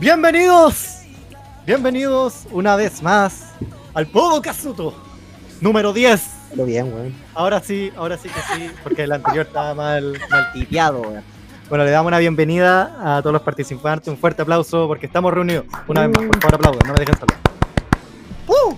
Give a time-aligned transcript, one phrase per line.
[0.00, 1.02] Bienvenidos,
[1.66, 3.52] bienvenidos una vez más
[3.92, 4.94] al Podo Kazuto
[5.60, 6.22] número 10.
[6.54, 7.14] Lo bien, weón.
[7.34, 11.22] Ahora sí, ahora sí que sí, porque el anterior estaba mal, mal tipeado, weón.
[11.68, 15.66] Bueno, le damos una bienvenida a todos los participantes, un fuerte aplauso porque estamos reunidos.
[15.86, 17.34] Una vez más, por favor aplaudan, no me dejen solo.
[18.46, 18.76] ¡Uh!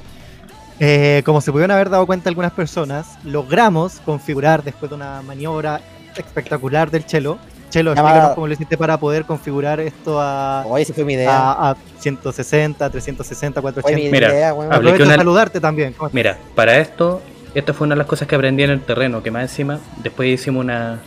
[0.81, 5.83] Eh, como se pudieron haber dado cuenta algunas personas, logramos configurar después de una maniobra
[6.17, 7.39] espectacular del Chelo.
[7.73, 11.15] Chelo, Llamada- explícanos cómo lo hiciste para poder configurar esto a, Oye, esa fue mi
[11.15, 11.31] idea.
[11.53, 14.11] a, a 160, 360, Fue mi 480.
[14.13, 15.95] Mira, idea, Aprovecho una- saludarte también.
[16.13, 17.23] Mira, para esto,
[17.55, 20.29] esta fue una de las cosas que aprendí en el terreno, que más encima, después
[20.29, 21.01] hicimos una,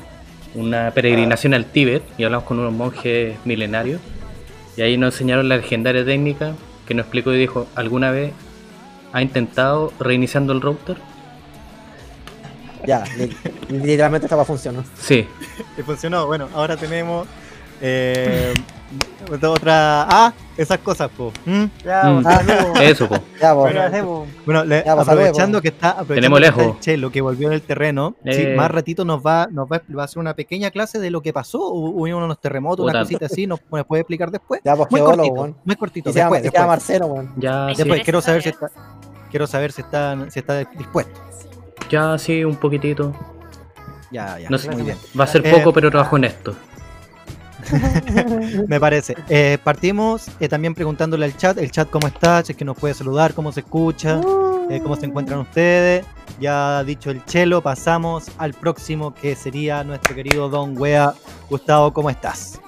[0.55, 4.01] una peregrinación al Tíbet y hablamos con unos monjes milenarios.
[4.75, 6.53] Y ahí nos enseñaron la legendaria técnica
[6.87, 8.31] que nos explicó y dijo, ¿alguna vez
[9.13, 10.97] ha intentado reiniciando el router?
[12.87, 13.35] Ya, li-
[13.69, 14.83] literalmente esta va a funcionar.
[14.97, 15.27] Sí,
[15.77, 16.25] Y funcionó.
[16.27, 17.27] Bueno, ahora tenemos
[17.81, 18.53] eh,
[19.43, 20.03] otra.
[20.09, 21.33] Ah, esas cosas, po.
[21.45, 21.63] ¿Mm?
[21.83, 22.77] Ya, Mm.
[22.81, 23.17] eso, po.
[23.41, 23.71] Ya, vos.
[23.71, 24.27] ¿Qué hacemos?
[24.45, 26.75] Bueno, le- Ya, aprovechando que está, aprovechando Tenemos que está lejos.
[26.75, 28.55] el Chelo que volvió en el terreno, sí, Eh.
[28.55, 31.33] más ratito nos va, nos va, va a hacer una pequeña clase de lo que
[31.33, 31.59] pasó.
[31.69, 34.61] Hubo unos terremotos, una cosita así, nos, nos puede explicar después.
[34.63, 36.09] Ya, pues Muy cortito, muy cortito.
[36.09, 37.33] Y se llama, Después, y se llama después, Marcelo.
[37.37, 38.71] Ya, sí, después, quiero saber si está,
[39.29, 41.19] quiero saber si está, si está dispuesto.
[41.89, 43.13] Ya, sí, un poquitito.
[44.11, 44.49] Ya, ya.
[44.49, 44.97] No sé, muy bien.
[45.19, 46.55] Va a ser Eh, poco, pero trabajo en esto.
[48.67, 49.15] Me parece.
[49.29, 52.77] Eh, partimos eh, también preguntándole al chat, el chat cómo está, si es que nos
[52.77, 54.21] puede saludar, cómo se escucha,
[54.69, 56.05] eh, cómo se encuentran ustedes.
[56.39, 61.13] Ya dicho el chelo, pasamos al próximo que sería nuestro querido Don Wea.
[61.49, 62.59] Gustavo, ¿cómo estás?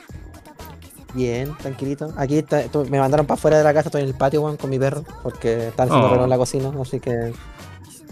[1.14, 2.14] Bien, tranquilito.
[2.18, 4.70] Aquí está- me mandaron para afuera de la casa, estoy en el patio, weón, con
[4.70, 6.10] mi perro, porque están haciendo Oh.
[6.12, 7.34] reloj en la cocina, así que...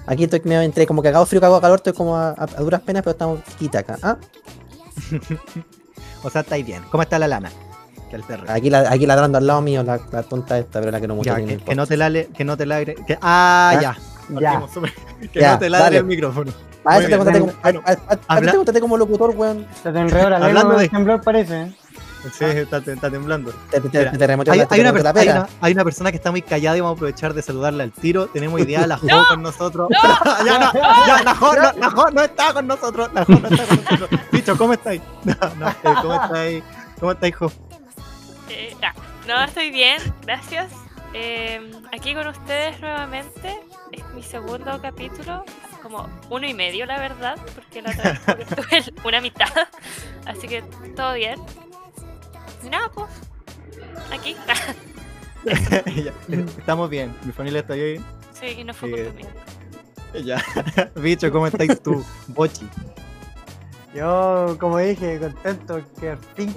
[0.07, 2.61] Aquí estoy, me entré como que hago frío, cago calor, estoy como a, a- a
[2.61, 3.97] duras penas, pero estamos quita acá.
[4.03, 4.17] ¿ah?
[6.23, 6.81] O sea, estáis bien.
[6.89, 7.51] ¿Cómo está la lana?
[8.11, 8.45] El perro.
[8.47, 11.15] Aquí, la, aquí ladrando al lado mío, la, la tonta esta, pero la que no
[11.15, 12.95] mucho que, que no te ladre, que no te ladre.
[12.95, 13.97] Que, ah, Ah, ya.
[14.39, 14.63] Ya.
[15.33, 15.97] Que Ya, no te ladre dale.
[15.97, 16.51] el micrófono.
[16.51, 19.67] Eso te contraté como, a- a- a- a habla- te como locutor, weón.
[19.83, 21.75] Se te enredó la Hablando lengua de- de temblor, parece.
[22.34, 23.52] Sí, está, está temblando.
[23.69, 25.40] Te, te, Mira, te terremoteó Hay, una terremoteó la per- hay pera.
[25.41, 27.91] una- hay una persona que está muy callada y vamos a aprovechar de saludarla al
[27.91, 28.28] tiro.
[28.28, 29.90] Tenemos idea, la Jo con nosotros.
[30.46, 30.74] ya, no,
[31.08, 33.09] ya, la Jo, no, la Jo no está con nosotros.
[33.13, 34.09] La Jo no está con nosotros.
[34.31, 35.02] Bicho, ¿cómo estáis?
[35.24, 36.63] No, no, eh, ¿Cómo estáis?
[37.00, 37.52] ¿Cómo estáis, Jo?
[38.50, 38.94] Eh, ah,
[39.28, 40.72] no, estoy bien, gracias.
[41.13, 43.59] Eh, aquí con ustedes nuevamente.
[43.92, 45.46] Es mi segundo capítulo,
[45.81, 49.47] como uno y medio, la verdad, porque la otra vez en una mitad.
[50.25, 50.62] Así que
[50.96, 51.40] todo bien.
[52.65, 53.09] Y Nada, pues.
[54.11, 54.35] Aquí.
[55.45, 57.13] Ya, eh, Estamos bien.
[57.23, 58.03] Mi familia está bien.
[58.33, 59.27] sí, no fue culpa mía.
[60.23, 60.43] Ya.
[60.95, 62.03] Bicho, ¿cómo estáis tú?
[62.29, 62.67] Bochi.
[63.93, 66.55] Yo, como dije, contento que al fin,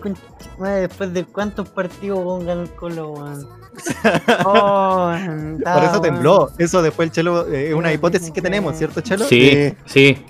[0.58, 3.48] después de cuántos partidos pongan el colo, weón.
[4.46, 5.12] Oh,
[5.62, 6.50] Por eso tembló.
[6.56, 9.26] Eso después el Chelo eh, es una hipótesis que tenemos, ¿cierto, Chelo?
[9.26, 10.24] Sí, sí.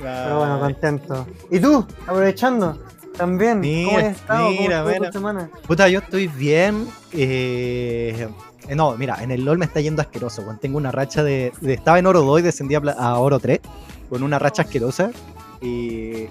[0.00, 1.26] Pero bueno, contento.
[1.50, 1.86] ¿Y tú?
[2.06, 2.78] Aprovechando,
[3.16, 3.54] también.
[3.56, 3.62] ¿Cómo
[3.96, 4.46] Mira, has estado?
[4.48, 5.12] ¿Cómo mira, mira.
[5.12, 5.50] semana?
[5.66, 6.86] Puta, yo estoy bien.
[7.12, 8.28] eh,
[8.76, 10.42] no, mira, en el LOL me está yendo asqueroso.
[10.42, 10.58] weón.
[10.58, 13.60] Tengo una racha de, de- Estaba en oro 2 y descendí a, oro 3
[14.08, 15.10] con una racha asquerosa.
[15.60, 16.26] Y.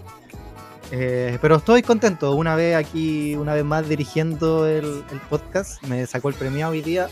[0.91, 2.33] eh, pero estoy contento.
[2.35, 5.81] Una vez aquí, una vez más dirigiendo el, el podcast.
[5.83, 7.07] Me sacó el premio hoy día.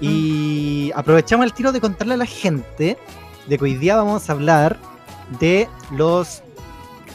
[0.00, 2.98] Y aprovechamos el tiro de contarle a la gente
[3.48, 4.76] de que hoy día vamos a hablar
[5.40, 6.42] de los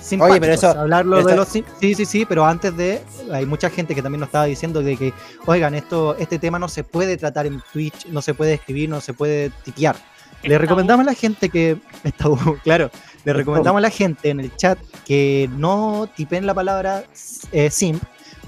[0.01, 0.39] simpáticos.
[0.39, 3.01] pero eso- hablarlo pero de los sí, sí, sí, pero antes de
[3.31, 5.13] hay mucha gente que también nos estaba diciendo de que,
[5.45, 9.01] oigan, esto este tema no se puede tratar en Twitch, no se puede escribir, no
[9.01, 9.95] se puede tipear.
[10.44, 12.25] Le recomendamos a la gente que está
[12.63, 12.90] claro,
[13.23, 17.03] le recomendamos a la gente en el chat que no tipen la palabra
[17.51, 18.01] eh, simp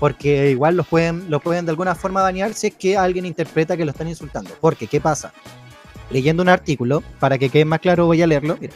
[0.03, 3.77] porque igual los pueden, lo pueden de alguna forma banear si es que alguien interpreta
[3.77, 4.51] que lo están insultando.
[4.59, 5.31] Porque, ¿qué pasa?
[6.09, 8.57] Leyendo un artículo, para que quede más claro, voy a leerlo.
[8.59, 8.73] mira.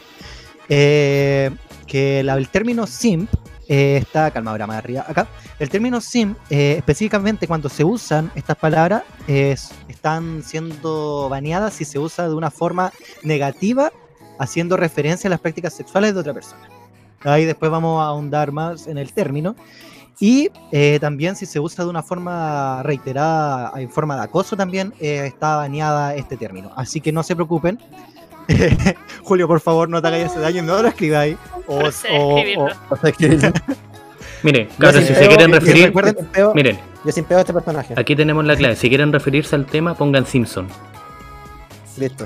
[0.70, 1.50] Eh,
[1.88, 3.28] que la- el término simp
[3.70, 5.26] eh, está, calma ahora más arriba, acá.
[5.58, 11.84] El término simp, eh, específicamente cuando se usan estas palabras, es- están siendo baneadas si
[11.84, 12.92] se usa de una forma
[13.22, 13.92] negativa,
[14.38, 16.62] haciendo referencia a las prácticas sexuales de otra persona.
[17.24, 19.54] Ahí después vamos a ahondar más en el término.
[20.20, 24.92] Y eh, también si se usa de una forma reiterada, en forma de acoso también,
[24.98, 26.70] eh, está baneada este término.
[26.74, 27.78] Así que no se preocupen.
[29.22, 31.36] Julio, por favor, no te hagáis ese daño, no lo escribáis.
[31.66, 32.36] O, No sé o-
[34.42, 37.38] Miren, cabros, sí si se quieren referir, recuerden- Yo sin peo- miren, Yo sin peo
[37.38, 37.94] a este personaje.
[37.96, 38.76] aquí tenemos la clave.
[38.76, 40.68] Si quieren referirse al tema, pongan Simpson.
[41.96, 42.24] Listo.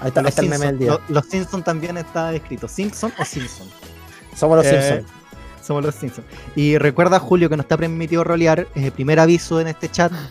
[0.00, 1.04] Ahí está, ahí los, está el meme del Simpson, día.
[1.08, 2.68] lo- los Simpson también está escrito.
[2.68, 3.66] ¿Simpson o Simpson?
[4.36, 5.12] Somos los Eh, Simpsons.
[5.66, 6.26] Somos los Simpsons.
[6.56, 8.66] Y recuerda, Julio, que no está permitido rolear.
[8.76, 10.12] eh, primer aviso en este chat.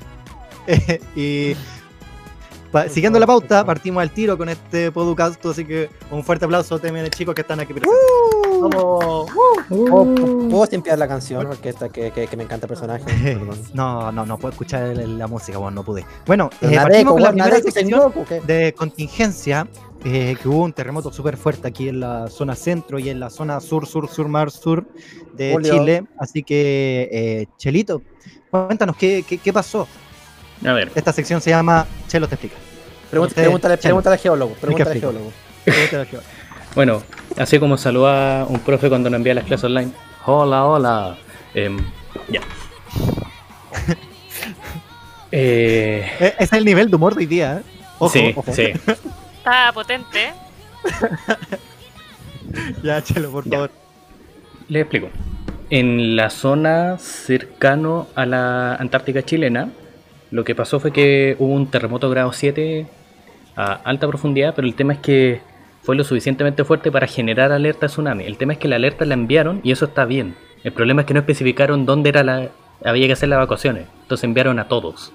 [0.72, 1.56] Eh, y
[2.72, 5.44] pa- siguiendo la pauta, partimos al tiro con este podcast.
[5.46, 8.00] Así que un fuerte aplauso también a los chicos que están aquí presentes.
[8.62, 9.30] Vamos.
[9.70, 10.16] ¿Puedo,
[10.50, 11.48] puedo simpiar la canción?
[11.48, 13.38] Porque esta que, que, que me encanta el personaje.
[13.74, 16.06] No, no, no puedo escuchar el- la música, bueno, no pude.
[16.26, 18.14] Bueno, eh, partimos con la primera Nadeco, sección
[18.46, 19.68] de contingencia,
[20.06, 23.30] eh, que hubo un terremoto súper fuerte aquí en la zona centro y en la
[23.30, 24.86] zona sur, sur, sur, mar, sur
[25.34, 25.74] de Julio.
[25.74, 26.04] Chile.
[26.18, 28.02] Así que, eh, Chelito,
[28.50, 29.88] cuéntanos, ¿qué, qué, qué pasó?
[30.66, 32.56] A ver, Esta sección se llama Chelo te explica.
[33.10, 33.82] Pregunta- Usted, Pregúntale, Chelo.
[33.96, 34.54] pregúntale al geólogo.
[34.56, 35.12] Pregúntale al explico.
[35.14, 35.34] geólogo.
[35.66, 36.08] Pregúntale al
[36.76, 37.02] bueno,
[37.38, 39.92] así como saluda un profe cuando nos envía las clases online.
[40.26, 41.18] Hola, hola.
[41.54, 41.78] Em,
[42.30, 42.42] ya.
[45.32, 47.64] Eh, Eh, ese es el nivel de humor de hoy día, ¿eh?
[48.00, 48.52] Ojo, sí, ojo.
[48.52, 48.64] sí.
[49.38, 50.34] Está potente.
[52.84, 53.52] Ya, Chelo, por Ya.
[53.52, 53.72] favor.
[54.70, 55.10] Les explico.
[55.70, 59.70] En la zona cercano a la Antártica chilena,
[60.32, 62.88] lo que pasó fue que hubo un terremoto grado 7
[63.56, 65.42] a alta profundidad, pero el tema es que
[65.82, 68.26] fue lo suficientemente fuerte para generar alerta tsunami.
[68.26, 70.36] El tema es que la alerta la enviaron y eso está bien.
[70.64, 72.50] El problema es que no especificaron dónde era la,
[72.84, 73.88] había que hacer las evacuaciones.
[74.02, 75.14] Entonces enviaron a todos.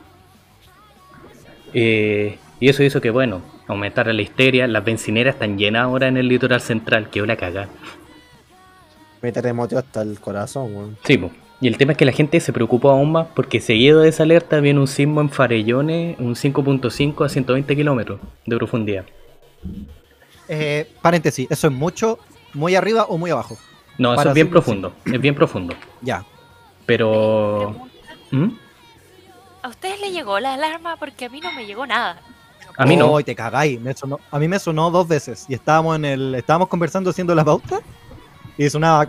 [1.74, 4.66] Eh, y eso hizo que, bueno, aumentara la histeria.
[4.66, 7.68] Las bencineras están llenas ahora en el litoral central, que la cagada.
[9.22, 10.96] Me terremoteó hasta el corazón, weón.
[11.04, 11.30] Sí, po.
[11.64, 14.24] Y el tema es que la gente se preocupó aún más porque seguido de esa
[14.24, 19.06] alerta viene un sismo en Farellones, un 5.5 a 120 kilómetros de profundidad.
[20.46, 22.18] Eh, paréntesis, ¿eso es mucho,
[22.52, 23.56] muy arriba o muy abajo?
[23.96, 25.74] No, eso Para es bien profundo, es bien profundo.
[26.02, 26.22] Ya.
[26.84, 27.74] Pero...
[28.30, 28.48] ¿Mm?
[29.62, 30.96] ¿A ustedes le llegó la alarma?
[30.96, 32.20] Porque a mí no me llegó nada.
[32.76, 33.10] A mí no.
[33.10, 33.80] Oh, te cagáis.
[33.80, 35.46] me sonó- a mí me sonó dos veces.
[35.48, 36.34] Y estábamos en el.
[36.34, 37.80] Estábamos conversando haciendo la pauta.
[38.58, 39.06] Y sonaba.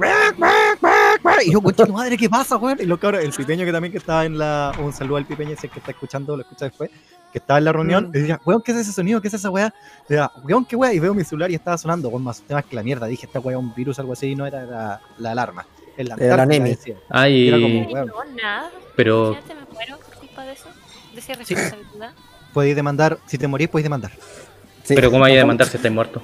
[1.45, 2.77] Y yo, concha tu madre, ¿qué pasa, weón?
[2.81, 4.72] Y los cabros, el pipeño que también que estaba en la.
[4.81, 6.89] Un saludo al pipeño, si es que está escuchando, lo escucha después.
[7.31, 8.12] Que estaba en la reunión.
[8.13, 9.22] Y decía, weón, ¿qué es ese sonido?
[9.22, 9.74] ¿Qué es esa weá?
[10.07, 10.94] Y decía, weón, ¿qué weá?
[10.94, 13.07] Y veo mi celular y estaba sonando, weón, más temas que la mierda.
[13.07, 15.66] Dije, esta weá es un virus, algo así, y no era la, la alarma.
[15.98, 16.69] Es la Era la Nemi.
[16.69, 16.95] decía.
[17.10, 18.06] Ay, Era No como- Bueno.
[18.06, 18.72] llegó nada.
[18.95, 19.31] pero...
[19.33, 20.66] Imagínate, me muero culpa de eso.
[21.13, 22.12] De esa irresponsabilidad.
[22.54, 24.12] Podéis demandar, si te morís, podéis demandar.
[24.83, 24.94] Sí.
[24.95, 26.22] Pero ¿cómo vaya a demandar si estáis muerto?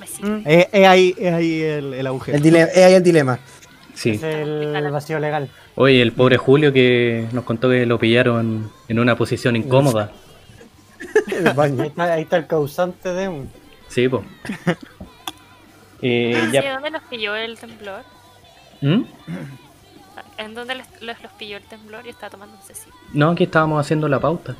[0.00, 0.42] Me sigue.
[0.46, 2.36] Es es ahí, es ahí el, el agujero.
[2.36, 3.38] El dilema, es ahí el dilema.
[4.02, 4.10] Sí.
[4.10, 5.48] Es el vacío legal.
[5.76, 10.10] Oye, el pobre Julio que nos contó que lo pillaron en una posición incómoda.
[11.30, 13.50] El Ahí está, ahí está el causante de un.
[13.88, 14.24] Sí, po.
[16.04, 16.72] Eh, ya.
[16.74, 18.02] ¿Dónde los pilló el temblor?
[18.80, 19.02] ¿Mm?
[20.38, 22.02] ¿En dónde los, los pilló el temblor?
[22.02, 22.94] Yo estaba tomando un cecito.
[23.12, 24.56] No, aquí estábamos haciendo la pauta.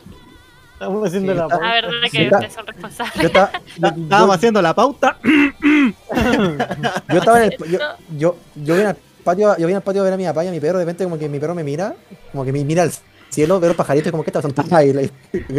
[0.75, 1.67] Estamos haciendo Sí, la pauta.
[1.69, 2.29] Ah, verdad que Sí.
[2.33, 3.15] ustedes son responsables.
[3.17, 3.29] Yo
[3.75, 5.17] Estábamos yo- haciendo la pauta.
[5.25, 7.71] yo estaba en el.
[7.73, 7.79] Yo,
[8.17, 10.60] yo, yo patio, yo vine al patio a ver a mi papá y a mi
[10.60, 11.94] perro, de repente como que mi perro me mira,
[12.30, 12.92] como que me mira al
[13.30, 14.76] cielo, veo los pajaritos como, ¿qué está pasando?
[14.76, 15.10] Ay,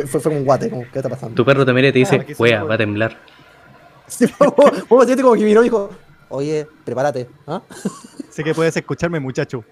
[0.06, 1.36] fue, fue un guate, como, ¿qué está pasando?
[1.36, 3.18] Tu perro te mira te dice, wea, va a temblar.
[4.08, 4.54] Sí, vos
[5.22, 5.90] como que miró y dijo,
[6.30, 7.62] oye, prepárate, ¿ah?
[8.30, 9.64] Sé que puedes escucharme, muchacho.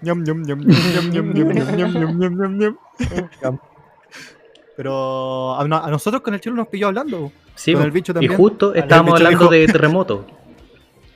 [4.76, 7.32] Pero a, nosotros con el chulo nos pilló hablando.
[7.54, 8.32] Sí, con el bicho también.
[8.32, 10.26] Y justo estábamos hablando de terremoto.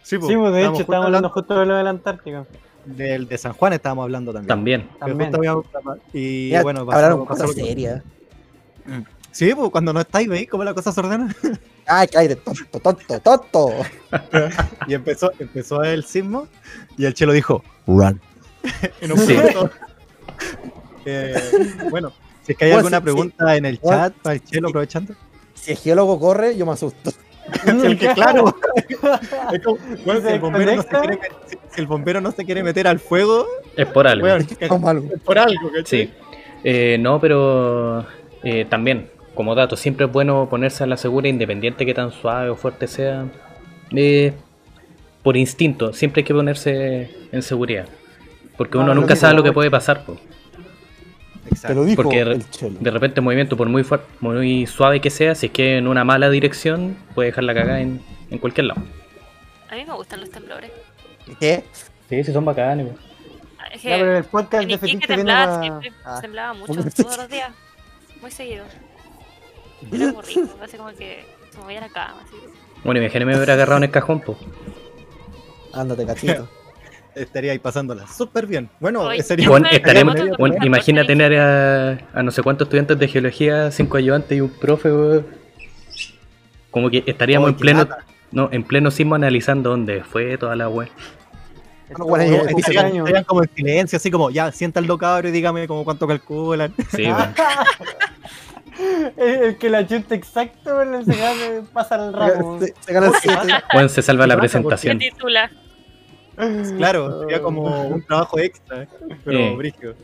[0.02, 2.46] Sí, po, sí de hecho, estábamos hablando justo de lo de la Antártica.
[2.87, 4.88] Del de San Juan estábamos hablando también.
[4.99, 5.31] También.
[5.31, 5.61] También.
[6.12, 8.02] y Mira, bueno, hablaron cosas serias.
[9.33, 11.35] Sí, pues cuando no estáis, ¿veis cómo la cosa se ordena?
[11.87, 13.71] Ay, qué aire, tonto, tonto, tonto.
[14.87, 16.49] y empezó, empezó el sismo
[16.97, 18.21] y el chelo dijo, run.
[19.00, 19.35] en un Sí.
[19.35, 19.71] momento.
[21.05, 21.35] Eh,
[21.90, 22.12] bueno,
[22.45, 25.14] si es que hay Bueno, alguna sí, pregunta en el chat para el chelo aprovechando.
[25.55, 27.12] Si el geólogo corre, yo me asusto.
[27.85, 28.55] El que, claro.
[29.53, 32.21] Es como, bueno, si, ¿Se el bombero no se quiere, met- si- si el bombero
[32.21, 34.26] no se quiere meter al fuego, Es por algo.
[34.26, 34.69] es
[35.25, 35.85] por algo, ¿cachai?
[36.07, 36.11] Sí.
[36.65, 38.05] Eh, no, pero
[38.43, 42.49] eh, también, como dato, siempre es bueno ponerse a la segura independiente que tan suave
[42.50, 43.26] o fuerte sea.
[43.95, 44.33] Eh,
[45.23, 47.87] por instinto, siempre hay que ponerse en seguridad.
[48.57, 50.05] Porque uno Ah, lo nunca sabe lo que puede pasar.
[50.05, 50.17] po.
[51.47, 51.69] Exacto.
[51.69, 52.79] Te lo dijo Porque el chelo.
[52.81, 53.85] De repente el movimiento, por muy,
[54.21, 57.81] muy suave que sea, si es que en una mala dirección, puede dejar la cagada
[57.81, 58.00] en,
[58.31, 58.83] en cualquier lado.
[59.71, 60.71] A mí me gustan los temblores.
[61.41, 61.65] ¿Qué?
[62.09, 62.87] Sí, sí, son bacanes.
[62.88, 62.99] po.
[63.73, 65.93] Es Ya, pero que el podcast en de temblaba siempre.
[66.05, 66.19] Ah.
[66.21, 67.50] Temblaba mucho, todos los días.
[68.21, 68.65] Muy seguido.
[69.93, 72.21] Era muy rico, así como que se movía la cama.
[72.25, 72.37] Así.
[72.85, 74.38] Bueno, imagínate me hubiera agarrado en el cajón, po.
[75.73, 76.49] Ándate, cachito.
[77.16, 78.68] Estaría ahí pasándola súper bien.
[78.78, 83.08] Bueno, Ay, sería Bueno, estaremos, bueno, imagina tener a, a no sé cuántos estudiantes de
[83.08, 84.90] geología, cinco ayudantes y un profe.
[86.70, 87.88] Como que estaríamos Ay, en pleno,
[88.32, 90.88] no, en pleno sismo analizando dónde fue toda la web.
[91.99, 95.66] No, bueno, el piso estarían, como en silencio, así como, ya, siéntanlo cabrón y dígame
[95.66, 96.75] como cuánto calculan.
[96.94, 97.04] Sí.
[99.16, 102.58] El, el que la chunta exacto, weón, se gana- pasa el ramo.
[102.61, 103.38] Se, se gana el 7.
[103.75, 104.58] Weón, se salva la ¿Qué pasa?
[104.58, 104.99] Se presentación.
[104.99, 105.50] titula.
[106.76, 108.87] Claro, sería como un trabajo extra,
[109.25, 109.55] pero Eh.
[109.57, 109.95] brígido.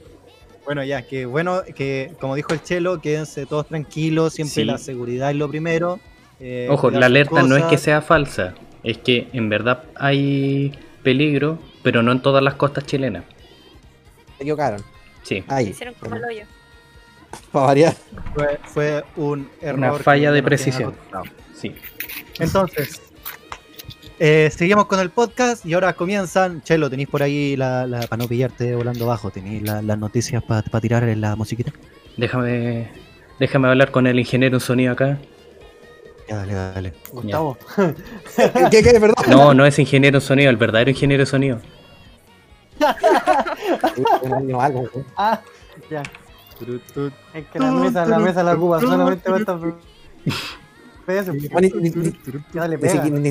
[0.65, 4.65] Bueno, ya, que bueno, que como dijo el Chelo, quédense todos tranquilos, siempre Sí.
[4.65, 5.99] la seguridad es lo primero.
[6.45, 10.73] eh, Ojo, la alerta no es que sea falsa, es que en verdad hay
[11.05, 13.23] peligro, pero no en todas las costas chilenas.
[14.39, 14.83] Se equivocaron.
[15.23, 15.69] Sí, Ahí.
[15.69, 16.45] Hicieron como el hoyo.
[17.53, 17.95] Para variar.
[18.35, 19.79] Fue, fue un error.
[19.79, 20.95] Una falla de precisión.
[21.55, 21.75] sí.
[22.41, 23.01] Entonces,
[24.25, 26.63] eh, seguimos con el podcast y ahora comienzan.
[26.63, 30.43] Chelo, ¿tenéis por ahí, la, la- para no pillarte volando abajo, tenéis la- las noticias
[30.45, 31.73] para tirar en la musiquita?
[32.17, 32.93] Déjame,
[33.41, 35.19] déjame hablar con el ingeniero en sonido acá.
[36.29, 36.93] Ya, dale, dale.
[37.11, 37.59] Gustavo.
[38.71, 38.93] ¿Qué, qué?
[39.01, 39.15] Perdón.
[39.29, 41.61] No, no es ingeniero en sonido, el verdadero ingeniero en sonido.
[44.23, 44.55] Güey.
[45.17, 45.41] Ah,
[45.91, 46.03] ya.
[47.35, 49.59] Es que la mesa, la mesa la ocupa solamente para esta.
[49.59, 49.79] Pedazo.
[51.33, 52.13] Ni, ni- ni-
[52.53, 52.93] Dale, ni pega.
[52.93, 53.31] siquiera, ni-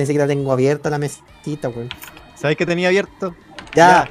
[0.00, 1.88] ni siquiera, tengo abierta la mesita, güey.
[2.34, 3.34] ¿Sabes que tenía abierto?
[3.74, 4.08] Ya.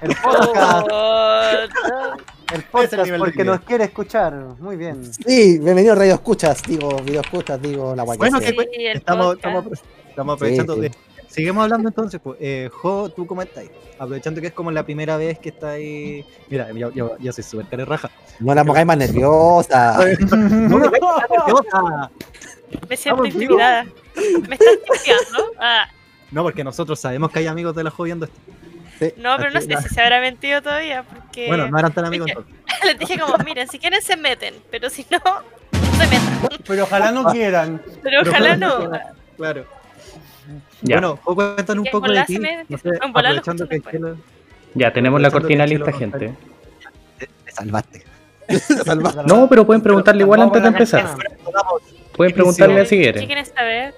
[0.00, 4.34] El podcast, Oh, el el podcast de porque nos quiere escuchar.
[4.60, 5.02] Muy bien.
[5.12, 8.18] Sí, bienvenido a Radio Escuchas, digo, video escuchas, digo, la guay.
[8.18, 8.48] Bueno, que.
[8.48, 9.64] Sí, el estamos, estamos,
[10.08, 10.88] estamos aprovechando Sí, sí.
[10.88, 11.05] de.
[11.36, 12.38] Seguimos hablando entonces, pues.
[12.40, 13.64] Eh, jo, ¿tú cómo estás?
[13.98, 16.24] Aprovechando que es como la primera vez que está ahí.
[16.48, 18.10] Mira, yo, yo, yo soy súper cara de raja.
[18.40, 19.98] No la pongáis más nerviosa.
[20.30, 22.10] No tan nerviosa.
[22.88, 23.84] Me siento intimidada.
[24.48, 25.52] ¿Me estás intimidando?
[25.60, 25.88] Ah,
[26.30, 28.40] No, porque nosotros sabemos que hay amigos de la Jo viendo esto.
[29.20, 32.28] no, pero no sé si se habrá mentido todavía, porque Bueno, no eran tan amigos
[32.30, 32.54] entonces.
[32.82, 35.18] les dije como, miren, si quieren se meten, pero si no,
[35.72, 36.48] no se metan.
[36.66, 37.82] Pero ojalá no quieran.
[38.02, 38.90] Pero Pero ojalá no.
[39.36, 39.66] Claro.
[40.82, 42.38] Ya, Bueno, cuéntanos un poco de ti.
[42.68, 44.16] No sé, aprovechando que Chelo-
[44.74, 46.34] ya tenemos la cortina lista, Chelo gente.
[47.18, 48.04] te, te salvaste.
[48.84, 49.24] Salva.
[49.26, 51.16] No, pero pueden preguntarle igual antes de empezar.
[52.14, 53.20] Pueden preguntarle si quieren.
[53.22, 53.94] ¿Qué quieren saber?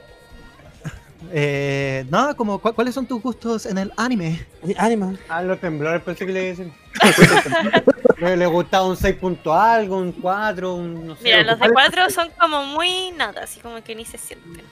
[1.30, 4.46] Eh, nada, como, ¿cu- ¿cuáles son tus gustos en el anime?
[4.78, 5.14] Ánima.
[5.28, 6.72] Ah, los temblores pensé que le decían.
[8.20, 11.24] le, le gustaba un 6 punto algo, un 4, un no sé.
[11.24, 14.64] Mira, los de ¿cuál- 4 son como muy nada, así como que ni se sienten.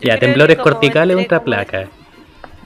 [0.00, 1.88] Ya, temblores corticales como- placa.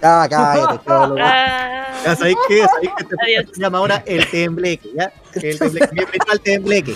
[0.03, 0.81] Ya, cállate.
[0.89, 3.09] Ah, Ya sabéis qué, sabéis que Adiós.
[3.45, 5.13] podcast se llama ahora el tembleque, ¿ya?
[5.35, 6.95] El tembleque, bienvenido al tembleque.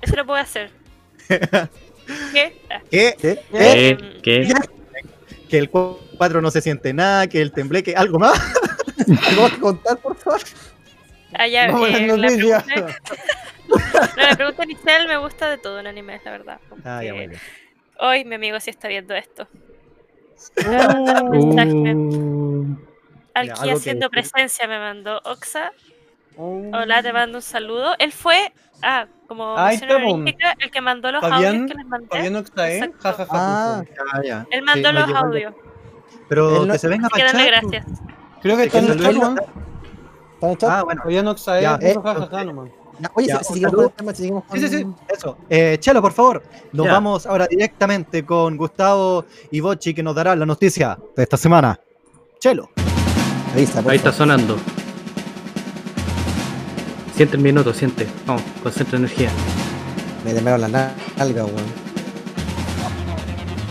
[0.00, 0.70] eso lo puedo hacer.
[1.28, 2.60] ¿Qué?
[2.70, 3.14] Ah, ¿Qué?
[3.20, 3.38] ¿Qué?
[3.90, 4.52] em, ¿Qué?
[5.48, 8.32] que el 4 no se siente nada, que el tembleque, algo más.
[9.28, 10.40] ¿Tengo que contar, por favor?
[11.34, 12.64] Ah, ya, a eh, la pregunta,
[13.68, 13.76] no,
[14.16, 16.58] la pregunta inicial me gusta de todo en anime, la verdad.
[16.84, 17.38] Ah, ya, que bueno.
[18.04, 19.46] Hoy mi amigo sí está viendo esto.
[23.34, 25.72] Uh, Aquí haciendo presencia me mandó Oxa.
[26.36, 26.60] Oh.
[26.74, 27.94] Hola, te mando un saludo.
[27.98, 32.30] Él fue, ah, como el que mandó los Fabián- audios que les mandé.
[32.30, 32.78] No ¿eh?
[32.78, 32.98] Exacto.
[33.00, 33.84] Ja, ja, ja, Ah.
[34.24, 34.46] ya.
[34.50, 35.54] Él mandó Sí, no los audios.
[36.28, 37.62] Pero Él no- que se venga para darle chat.
[37.62, 37.86] gracias.
[38.42, 39.38] Creo que está en que el chat, man.
[39.38, 40.70] ¿Está en el chat?
[40.70, 41.00] Ah, bueno.
[41.02, 41.62] Todavía no está, ¿eh?
[41.62, 41.78] Ya,
[43.02, 43.82] Ya, Oye, Ya, si, si seguimos saludo.
[43.84, 44.60] con el tema, si seguimos con...
[44.60, 45.36] Sí, sí, sí, eso.
[45.50, 46.42] Eh, Chelo, por favor,
[46.72, 46.92] nos Ya.
[46.92, 51.78] vamos ahora directamente con Gustavo y Bochi que nos dará la noticia de esta semana.
[52.38, 52.70] Chelo.
[53.52, 54.18] Avisa, por Ahí está favor.
[54.28, 54.56] sonando.
[57.16, 58.06] Siente el minuto, siente.
[58.26, 59.30] Vamos, concentra energía.
[60.24, 61.82] Me temblaron las nalgas, weón.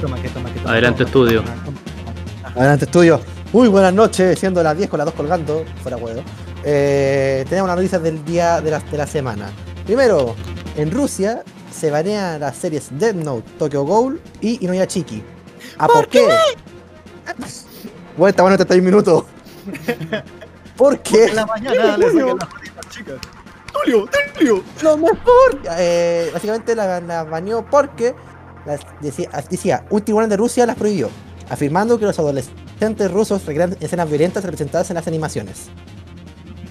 [0.02, 0.72] Toma, que toma, que toma.
[0.72, 1.42] Adelante, Toma, estudio.
[1.44, 2.52] toma, toma.
[2.56, 3.22] Adelante, estudio.
[3.54, 6.22] Muy buenas noches, siendo las 10 con las 2 colgando, fuera huevo.
[6.64, 9.50] Eh, tenemos las noticias del día de la, de la semana.
[9.86, 10.36] Primero,
[10.76, 15.24] en Rusia se banean las series Death Note, Tokyo Ghoul y Inuyachiki.
[15.78, 16.28] ¿A por, qué?
[18.18, 19.24] Bueno, está bueno 31 minutos.
[20.78, 21.26] ¿Por qué?
[21.26, 23.16] En la mañana le sacan las manitas, chicas.
[23.72, 24.06] Tulio,
[24.38, 24.64] Tulio.
[24.82, 25.62] Lo mejor.
[25.78, 28.14] Eh, básicamente la, la baneó porque
[28.66, 31.10] las- decía, decía, un tribunal de Rusia las prohibió,
[31.50, 35.70] afirmando que los adolescentes rusos recrean escenas violentas representadas en las animaciones.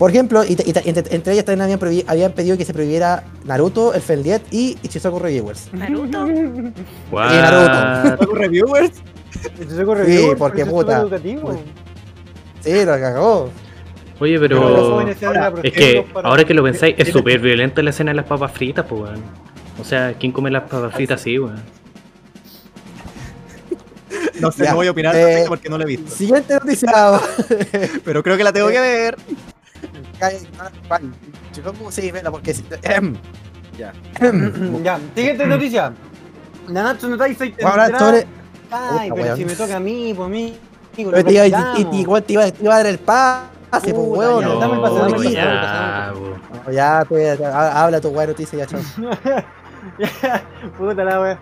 [0.01, 1.79] Por ejemplo, y, y- entre, entre ellas también
[2.09, 5.71] habían, pedido que se prohibiera Naruto, el Feldiet y Ichizoku Reviewers.
[5.75, 6.25] Naruto.
[7.13, 7.29] What?
[8.19, 8.93] ¿Algo reviewers?
[10.07, 11.01] Sí, porque puta.
[11.01, 11.63] educativo.
[12.61, 13.51] Sí, lo cagó.
[14.21, 15.03] Oye, Pero
[15.63, 18.87] Es que ahora que lo pensáis, es súper violenta la escena de las papas fritas,
[18.89, 19.23] pues, weón.
[19.79, 21.61] O sea, ¿quién come las papas fritas así, weón?
[24.41, 26.11] No sé, Ya, no voy a opinar eh, porque no la he visto.
[26.11, 26.91] Siguiente noticia.
[28.07, 29.17] Pero creo que la tengo que ver.
[31.91, 32.55] Sí, vela, porque.
[32.83, 33.17] Ehem.
[33.79, 33.93] Ya.
[34.21, 34.83] Ehem.
[34.85, 35.93] Ya, siguiente noticia.
[36.69, 38.27] Nanatsu no Taisai Vamos a hablar tendrá- sobre.
[38.71, 39.37] Ay, pero weón.
[39.37, 40.59] si me toca a mí, pues a mí.
[40.97, 45.09] igual te iba, te iba a dar el pase, pues, No, dame el pase, dame
[45.09, 46.73] el pase.
[46.73, 48.81] ya, pues, ha- habla tu weá noticia ya, chao.
[50.79, 51.39] Puta la wea.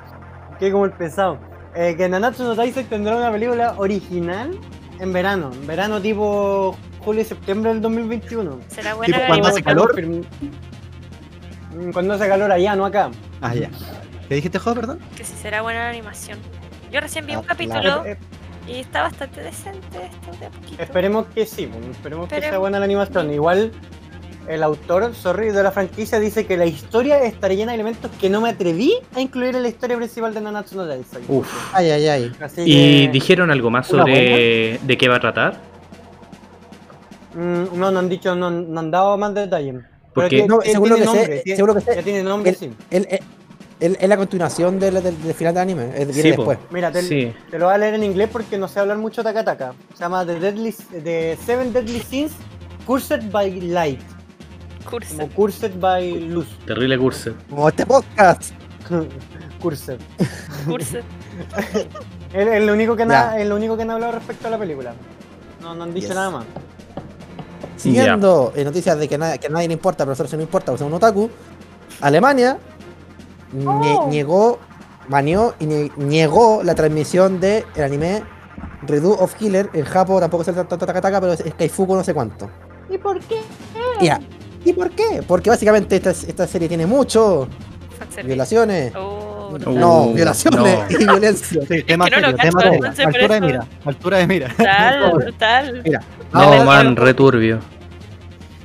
[0.58, 1.38] Que como el pesado.
[1.74, 4.58] Eh, que Nanatsu no Taizai tendrá una película original
[5.00, 5.50] en verano.
[5.52, 8.60] En verano tipo julio y septiembre del 2021.
[8.68, 10.06] ¿Será buena Tipo, cuando hace calor.
[10.06, 13.10] Mm, Cuando hace calor allá, no acá.
[13.40, 13.70] Ah, ya.
[14.28, 14.98] ¿Qué dijiste, Jo, perdón?
[15.16, 16.38] Que si será buena la animación.
[16.90, 18.18] Yo recién vi Ah, un capítulo Eh,
[18.66, 20.82] y está bastante decente esto de a poquito.
[20.82, 23.30] esperemos que sí, esperemos que sea buena la animación.
[23.32, 23.72] Igual
[24.48, 28.28] el autor, sorry, de la franquicia dice que la historia estará llena de elementos que
[28.30, 31.22] no me atreví a incluir en la historia principal de Nanatsu no Taizai.
[31.28, 31.46] Uf.
[31.74, 32.32] Ay, ay, ay.
[32.40, 35.60] Así ¿Y que- dijeron algo más ¿Una sobre de qué va a tratar?
[37.34, 39.76] Mm, no, no han dicho, no, no han dado más detalles.
[40.14, 42.70] Porque- No, que- que sé, nombre, según lo que sé, ya tiene nombre, el- sí.
[43.80, 46.42] Es la continuación del, del, del final del anime, es, viene Sí, po.
[46.42, 46.58] después.
[46.72, 47.32] Mira, te, Sí.
[47.48, 49.72] te lo voy a leer en inglés porque no sé hablar mucho Takataka.
[49.94, 50.72] Se llama The, Deadly,
[51.04, 52.32] The Seven Deadly Sins
[52.84, 54.00] Cursed by Light.
[54.90, 55.16] Curso.
[55.16, 56.46] Como Cursed by Luz.
[56.66, 57.32] Terrible curso.
[57.50, 58.52] Como este podcast.
[59.62, 59.98] Cursed.
[60.66, 60.98] Curso.
[60.98, 61.06] Es,
[62.48, 64.94] es lo único que na- es lo único que han hablado respecto a la película.
[65.60, 66.16] No, no han dicho Yes.
[66.16, 66.44] nada más.
[67.76, 70.36] Siguiendo en noticias de que, na- que a nadie le importa, pero a nosotros sí
[70.36, 71.30] nos importa, porque somos un otaku,
[72.00, 72.58] Alemania
[73.54, 74.58] nie- niegó,
[75.08, 78.22] baneó y nie- niegó la transmisión del anime
[78.82, 79.70] Redo of Killer.
[79.74, 82.50] En Japón tampoco se tanto Takataka, pero es es Kaifuku no sé cuánto.
[82.90, 83.40] ¿Y por qué?
[84.00, 84.20] Ya.
[84.64, 85.22] ¿Y por qué?
[85.26, 87.48] Porque básicamente esta, esta serie tiene mucho
[88.24, 88.92] violaciones.
[88.96, 89.72] Oh, Uh, no.
[89.72, 90.84] No, violaciones no.
[90.90, 91.62] y violencia.
[91.66, 92.74] Sí, tema que no serio, tema serio.
[92.74, 94.48] entonces, Altura de mira, altura de mira.
[94.48, 95.82] Brutal, brutal.
[95.86, 96.00] Mira,
[96.34, 97.58] No, man, returbio.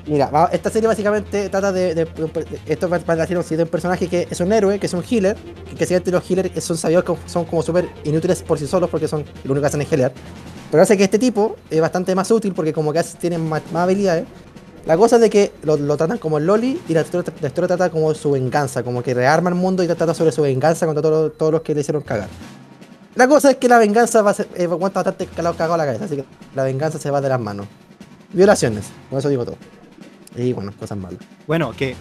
[0.05, 1.95] Mira, esta serie básicamente trata de.
[1.95, 4.87] de- de- esto va va a decir un un personaje que es un héroe, que
[4.87, 5.37] es un healer.
[5.69, 8.89] Que, que siempre los healers son sabidos que son como súper inútiles por sí solos
[8.89, 10.11] porque son lo único que hacen es healer.
[10.69, 13.83] Pero hace que este tipo es bastante más útil porque como que tiene más, más
[13.83, 14.25] habilidades.
[14.85, 17.47] La cosa es de que lo, lo tratan como el Loli y la historia, la
[17.47, 20.85] historia trata como su venganza, como que rearma el mundo y trata sobre su venganza
[20.85, 22.27] contra todos todos los que le hicieron cagar.
[23.15, 25.85] La cosa es que la venganza va a ser, eh, aguanta bastante cagado cagado la
[25.85, 27.67] cabeza, así que la venganza se va de las manos.
[28.33, 29.55] Violaciones, con eso digo todo.
[30.35, 31.19] Y bueno, cosas malas.
[31.47, 31.95] Bueno, que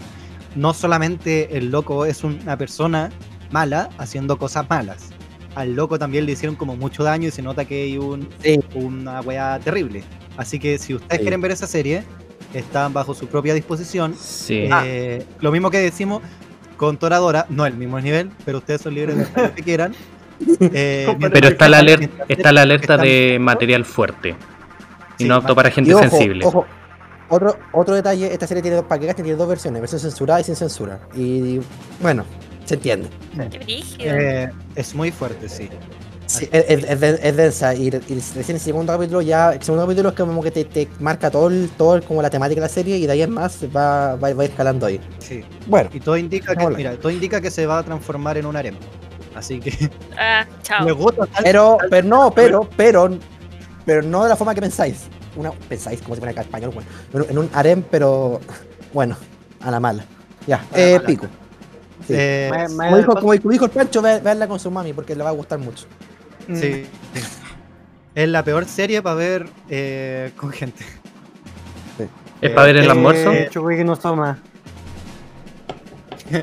[0.57, 3.11] no solamente el loco es una persona
[3.51, 5.11] mala haciendo cosas malas.
[5.55, 8.59] Al loco también le hicieron como mucho daño y se nota que hay un, Sí.
[8.75, 10.03] una weá terrible.
[10.39, 11.23] Así que si ustedes Sí.
[11.25, 12.05] quieren ver esa serie,
[12.55, 14.15] están bajo su propia disposición.
[14.19, 14.69] Sí.
[14.85, 16.23] Eh, lo mismo que decimos
[16.77, 19.95] con Toradora, no el mismo nivel, pero ustedes son libres de hacer lo que quieran.
[20.59, 24.31] Eh, Pero está la alerta, está la alerta de material fuerte.
[24.31, 26.45] Y Sí, no apto para Y gente ojo, sensible.
[26.45, 26.67] ojo,
[27.29, 30.57] otro, otro detalle, esta serie tiene dos paquetes, tiene dos versiones, versión censurada y sin
[30.57, 30.99] censura.
[31.15, 31.61] Y
[32.01, 32.25] bueno,
[32.65, 33.09] se entiende.
[33.51, 34.15] Qué brígido.
[34.15, 35.69] Eh, es muy fuerte, sí.
[36.39, 39.63] Sí, es, es- es den- es densa y, y recién el segundo capítulo ya, el
[39.63, 42.61] segundo capítulo es como que te, te marca todo, el, todo el- como la temática
[42.61, 44.53] de la serie y de ahí en más va, va, va a ir
[44.85, 45.01] ahí.
[45.19, 45.45] sí.
[45.67, 48.57] Bueno, Y todo indica que, mira, todo indica que se va a transformar en un
[48.57, 48.75] harem.
[49.35, 50.85] Así que Ah, chao.
[50.85, 53.19] me gusta tal- pero, pero no, pero, pero,
[53.85, 55.05] pero no de la forma que pensáis.
[55.37, 58.41] Una, pensáis como se pone acá en español, bueno, en un- harem, pero
[58.93, 59.17] bueno,
[59.61, 60.05] a la mala.
[60.47, 61.07] Ya, eh, mala.
[61.07, 61.27] pico.
[62.07, 62.15] Sí.
[62.17, 65.31] Eh, Como dijo, como dijo el Pancho, ve- véanla con su mami porque le va
[65.31, 65.87] a gustar mucho.
[66.49, 66.57] Mm.
[66.57, 67.21] sí, sí.
[68.15, 70.85] Es la peor serie para ver eh, con gente.
[72.41, 73.33] ¿Es para ver el eh, almuerzo?
[73.33, 74.39] Eh, que no toma.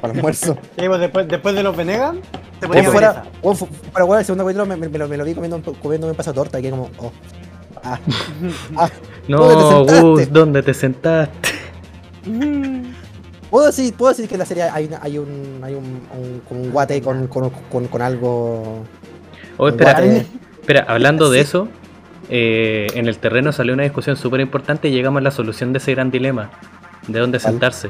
[0.02, 0.58] Para el almuerzo.
[0.78, 2.16] Sí, pues después, después de los Venegas,
[2.60, 3.24] te Como ponías fuera,
[3.56, 5.64] fu- para bueno, el segundo capítulo me, me- me lo, me lo vi comiendo, un
[6.14, 7.12] pedazo de torta y que como, oh.
[7.84, 8.00] Ah,
[8.78, 8.90] ah.
[9.28, 10.02] No, ¿dónde te sentaste?
[10.02, 11.50] Gus, ¿dónde te sentaste?
[13.50, 16.42] ¿Puedo decir, puedo decir que en la serie hay, una- hay un, hay un, un,
[16.58, 18.84] un guate con, con, con, con algo.
[19.62, 21.68] Oh, espera, espera, hablando de eso,
[22.30, 25.80] eh, en el terreno salió una discusión súper importante y llegamos a la solución de
[25.80, 26.50] ese gran dilema.
[27.10, 27.90] ¿De dónde sentarse?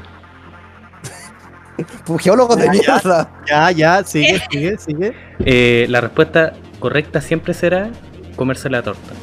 [2.20, 3.32] Geólogos de mierda.
[3.48, 5.14] Ya, ya, sigue, sigue, sigue.
[5.46, 7.92] Eh, la respuesta correcta siempre será
[8.36, 9.14] comerse la torta.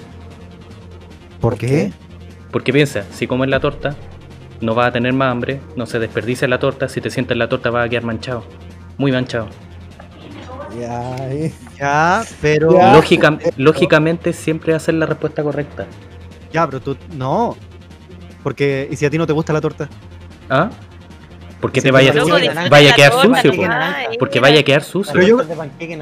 [1.41, 1.93] ¿Por qué?
[2.53, 3.97] Porque piensa, si comes la torta,
[4.61, 7.41] no vas a tener más hambre, no se desperdicia la torta, si te sientas en
[7.41, 8.45] la torta vas a quedar manchado.
[8.99, 9.49] Muy manchado.
[10.81, 11.17] Ya.
[11.79, 12.73] Ya, pero.
[12.73, 12.93] Ya.
[12.93, 15.87] Lógica- lógicamente siempre va a ser la respuesta correcta.
[16.53, 16.97] Ya, pero tú.
[17.15, 17.57] No.
[18.43, 18.89] Porque.
[18.91, 19.89] ¿Y si a ti no te gusta la torta?
[20.51, 20.71] ¿Ah?
[21.61, 22.37] Porque Sí, te vaya, Loco,
[22.71, 23.53] vaya a quedar sucio.
[23.55, 23.63] po.
[24.19, 25.13] Porque vaya a quedar sucio.
[25.15, 25.39] Pero yo-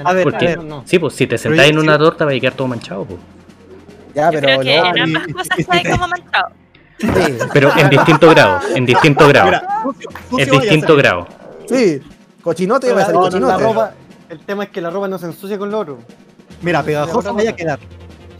[0.04, 0.82] A ver, Porque, no, no.
[0.84, 3.04] sí, pues si te yo- en una torta vas a quedar todo manchado.
[3.04, 3.18] po.
[4.14, 4.96] Ya, Yo pero creo que no.
[4.96, 6.48] en ambas y- cosas y- está ahí como manchado.
[6.98, 7.08] Sí,
[7.52, 9.46] Pero en distinto grado, en distinto grado.
[9.46, 11.28] Mira, sucio- sucio En vaya a distinto grado.
[11.68, 12.00] sí.
[12.42, 13.64] Cochinote va a salir No, no, la cochinote.
[13.64, 13.94] ropa,
[14.35, 15.99] el tema es que la ropa no se ensucia con lo otro.
[16.61, 17.79] Mira, pegajoso vaya a quedar.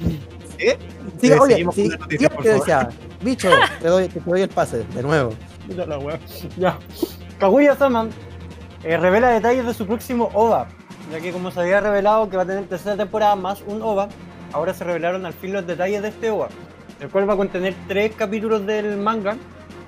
[0.59, 0.77] ¿Eh?
[1.23, 2.45] Eh, oye, sí, noticia, favor.
[2.45, 2.89] decía,
[3.23, 3.49] bicho,
[3.81, 5.33] te doy, te doy el pase, de nuevo.
[5.69, 6.19] Mira la wea.
[6.57, 6.77] Ya.
[7.39, 8.09] Kaguya-sama
[8.83, 10.67] eh, revela detalles de su próximo OVA,
[11.11, 14.09] ya que como se había revelado que va a tener tercera temporada más un OVA,
[14.53, 16.49] ahora se revelaron al fin los detalles de este OVA,
[17.01, 19.37] el cual va a contener tres capítulos del manga,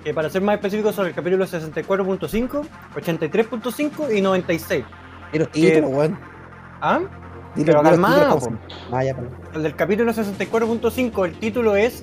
[0.05, 4.85] que para ser más específicos son el capítulo 64.5, 83.5 y 96.
[5.32, 6.18] Y los títulos, weón.
[6.80, 7.00] ¿Ah?
[7.54, 8.38] Dilo- Pero calmado,
[8.92, 9.34] Ah, ya, perdón.
[9.54, 12.02] El del capítulo 64.5, el título es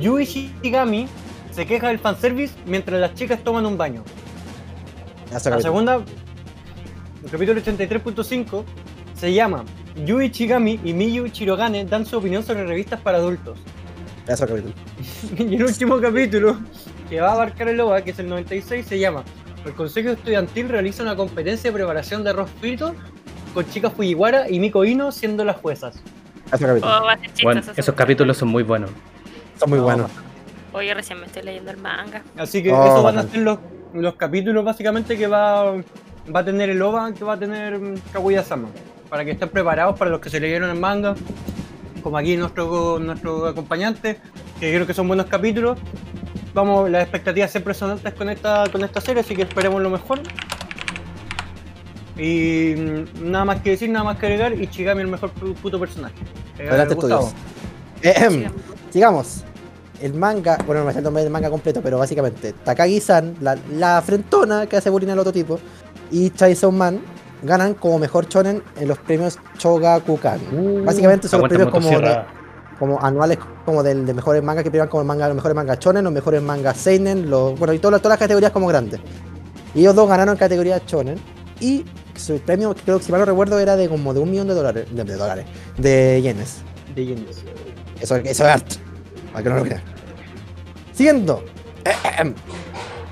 [0.00, 1.08] Yui Shigami
[1.50, 4.04] se queja del fanservice mientras las chicas toman un baño.
[5.32, 5.60] La acabó.
[5.60, 5.94] segunda,
[7.24, 8.64] el capítulo 83.5
[9.14, 9.64] se llama
[10.06, 13.58] Yui Chigami y Miyu Chirogane dan su opinión sobre revistas para adultos.
[14.26, 14.58] Se acabó.
[15.38, 16.58] Y el último capítulo,
[17.08, 19.24] que va a abarcar el OVA, que es el 96, se llama
[19.64, 22.94] El Consejo Estudiantil realiza una competencia de preparación de arroz frito
[23.52, 26.00] con chicas Fujiwara y Miko Ino siendo las juezas.
[26.50, 26.78] Ya se acabó.
[26.78, 27.44] O va a ser chistoso.
[27.44, 28.90] Bueno, eso esos capítulos son muy buenos.
[29.58, 30.10] Son muy No, buenos.
[30.72, 32.22] Oye, recién me estoy leyendo el manga.
[32.36, 33.58] Así que Oh, esos van a ser los,
[33.92, 37.78] los capítulos básicamente que va, va a tener el OVA, que va a tener
[38.12, 38.68] Kaguya-sama.
[39.08, 41.14] Para que estén preparados para los que se leyeron el manga,
[42.02, 44.18] como aquí nuestro, nuestro acompañante,
[44.60, 45.76] que creo que son buenos capítulos.
[46.54, 49.90] Vamos, las expectativas siempre son altas con esta, con esta serie, así que esperemos lo
[49.90, 50.20] mejor.
[52.18, 52.74] Y
[53.20, 56.14] nada más que decir, nada más que agregar, y Chigami el mejor pu- puto personaje.
[56.58, 57.32] Eh, Adelante, estudios.
[58.02, 58.32] Ehem.
[58.32, 58.62] Sigamos.
[58.90, 59.44] Sigamos.
[60.02, 63.56] El manga, bueno, no me sé el nombre del manga completo, pero básicamente Takagi-san, la,
[63.76, 65.60] la frentona que hace bullying al otro tipo,
[66.10, 67.00] y Chainsaw Man
[67.42, 70.84] ganan como mejor shonen en los premios Shogakukan.
[70.84, 72.18] Básicamente son los premios como, de-.
[72.80, 76.02] Como anuales como del de mejores mangas que premian como manga, los mejores mangas shonen,
[76.02, 79.00] los mejores mangas seinen, los, bueno, y todas, todas las categorías como grandes.
[79.74, 81.20] Y ellos dos ganaron categoría shonen
[81.60, 81.84] y
[82.16, 84.54] su premio, creo que si mal no recuerdo, era de como de un millón de
[84.54, 85.44] dólares, de, de dólares,
[85.76, 86.62] de yenes.
[86.94, 87.44] De Genesis.
[88.00, 88.76] Eso, eso es arte.
[89.30, 89.82] Para que no lo crean.
[90.92, 91.44] Siguiendo.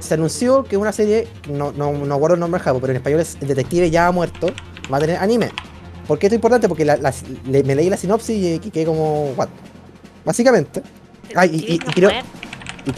[0.01, 2.97] Se anunció que una serie, no, no, no guardo el nombre en Japón, pero en
[2.97, 4.49] español es El Detective Ya ha muerto,
[4.91, 5.51] va a tener anime.
[6.09, 6.67] ¿Por qué esto es importante?
[6.69, 7.15] Porque la- la-
[7.47, 9.49] le- me leí la sinopsis y, y quedé como, what?
[10.25, 10.83] Básicamente.
[11.37, 12.23] Ay, y- y- y Detective creo-.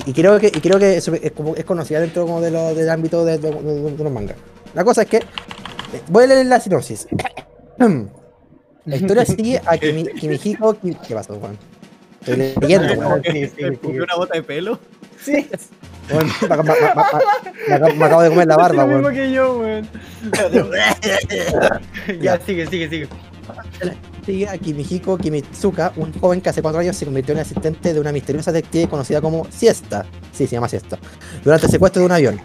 [0.07, 2.75] Y, y creo que, y creo que es, como, es conocida dentro como de lo-
[2.75, 4.37] del ámbito de, de- de- de los mangas.
[4.75, 5.17] La cosa es que.
[5.19, 5.23] eh,
[6.09, 7.09] Voy a leer la sinopsis.
[8.87, 10.75] La historia sigue a Kimi, Kimihiko.
[10.79, 11.59] Ki- ¿Qué pasó, Juan?
[12.21, 13.23] Estoy leyendo, weón.
[13.25, 13.77] Sí, sí, sí.
[13.83, 14.79] ¿Comió una bota de pelo?
[15.25, 15.49] Sí,
[16.11, 16.89] Weón, Me, acabo- me- me- me-
[17.69, 19.15] me acabo- me acabo de comer la barba, lo mismo weón.
[19.15, 19.89] que yo, weón.
[22.21, 23.09] ya, sigue, sigue, sigue.
[24.25, 28.01] Sigue a Kimihiko Kimitsuka, un joven que hace cuatro años se convirtió en asistente de
[28.01, 30.05] una misteriosa detective conocida como Siesta.
[30.33, 30.99] Sí, se llama Siesta.
[31.45, 32.41] Durante el secuestro de un avión.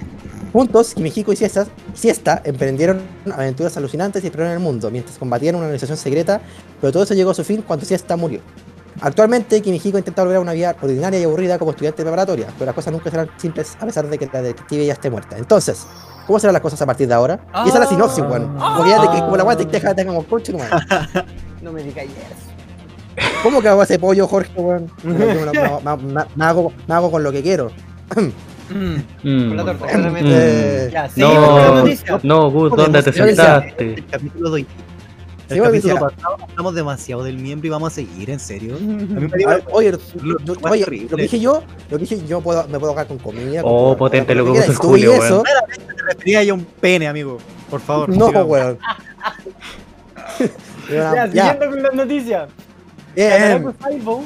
[0.54, 5.66] Juntos, Kimihiko y Siesta, Siesta emprendieron aventuras alucinantes y exploraron el mundo mientras combatían una
[5.66, 6.40] organización secreta,
[6.80, 8.40] pero todo eso llegó a su fin cuando Siesta murió.
[9.02, 12.76] Actualmente, Kimihiko intenta volver a una vida ordinaria y aburrida como estudiante preparatoria, pero las
[12.76, 15.38] cosas nunca serán simples a pesar de que la detective ya esté muerta.
[15.38, 15.86] Entonces,
[16.26, 17.40] ¿cómo serán las cosas a partir de ahora?
[17.66, 18.56] Y esa es la sinopsis, weón.
[18.78, 20.26] Porque ya de que como la weá te deja de como
[20.58, 21.26] madre.
[21.62, 23.26] No me digas yes.
[23.44, 24.90] ¿Cómo que hago ese pollo, Jorge, weón?
[25.04, 25.14] Me,
[25.46, 27.72] lo- me- me- me- me hago, me hago con lo que quiero.
[28.16, 28.30] Mm,
[29.24, 29.48] Mm.
[29.50, 29.90] Con la torta, Mm.
[29.90, 30.86] claramente.
[30.86, 31.84] Con la No,
[32.24, 33.94] no, Gus, ¿dónde te yo decía- sentaste?
[33.94, 34.68] El capítulo de hoy.
[35.50, 38.78] El Sí, capítulo pasado hablamos demasiado del miembro y vamos a seguir, ¿en serio?
[38.82, 41.08] Ver, Oye, lo, lo- oye, horrible.
[41.12, 43.62] lo que dije yo, lo que dije yo puedo, me puedo ahogar con comida.
[43.62, 45.44] con- Oh, con- potente con lo que puso el Julio, eso,
[45.88, 47.38] me refería ya a un pene, amigo.
[47.70, 48.10] Por favor.
[48.10, 48.50] no, sigamos.
[48.50, 48.80] weón.
[50.90, 52.50] Ya, Ya, siguiendo con las noticias.
[53.82, 54.24] Saibo,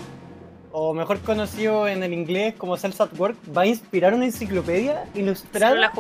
[0.71, 5.05] o mejor conocido en el inglés como Cells at Work, va a inspirar una enciclopedia
[5.15, 5.91] ilustrada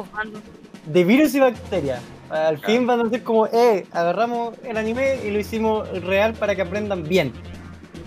[0.85, 2.01] de virus y bacterias.
[2.29, 6.55] Al fin van a ser como, eh, agarramos el anime y lo hicimos real para
[6.55, 7.33] que aprendan bien.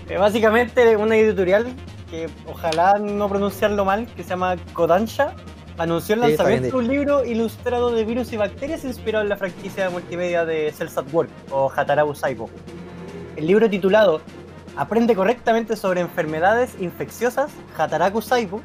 [0.08, 1.66] Eh, básicamente una editorial
[2.10, 5.34] que ojalá no pronunciarlo mal, que se llama Kodansha,
[5.78, 9.36] anunció el Sí, lanzamiento de un libro ilustrado de virus y bacterias inspirado en la
[9.36, 12.48] franquicia multimedia de Cells at Work o Hatarabu Saibo.
[13.36, 14.20] El libro titulado
[14.76, 18.62] Aprende correctamente sobre enfermedades infecciosas, Hataraku Saibo,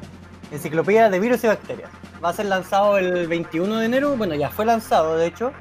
[0.50, 1.90] enciclopedia de virus y bacterias.
[2.24, 5.52] Va a ser lanzado el 21 de enero, bueno, ya fue lanzado de hecho,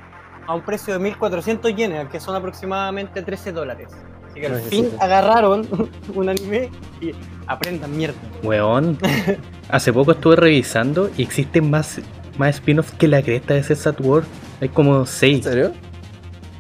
[0.48, 3.90] a un precio de 1400 yenes, que son aproximadamente 13 dólares.
[4.30, 5.68] Así que al fin agarraron
[6.16, 6.70] un anime
[7.02, 7.12] y
[7.48, 8.16] aprendan mierda.
[8.44, 8.98] Weón,
[9.70, 12.00] hace poco estuve revisando y existen más,
[12.38, 14.28] más spin-offs que la cresta de César World.
[14.62, 15.44] Hay como ¿En 6.
[15.44, 15.74] serio?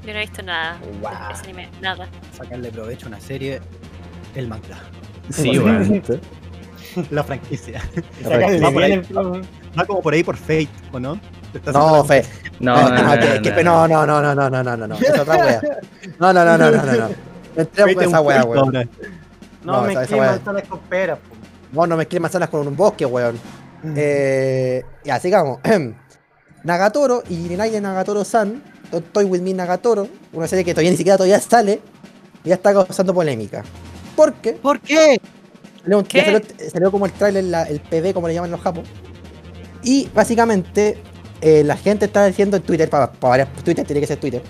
[0.05, 1.11] Yo no he visto nada Wow.
[1.27, 2.07] de ese anime, nada.
[2.33, 3.61] Sacarle provecho a una serie,
[4.35, 4.77] el manga.
[5.29, 6.01] Sí, weón.
[7.11, 7.81] La franquicia.
[8.23, 9.01] Sacarle Va por ahí.
[9.77, 11.19] Va como por ahí por Fate, ¿o no?
[11.73, 12.23] No, fe.
[12.59, 14.05] No, Ah, no, no, no, no.
[14.07, 14.95] no, no, no, no, no, no, no, no, no.
[14.95, 15.61] Es otra wea.
[16.19, 16.91] No, no, no, no, no, no.
[16.93, 17.09] no.
[17.55, 18.71] No entremos Fate con es esa wea, weón.
[18.73, 18.83] No,
[19.63, 21.19] No, me mezclé manzanas con peras.
[21.71, 23.39] Vos no mezcles manzanas con un bosque, weón.
[23.95, 25.59] Eh, ya, sigamos.
[26.63, 31.17] Nagatoro y Ninai Nagatoro-san, Don't Toy With Me Nagatoro, una serie que todavía ni siquiera
[31.17, 31.79] todavía sale,
[32.43, 33.63] y ya está causando polémica.
[34.15, 34.53] ¿Por qué?
[34.53, 35.21] ¿Por qué?
[35.87, 36.21] Salió, ¿Qué?
[36.23, 38.83] salió, salió como el trailer, la- el PV, como le llaman los japos.
[39.83, 40.97] Y básicamente,
[41.41, 44.41] eh, la gente está diciendo en Twitter, para, varias Twitter, tiene que ser Twitter,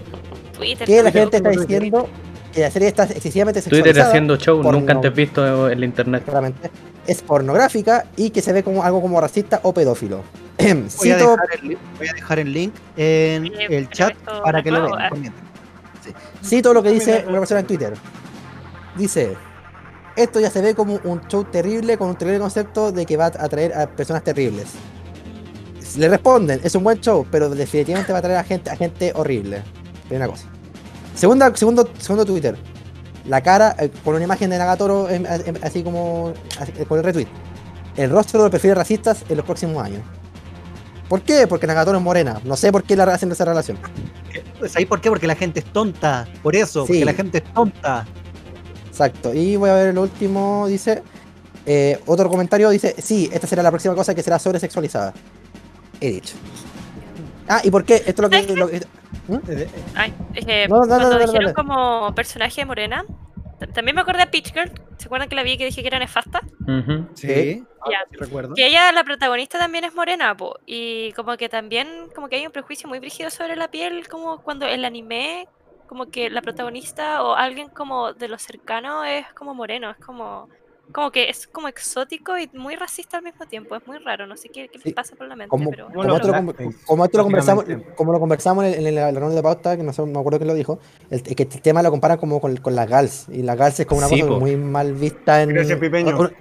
[0.58, 0.88] Twitter.
[0.88, 1.67] que la Twitter, gente está Twitter.
[1.82, 2.10] diciendo
[2.54, 4.08] que la serie está excesivamente Twitter sexualizada.
[4.10, 4.80] haciendo show porno.
[4.80, 6.23] nunca antes visto en la internet.
[6.23, 6.71] claramente,
[7.06, 10.23] es pornográfica y que se ve como algo como racista o pedófilo.
[10.58, 14.63] Voy a, Cito, dejar el, voy a dejar el link en Sí, el chat para
[14.63, 15.10] que lo vean.
[15.10, 15.43] comenten.
[16.43, 17.93] cito lo que dice una persona en Twitter.
[18.97, 19.34] Dice,
[20.17, 23.25] esto ya se ve como un show terrible con un terrible concepto de que va
[23.25, 24.67] a atraer a personas terribles.
[25.97, 29.12] Le responden, es un buen show, pero definitivamente va a atraer a gente, a gente
[29.15, 29.62] horrible.
[30.08, 30.47] Primera cosa.
[31.15, 32.58] Segunda, segundo, segundo Twitter.
[33.25, 36.97] La cara eh, con una imagen de Nagatoro em, em, así como así, eh, con
[36.97, 37.27] el retweet.
[37.95, 40.01] El rostro de perfiles racistas en los próximos años.
[41.10, 41.47] ¿Por qué?
[41.47, 42.39] Porque Nagatoro es morena.
[42.43, 43.77] No sé por qué la hacen esa relación.
[44.67, 45.10] ¿Sabéis por qué?
[45.10, 46.27] Porque la gente es tonta.
[46.43, 46.88] Por eso, Sí.
[46.88, 48.06] porque la gente es tonta.
[48.97, 49.31] Exacto.
[49.33, 51.03] Y voy a ver el último, dice.
[51.67, 55.13] eh, otro comentario dice, sí, esta será la próxima cosa que será sobresexualizada.
[56.01, 56.36] He dicho.
[57.47, 57.95] Ah, ¿y por qué?
[58.05, 58.55] Esto es lo que...
[58.55, 62.65] lo que- Ay, es que No, no, no, cuando no, no, dijeron como personaje de
[62.65, 63.05] morena,
[63.73, 64.71] también me acordé de Peach Girl.
[64.97, 66.41] ¿Se acuerdan que la vi que dije que era nefasta?
[66.62, 67.07] Ujú.
[67.13, 67.63] Sí.
[67.91, 67.99] Ya.
[68.10, 68.55] sí recuerdo.
[68.55, 70.55] Que ella, la protagonista, también es morena, po.
[70.65, 74.39] Y como que también, como que hay un prejuicio muy brígido sobre la piel, como
[74.41, 75.47] cuando el anime,
[75.88, 80.50] como que la protagonista o alguien como de lo cercano es como moreno, es como,
[80.91, 83.76] como que es como exótico y muy racista al mismo tiempo.
[83.76, 85.86] Es muy raro, no sé qué, qué les pasa por la mente, Como, pero.
[85.88, 88.86] Como como los esto lo, blackface, com- como esto lo conversamos, como lo conversamos en,
[88.86, 91.23] en la, la ronda de pauta, que no, sé, no acuerdo quién lo dijo, el,
[91.23, 93.28] que el tema lo comparan como con, con las GALs.
[93.30, 94.39] Y las GALs es como una Sí, cosa po.
[94.39, 95.50] muy mal vista en...
[95.50, 96.17] Gracias, Pipeño.
[96.19, 96.34] un-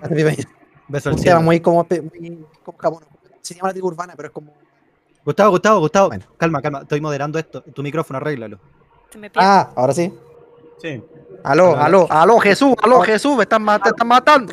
[0.00, 0.48] Gracias, Pipeño.
[0.88, 1.86] Beso Un tema muy como...
[1.90, 3.00] muy como.
[3.40, 4.52] Se llama la tribu urbana, pero es como...
[5.28, 6.08] Gustavo, Gustavo, Gustavo.
[6.08, 6.24] Bueno.
[6.38, 6.80] Calma, calma.
[6.80, 7.60] Estoy moderando esto.
[7.60, 8.58] Tu micrófono, arréglalo.
[9.10, 9.46] Se me pierde.
[9.46, 10.10] Ah, ahora sí.
[10.80, 11.02] Sí.
[11.44, 12.06] Aló, Aló.
[12.10, 14.52] aló, Jesús, aló, Jesús, me están, ma- te están matando.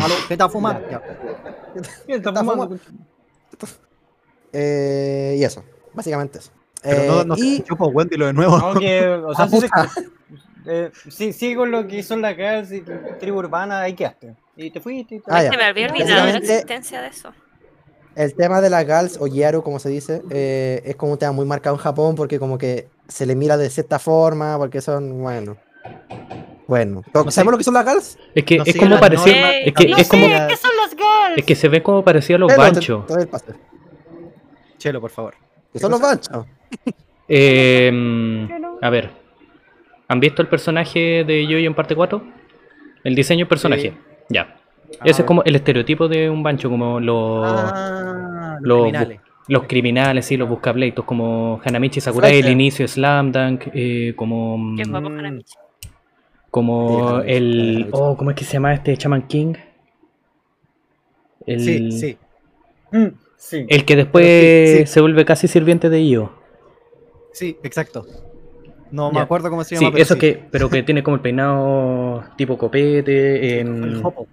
[0.00, 0.80] Aló, ¿qué está fumando?
[2.08, 2.76] Bien, está fumando.
[4.52, 5.62] Eh, y eso,
[5.94, 6.50] básicamente eso.
[6.82, 8.58] Pero Eh, no, no y se chupo Wendy lo de nuevo.
[8.58, 9.66] No, que, o sea, sí,
[10.66, 12.82] eh, sí, sí, con lo que son las casas y
[13.20, 14.34] tribu urbana, ahí quedaste.
[14.56, 15.50] Y te fuiste y te Ah, ya.
[15.52, 17.32] Se me había olvidado la existencia de eso.
[18.16, 21.32] El tema de las gals o yaru, como se dice, eh, es como un tema
[21.32, 25.20] muy marcado en Japón porque como que se le mira de cierta forma, porque son,
[25.22, 25.56] bueno.
[26.66, 27.30] Bueno, No sé.
[27.30, 28.18] ¿sabemos lo que son las gals?
[28.34, 28.96] Es que No es como.
[28.96, 30.26] Eh, Es que no es como.
[30.26, 31.38] sé, ¿qué son las girls?
[31.38, 33.04] Es que se ve como parecido a los banchos.
[34.78, 35.34] Chelo, por favor.
[35.72, 36.46] ¿Qué son los banchos?
[37.28, 39.10] Eh, mm, a ver.
[40.06, 42.22] ¿Han visto el personaje de Yoyo en parte 4?
[43.02, 43.94] El diseño del personaje.
[44.28, 44.56] Ya.
[45.04, 49.20] Ese es como el estereotipo de un bancho, como los, Ah, los los, criminales.
[49.48, 54.74] los criminales, sí, los buscapleitos, como Hanamichi Sakurai, el inicio de Slam Dunk, eh, como,
[54.76, 55.18] Qué guapo Mm.
[55.18, 55.52] Hanamichi.
[55.52, 55.88] Sí,
[56.50, 57.60] como Hanamichi, el...
[57.70, 57.88] Hanamichi.
[57.92, 59.54] Oh, ¿cómo es que se llama este Chaman King?
[61.46, 62.18] El, Sí, sí.
[62.92, 63.06] Mm,
[63.38, 63.66] Sí.
[63.68, 64.86] El que después sí, sí.
[64.86, 66.32] se vuelve casi sirviente de Io.
[67.32, 68.06] Sí, exacto.
[68.90, 69.92] No me acuerdo cómo se Sí, llama.
[69.92, 70.20] pero eso sí.
[70.20, 74.26] que, pero que tiene como el peinado tipo copete, en El Hopo.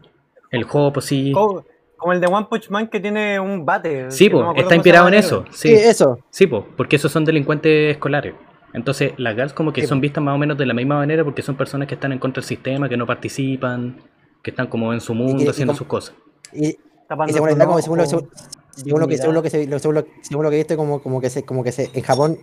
[0.54, 1.32] El hopo, sí.
[1.34, 1.66] Como,
[1.98, 4.10] como el de One Punch Man que tiene un bate.
[4.12, 5.44] Sí, no po, está inspirado en eso.
[5.50, 6.20] Sí, Sí, eso.
[6.30, 8.36] sí, po, porque esos son delincuentes escolares.
[8.74, 11.24] Entonces, las GALs como que Sí, son vistas más o menos de la misma manera
[11.24, 14.02] porque son personas que están en contra del sistema, que no participan,
[14.42, 16.16] que están como en su mundo y haciendo sus cosas.
[16.52, 16.78] Y,
[17.30, 18.30] según, como según, lo, según,
[18.72, 21.30] según lo que según lo que según lo, según lo que viste como, como que
[21.30, 22.38] se como que se en Japón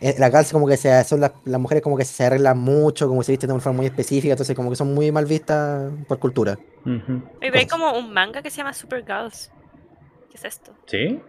[0.00, 3.06] eh, las gals como que se, son las, las mujeres como que se arreglan mucho,
[3.06, 5.92] como se visten de una forma muy específica, entonces como que son muy mal vistas
[6.08, 6.58] por cultura.
[6.86, 7.02] Oye,
[7.40, 9.50] pero hay como un manga que se llama Super Girls.
[10.30, 10.72] ¿Qué es esto?
[10.86, 11.20] ¿Sí?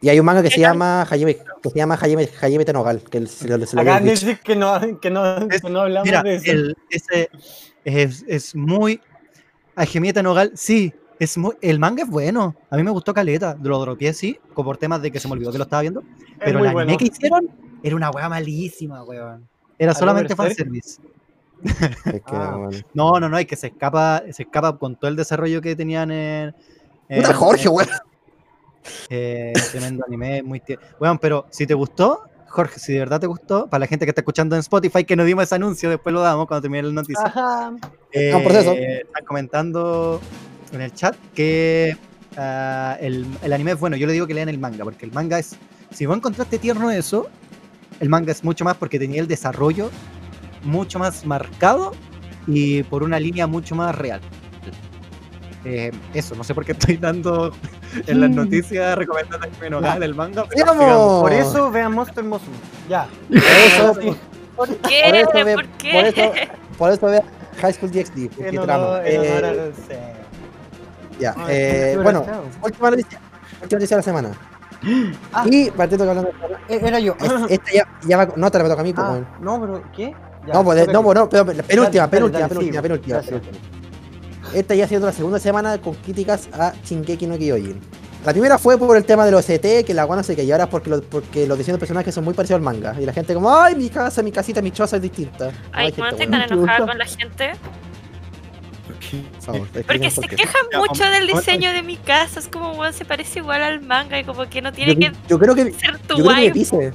[0.00, 3.26] Y hay un manga que se llama Hajime, que se llama Hajime, Hajime Tenogal, que
[3.26, 6.50] se lo, se lo decir que no, que no, que no hablamos Mira, de eso.
[6.50, 7.30] el, ese
[7.84, 9.00] es, es muy.
[9.74, 10.92] Algemieta Nogal, sí.
[11.22, 12.56] Es muy, el manga es bueno.
[12.68, 13.56] A mí me gustó Caleta.
[13.62, 16.02] Lo dropeé, sí, como por temas de que se me olvidó que lo estaba viendo.
[16.40, 16.96] Pero el anime bueno.
[16.98, 17.48] que hicieron
[17.80, 19.46] era una weá malísima, weón.
[19.78, 21.00] Era ¿A solamente fanservice.
[21.62, 22.56] Es que, Ah.
[22.56, 22.78] bueno.
[22.92, 26.10] No, no, no, es que se escapa, se escapa con todo el desarrollo que tenían
[26.10, 26.54] en.
[27.08, 27.88] en- Puta Jorge, weón.
[29.08, 33.28] Eh, tremendo anime, muy tie- Bueno, pero si te gustó, Jorge, si de verdad te
[33.28, 36.12] gustó, para la gente que está escuchando en Spotify, que nos dimos ese anuncio, después
[36.12, 37.24] lo damos cuando termine la noticia.
[37.26, 37.74] Ajá.
[38.10, 38.72] Eh, un proceso.
[38.72, 40.20] Están comentando
[40.72, 41.96] en el chat que
[42.36, 43.96] ah, el, el anime es bueno.
[43.96, 45.56] Yo le digo que lean el manga, porque el manga es.
[45.90, 47.28] Si vos encontraste tierno eso,
[48.00, 49.90] el manga es mucho más porque tenía el desarrollo
[50.64, 51.92] mucho más marcado
[52.46, 54.20] y por una línea mucho más real.
[55.64, 57.54] Eh, eso, no sé por qué estoy dando
[58.06, 59.46] en las noticias recomendando
[60.04, 60.44] el manga.
[60.48, 60.82] pero sigamos.
[60.84, 61.20] ¡Sigamos!
[61.22, 62.56] Por eso vean Monster Musume.
[62.88, 63.06] Ya.
[63.28, 64.16] Por eso, Sí.
[64.56, 65.02] por, ¿Qué?
[65.04, 65.92] por eso ve- ¿Por qué?
[65.92, 66.32] por eso,
[66.78, 67.22] por eso ve
[67.60, 68.28] High School DxD.
[68.36, 68.96] Porque honor- amo.
[69.04, 70.12] en honor Eh.
[71.18, 72.24] Ya, Ah, eh, sí, bueno,
[72.62, 73.20] última noticia,
[73.62, 74.30] última noticia de la semana.
[75.32, 75.44] Ah.
[75.48, 76.30] Y partiendo que hablando
[76.68, 77.14] Eh, Era yo.
[77.20, 79.82] es- esta ya, ya va, no te la toca a mí, pues, Ah, no, pero
[79.94, 80.14] ¿qué?
[80.46, 83.28] Ya, No, pues, de- no, pues, no, pero penúltima, Dale, dale, penúltima, dale, penúltima, sí,
[83.28, 83.58] penúltima.
[84.54, 87.80] Esta ya siendo la segunda semana con críticas a Shingeki no Kyojin.
[88.26, 90.52] La primera fue por el tema de los ET, que la guana se que y
[90.52, 92.94] ahora porque, lo- porque los diseños de personajes son muy parecidos al manga.
[93.00, 95.46] Y la gente como, ay, mi casa, mi casita, mi choza es distinta.
[95.46, 96.46] No Ay, hay no gente estoy buena.
[96.48, 97.52] tan enojada con la gente.
[99.86, 102.40] Porque se quejan mucho del diseño de mi casa.
[102.40, 105.12] Es como, weón, se parece igual al manga y como que no Yo, tiene que
[105.28, 106.92] yo creo que, ser tu yo creo que me pise.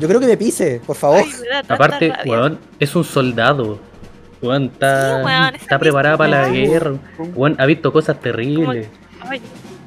[0.00, 1.22] Yo creo que me pise, por favor.
[1.22, 2.32] Ay, Aparte, rabia.
[2.32, 3.78] weón, es un soldado.
[4.40, 6.94] Weón, está, Sí, weón, está esa preparada para la guerra.
[7.34, 8.88] Weón, ha visto cosas terribles.
[9.20, 9.40] Ay,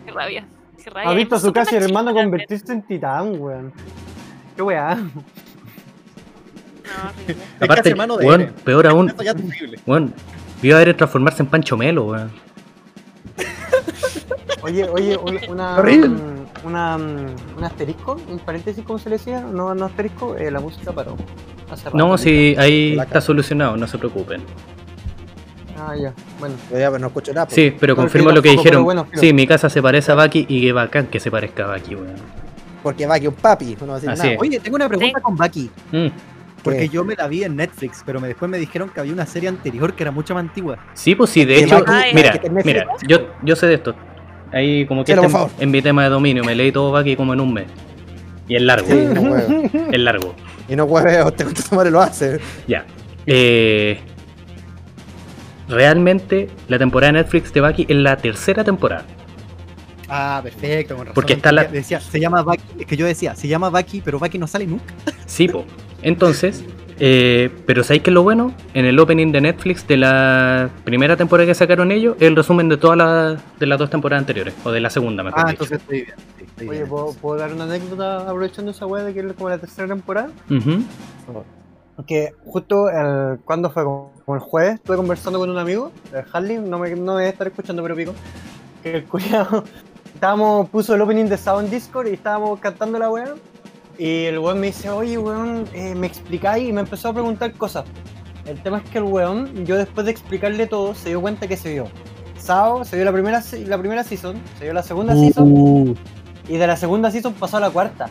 [0.05, 0.45] qué rabia.
[0.83, 1.09] Qué rabia.
[1.09, 3.73] Ha visto a su casi hermano convertirse en titán, weón.
[4.55, 4.95] Qué weá.
[4.95, 5.11] No,
[7.59, 9.79] Aparte, casi hermano de weón, peor aún, Esto ya es terrible.
[9.85, 10.13] weón,
[10.61, 12.31] vio a Eren transformarse en Pancho Melo, weón.
[14.61, 15.79] Oye, oye, un- una.
[15.81, 20.59] Un- Una, un asterisco, un paréntesis, como se le decía, no, no asterisco, eh, la
[20.59, 21.15] música paró.
[21.69, 21.95] Rato.
[21.95, 24.41] No, sí, ahí está solucionado, no se preocupen.
[25.77, 26.55] Ah, ya, bueno.
[26.71, 27.45] Yo ya no escucho nada.
[27.45, 27.53] pues.
[27.55, 28.71] Sí, pero No, confirmo lo que dijeron.
[28.71, 29.05] pero bueno.
[29.13, 31.93] Sí, mi casa se parece a Baki y qué bacán que se parezca a Baki,
[31.93, 32.15] weón.
[32.81, 33.77] Porque va que un papi.
[33.81, 34.33] No va a decir Así nada.
[34.33, 34.41] es.
[34.41, 35.21] Oye, tengo una pregunta Sí.
[35.21, 35.69] con Baki.
[35.91, 36.07] Mm,
[36.65, 39.25] Porque yo me la vi en Netflix, pero me, después me dijeron que había una
[39.25, 40.77] serie anterior que era mucho más antigua.
[40.93, 43.95] Sí, pues sí, de hecho, mira, mira, yo, yo sé de esto.
[44.51, 47.15] Ahí como que Chelo, este en, en mi tema de dominio me leí todo Baki
[47.15, 47.65] como en un mes.
[48.47, 49.35] Y es largo, Sí, no
[49.91, 50.35] es largo.
[50.67, 52.39] Y no huevo, te tu madre lo hace.
[52.67, 52.85] Ya.
[53.25, 53.99] Eh,
[55.67, 59.05] realmente la temporada de Netflix de Baki es la tercera temporada.
[60.07, 61.15] Ah, perfecto, con razón.
[61.15, 64.19] Porque está la- Decía, se llama Baki, es que yo decía, se llama Baki, pero
[64.19, 64.93] Baki no sale nunca.
[65.25, 65.65] Sí, po.
[66.05, 66.63] Entonces,
[66.99, 68.53] eh, pero ¿sabéis qué es lo bueno?
[68.73, 72.69] En el opening de Netflix de la primera temporada que sacaron ellos, es el resumen
[72.69, 75.63] de todas las de las dos temporadas anteriores, o de la segunda, mejor Ah, dicho.
[75.63, 76.15] entonces estoy bien.
[76.37, 76.89] sí, estoy Oye, bien.
[76.89, 80.29] ¿puedo, puedo dar una anécdota aprovechando esa weá de que es como la tercera temporada?
[80.49, 80.83] Ujú.
[82.05, 86.59] Que justo el, cuando fue como el jueves, estuve conversando con un amigo, el Harley,
[86.59, 88.13] no me, no me debe estar escuchando, pero pico.
[88.83, 89.05] Que el
[90.13, 93.33] estábamos, puso el opening de Sound Discord y estábamos cantando la weá.
[93.97, 97.53] Y el weón me dice, oye weón, eh, me explicáis y me empezó a preguntar
[97.53, 97.85] cosas.
[98.45, 101.57] El tema es que el weón, yo después de explicarle todo, se dio cuenta que
[101.57, 101.87] se vio.
[102.37, 105.95] Sao, se vio la primera, la primera season, se vio la segunda season, Uh,
[106.47, 108.07] y de la segunda season pasó a la cuarta.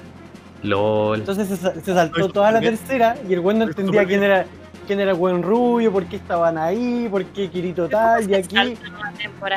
[0.63, 1.19] LOL.
[1.21, 2.77] Entonces se, se saltó Estoy toda la bien.
[2.77, 4.47] tercera y el weón no Estoy entendía quién era
[4.87, 8.55] quién era el buen rubio, por qué estaban ahí, por qué Kirito tal, y aquí.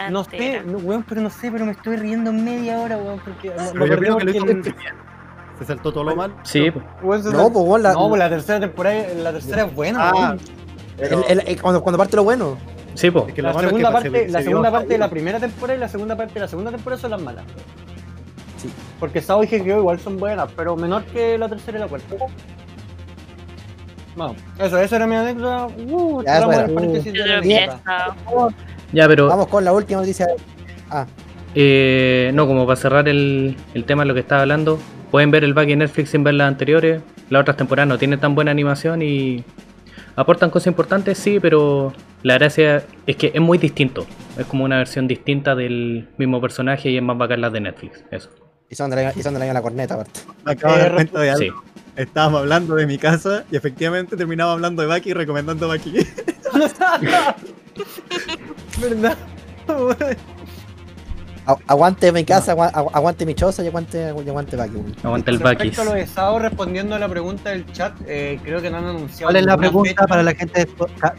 [0.09, 3.49] No sé, no, weón, pero no sé, pero me estoy riendo media hora, weón, porque
[3.49, 4.63] me- me Pero yo creo que lo hizo bien.
[5.59, 6.33] Se saltó todo lo mal.
[6.43, 10.11] Sí, se No, pues la, no, pues la tercera temporada, la tercera es buena, Ah,
[10.15, 10.39] weón.
[10.97, 12.57] pero- el- el- el- cuando, cuando parte lo bueno.
[12.93, 13.25] sí, po.
[13.27, 14.97] Es que lo La malo es que segunda se- parte, se la segunda parte de
[14.97, 17.45] la primera temporada y la segunda parte de la segunda temporada son las malas.
[18.57, 18.69] Sí.
[18.99, 22.15] Porque Sao y GGO igual son buenas, pero menor que la tercera y la cuarta.
[24.15, 25.67] Bueno, eso, eso era mi anécdota.
[25.87, 26.23] Uh,
[28.93, 30.27] Ya, pero Vamos con la última noticia.
[31.53, 34.79] eh, no, como para cerrar el, el tema de lo que estaba hablando,
[35.11, 37.01] pueden ver el Baki en Netflix sin ver las anteriores.
[37.29, 39.43] Las otras temporadas no tienen tan buena animación y
[40.15, 41.93] aportan cosas importantes, sí, pero
[42.23, 44.05] la gracia es que es muy distinto.
[44.37, 48.03] Es como una versión distinta del mismo personaje y es más bacán las de Netflix.
[48.11, 48.29] Eso.
[48.69, 50.19] Y son de la, y son de la, la corneta, aparte.
[50.45, 51.41] Me acabo de dar Eh, cuenta de algo.
[51.41, 51.51] Sí.
[51.95, 55.93] Estábamos hablando de mi casa y efectivamente terminaba hablando de Baki y recomendando Baki.
[58.81, 59.17] ¿Verdad?
[61.47, 64.75] Agu- Aguante mi casa, agu- aguante mi choza y aguante, aguante Baki.
[64.75, 64.95] weón.
[65.01, 65.59] Aguanta el Bakis.
[65.59, 68.77] Respecto a lo de Sao, respondiendo a la pregunta del chat, eh, creo que no
[68.77, 69.27] han anunciado.
[69.31, 70.05] ¿Cuál es la pregunta fecha.
[70.07, 70.69] para la gente de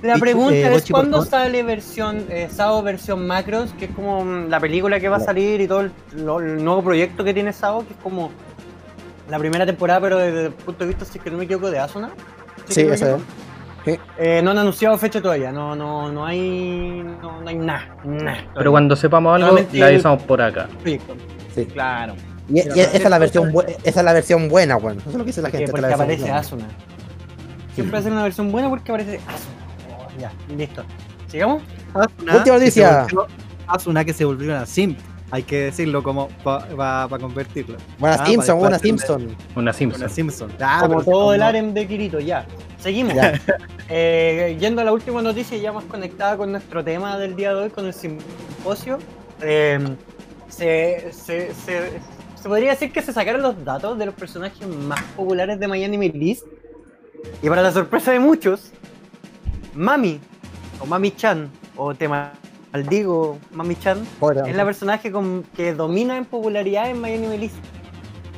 [0.06, 4.60] La pregunta eh, es cuándo sale versión eh, Sao versión Macros, que es como la
[4.60, 7.86] película que va a salir y todo el, lo- el nuevo proyecto que tiene Sao,
[7.86, 8.30] que es como
[9.30, 11.70] la primera temporada, pero desde el punto de vista, si es que no me equivoco,
[11.70, 12.10] de Asuna.
[12.68, 13.22] Sí, eso es.
[14.18, 18.44] Eh, no han anunciado fecha todavía, no, no, no hay, no, no hay nada, nada.
[18.54, 20.68] Pero cuando sepamos algo, Solamente el- avisamos por acá.
[20.82, 21.14] proyecto.
[21.54, 21.64] Sí.
[21.66, 22.14] Claro.
[22.50, 23.52] Y, y esa es la versión
[23.84, 24.98] esa es la versión buena, weón.
[24.98, 25.70] Eso es lo que dice la gente.
[25.70, 26.38] porque la aparece buena.
[26.38, 26.64] Asuna.
[27.74, 29.98] Siempre hacen una versión buena porque aparece Asuna.
[29.98, 30.82] Oh, ya, listo.
[31.28, 31.62] ¿Sigamos?
[31.94, 33.06] Asuna, Última noticia.
[33.66, 34.98] Asuna que se volvió una simp.
[35.30, 37.76] Hay que decirlo como para convertirlo.
[37.98, 39.22] Buena Ah, Simpson, buena Simpson.
[39.22, 40.08] Una Una Simpson.
[40.10, 40.52] Simpson.
[40.60, 42.46] Ah, como todo el harem de Kirito, ya.
[42.78, 43.14] Seguimos.
[43.14, 43.38] Ya.
[43.90, 47.62] eh, yendo a la última noticia, ya más conectada con nuestro tema del día de
[47.62, 48.98] hoy, con el simposio,
[49.42, 49.78] eh,
[50.48, 52.00] se, se, se,
[52.34, 56.08] se podría decir que se sacaron los datos de los personajes más populares de Anime
[56.08, 56.46] List.
[57.42, 58.70] Y para la sorpresa de muchos,
[59.74, 60.20] Mami,
[60.80, 61.94] o Mami Chan, o
[62.72, 64.06] te maldigo Mami Chan,
[64.46, 67.56] es la personaje con- que domina en popularidad en My Anime List.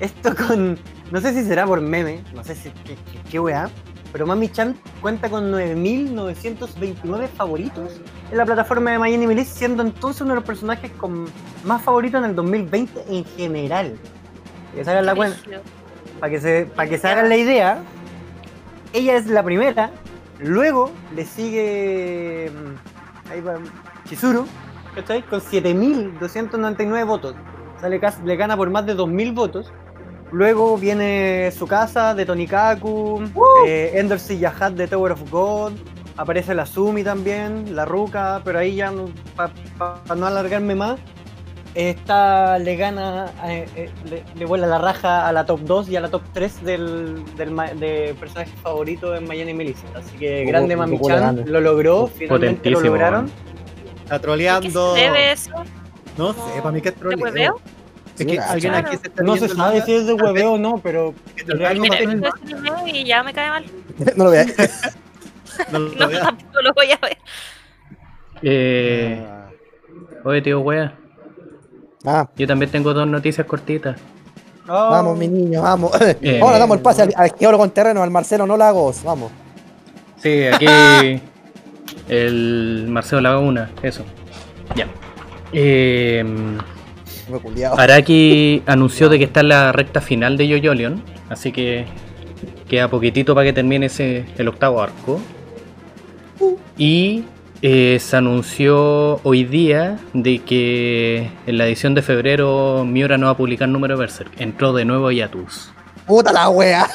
[0.00, 0.78] Esto con.
[1.10, 3.68] No sé si será por meme, no sé si qué, qué, qué weá,
[4.12, 8.00] pero Mami Chan cuenta con 9.929 favoritos
[8.30, 11.26] en la plataforma de My Anime List, siendo entonces uno de los personajes con
[11.64, 13.96] más favoritos en el 2020 en general.
[14.74, 15.62] Que se hagan la cuenta Brígido.
[16.20, 17.82] para que se, para que se hagan la idea,
[18.92, 19.90] ella es la primera,
[20.38, 23.54] luego le sigue mm, ahí va,
[24.10, 24.44] Chizuru,
[24.96, 25.22] ¿cachai?
[25.22, 27.34] Con 7.299 votos.
[27.76, 29.72] O sea, le, gana por más de 2.000 votos.
[30.32, 33.22] Luego viene su casa de Tonikaku,
[33.66, 35.72] eh, Ender Sillahat de Tower of God,
[36.16, 38.92] aparece la Sumi también, la Ruka, pero ahí ya
[39.36, 41.00] para no alargarme más,
[41.74, 45.96] esta le gana, eh, eh, le, le vuela la raja a la top 2 y
[45.96, 49.86] a la top 3 del, del ma- de personajes favoritos en Miami Melissa.
[49.96, 51.42] Así que grande tuvo Mami la Chan, gana.
[51.50, 53.30] lo logró, finalmente lo lograron.
[54.10, 54.94] Está ¿Qué troleando.
[54.96, 55.50] se debe eso?
[56.18, 57.18] No sé, para mí que es ¿De troleo.
[57.24, 57.60] hueveo?
[58.18, 58.88] Es que Sí, alguien claro.
[58.88, 61.14] aquí se está No se sabe si es de hueveo o no, pero
[61.46, 61.96] realmente
[62.86, 63.64] y ya me cae mal.
[64.16, 64.48] no lo veas.
[65.70, 66.22] No lo No, vea.
[66.22, 67.18] tampoco lo voy a ver.
[68.42, 69.48] Eh, Ah,
[70.24, 70.94] oye, tío, wea.
[72.04, 73.96] Ah, Yo también tengo dos noticias cortitas.
[74.68, 75.92] Oh, vamos, mi niño, vamos.
[76.22, 79.02] Eh, Ahora damos el pase al, al geólogo en terreno, al Marcelo No Lagos.
[79.04, 79.30] Vamos.
[80.22, 80.66] Sí, aquí
[82.08, 84.04] el Marcelo Laguna, eso.
[84.76, 84.86] Ya.
[85.52, 86.24] Eh,
[87.42, 87.78] culiao.
[87.78, 91.86] Araki anunció de que está en la recta final de Yoyolion, así que
[92.68, 95.20] queda poquitito para que termine ese, el octavo arco.
[96.78, 97.24] Y
[97.62, 103.32] eh, se anunció hoy día de que en la edición de febrero Miura no va
[103.32, 104.40] a publicar número Berserk.
[104.40, 105.70] Entró de nuevo Yatus.
[106.06, 106.88] Puta la wea.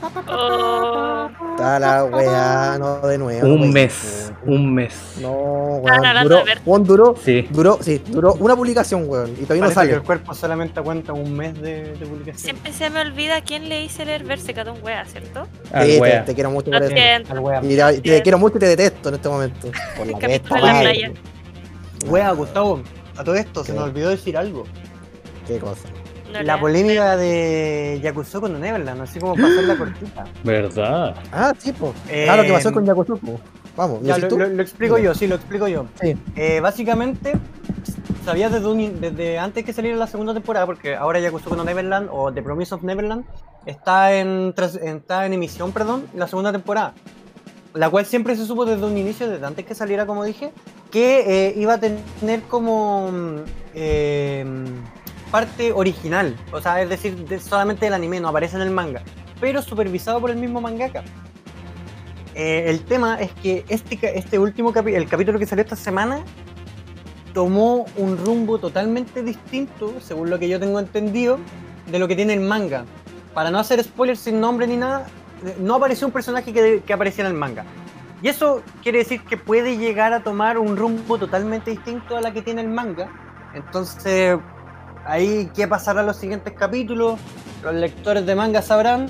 [0.00, 2.76] Oh, Puta la wea.
[2.78, 3.46] No, de nuevo.
[3.48, 3.72] Un wey.
[3.72, 4.94] mes, un mes.
[5.20, 6.02] No, weón.
[6.22, 7.46] Duró, weón, duró, Sí.
[7.50, 9.30] duró, sí, duró una publicación, weón.
[9.32, 9.92] Y todavía no parece que sale.
[9.94, 12.38] el cuerpo solamente aguanta un mes de, de publicación.
[12.38, 15.46] siempre se me olvida quién le hice leer Berserk a un wea, ¿cierto?
[15.72, 16.24] Ah, Sí, te, wea.
[16.24, 16.92] te quiero mucho por eso.
[16.94, 17.32] siento.
[17.32, 17.60] Al wea.
[17.64, 19.68] Y te, te quiero mucho y te detesto en este momento.
[19.96, 21.12] Por la en la playa.
[22.06, 22.82] Wea, Gustavo,
[23.16, 24.64] a todo esto se nos olvidó decir algo.
[25.46, 25.88] Qué cosa.
[26.32, 30.24] No la polémica de Yakuzo con Neverland, así como pasó la cortita.
[30.44, 31.14] ¿Verdad?
[31.32, 31.92] Ah, sí, pues.
[32.08, 33.38] Eh, ah, lo que pasó con Yakuzuku.
[33.76, 34.38] Vamos, ¿lo Ya, decís lo, tú?
[34.38, 35.86] lo- lo explico yo, sí, lo explico yo.
[36.00, 36.16] Sí.
[36.36, 37.32] Eh, básicamente,
[38.24, 42.08] sabías desde, un desde antes que saliera la segunda temporada, porque ahora Yakuzo no Neverland
[42.12, 43.24] o The Promise of Neverland
[43.66, 44.52] está en,
[44.82, 46.92] está en emisión, perdón, la segunda temporada.
[47.74, 50.50] La cual siempre se supo desde un inicio, desde antes que saliera, como dije,
[50.90, 53.36] que eh, iba a tener como mm,
[53.74, 54.44] eh,
[55.30, 59.02] parte original, o sea, es decir, de- solamente del anime, no aparece en el manga,
[59.40, 61.04] pero supervisado por el mismo mangaka.
[62.34, 66.20] Eh, el tema es que este, este último capítulo, el capítulo que salió esta semana,
[67.34, 71.38] tomó un rumbo totalmente distinto, según lo que yo tengo entendido,
[71.90, 72.84] de lo que tiene el manga.
[73.34, 75.06] Para no hacer spoilers sin nombre ni nada,
[75.60, 77.64] no apareció un personaje que, que aparecía en el manga.
[78.22, 82.32] Y eso quiere decir que puede llegar a tomar un rumbo totalmente distinto a la
[82.32, 83.08] que tiene el manga.
[83.54, 84.36] Entonces,
[85.08, 87.18] ahí qué pasará en los siguientes capítulos,
[87.64, 89.08] los lectores de manga sabrán,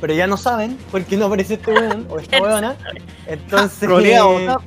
[0.00, 2.76] pero ya no saben, porque no aparece este weón o esta weona.
[3.26, 4.62] Entonces, Troleado, ¿no?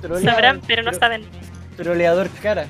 [0.00, 1.24] troleado, Sabrán, pero no saben.
[1.76, 2.66] troleador cara.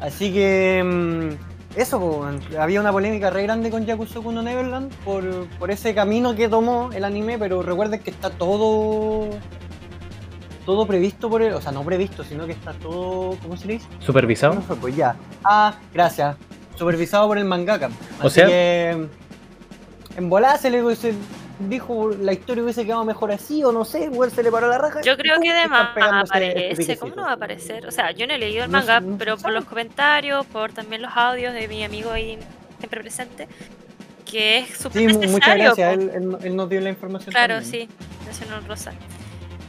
[0.00, 2.28] Así que mm, eso,
[2.58, 6.90] había una polémica re grande con Yakusoku no Neverland por, por ese camino que tomó
[6.92, 9.30] el anime, pero recuerden que está todo
[10.66, 13.72] todo previsto por él, o sea, no previsto, sino que está todo, ¿cómo se le
[13.74, 13.86] dice?
[13.98, 14.60] ¿Supervisado?
[14.80, 15.16] Pues ya.
[15.42, 16.36] Ah, gracias.
[16.76, 17.90] Supervisado por el mangaka.
[18.22, 19.06] O Así sea- que
[20.16, 21.14] en volada se le se
[21.68, 24.78] dijo la historia hubiese quedado mejor así, o no sé, igual se le paró la
[24.78, 25.00] raja.
[25.02, 26.96] Yo creo que de más este aparece.
[26.98, 27.86] ¿Cómo no va a aparecer?
[27.86, 30.72] O sea, yo no he leído el No manga, no pero por los comentarios, por
[30.72, 32.38] también los audios de mi amigo ahí
[32.78, 33.46] siempre presente,
[34.28, 35.30] que es súper Sí, necesario.
[35.30, 35.92] muchas gracias.
[35.94, 37.30] Él, él- él nos dio la información.
[37.32, 37.88] Claro, también.
[37.88, 38.92] sí, Nacional Rosa.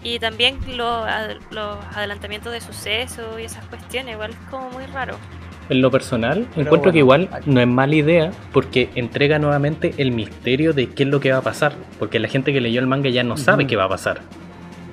[0.01, 4.85] Y también lo- ad- los adelantamientos de sucesos y esas cuestiones, igual es como muy
[4.87, 5.17] raro.
[5.73, 10.11] En lo personal, Pero encuentro que igual no es mala idea porque entrega nuevamente el
[10.11, 11.73] misterio de qué es lo que va a pasar.
[11.97, 14.21] Porque la gente que leyó el manga ya no sabe qué va a pasar.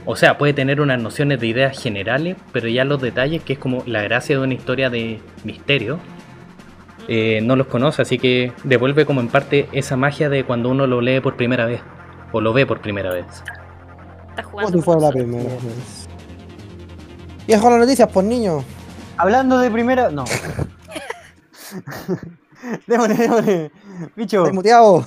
[0.06, 3.58] O sea, puede tener unas nociones de ideas generales, pero ya los detalles, que es
[3.58, 5.98] como la gracia de una historia de misterio,
[7.08, 8.00] eh, no los conoce.
[8.00, 11.66] Así que devuelve como en parte esa magia de cuando uno lo lee por primera
[11.66, 11.82] vez.
[12.32, 13.26] O lo ve por primera vez.
[14.30, 14.80] Está jugando.
[14.80, 16.08] fuera la con primera vez.
[17.46, 18.64] Viejo las noticias, pues niño.
[19.20, 20.10] Hablando de primera.
[20.10, 20.24] No.
[22.86, 23.70] démosle, démosle.
[24.16, 24.38] Bicho.
[24.38, 25.06] Estoy muteado.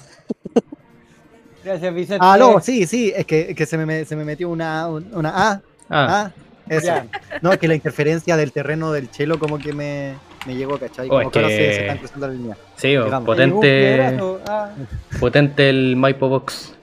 [1.64, 2.20] Gracias, Vicente.
[2.22, 5.30] Ah, no, sí, sí, es que, es que se, me, se me metió una, una
[5.30, 5.62] A.
[5.90, 6.32] Ah, Ah,
[6.70, 6.88] eso.
[6.88, 7.06] Ya.
[7.42, 11.08] No, es que la interferencia del terreno del chelo como que me, me llegó, ¿cachai?
[11.08, 12.58] Oh, Como es que ahora se, se están cruzando la línea.
[12.76, 14.18] sí, oh, potente.
[14.48, 14.72] Ah.
[15.20, 16.76] potente el Maipo Box.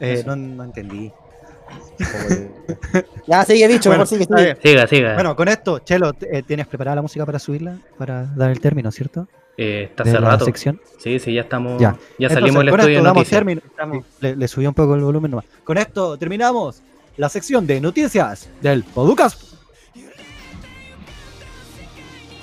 [0.00, 1.12] Eh, no, no entendí.
[3.26, 4.56] Ya, sigue, bicho, Bueno, sigue, sigue.
[4.62, 5.14] Siga, siga.
[5.14, 7.76] Bueno, con esto, Chelo, eh, ¿tienes preparada la música para subirla?
[7.98, 9.28] Para dar el término, ¿cierto?
[9.56, 10.44] Eh, está de la cerrado.
[10.44, 10.80] sección.
[10.98, 11.80] Sí, sí, ya estamos.
[11.80, 11.90] Ya.
[12.18, 13.60] Ya, Entonces, salimos del estudio esto de término.
[13.64, 14.04] Estamos.
[14.20, 15.44] Le, le subí un poco el volumen nomás.
[15.64, 16.82] Con esto terminamos
[17.16, 19.52] la sección de noticias del Podcast.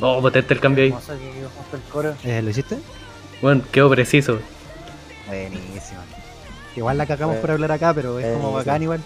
[0.02, 0.94] Oh, potente el cambio ahí.
[2.24, 2.78] Eh, ¿Lo hiciste?
[3.42, 4.40] Bueno, quedó preciso.
[5.28, 6.00] Buenísimo.
[6.76, 9.02] Igual la cagamos Eh, por hablar acá, pero es como bacán igual.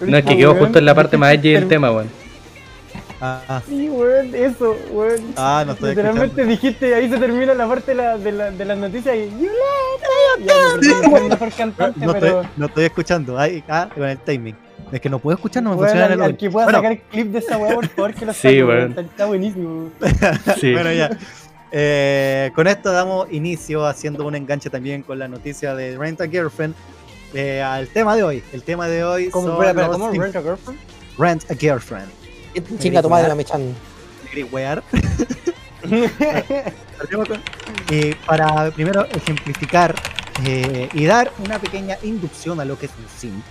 [0.00, 2.08] No, es que quedó justo en la parte más edgy del tema, weón.
[3.20, 3.62] Ah, ah.
[3.66, 5.20] Sí, weón, eso, weón.
[5.36, 8.64] Ah, no estoy Literalmente dijiste, ahí se termina la parte de, la, de, la, de
[8.64, 9.30] las noticias y.
[11.98, 13.38] No estoy, no estoy escuchando.
[13.38, 14.56] Ay, ah, con el timing.
[14.92, 16.36] Es que no puedo escuchar, no me Weón, funciona al, el al audio.
[16.38, 16.78] que pueda Bueno.
[16.78, 18.88] sacar el clip de esa weá, por favor, que lo Sí, saque, weón.
[18.90, 19.90] Está, está buenísimo.
[20.60, 20.72] Sí.
[20.72, 21.10] Bueno, ya.
[21.72, 26.28] Eh, con esto damos inicio haciendo un enganche también con la noticia de Rent a
[26.28, 26.74] Girlfriend
[27.34, 28.42] eh, al tema de hoy.
[28.52, 30.10] El tema de hoy ¿Cómo, son los ¿cómo?
[30.12, 30.80] ¿Rent a Girlfriend?
[31.18, 32.08] Rent a Girlfriend.
[32.78, 33.74] Chinga tu madre, la mechan.
[34.30, 34.82] ¿Queréis wear?
[38.26, 39.94] Para primero ejemplificar
[40.44, 43.42] eh, y dar una pequeña inducción a lo que es un sim.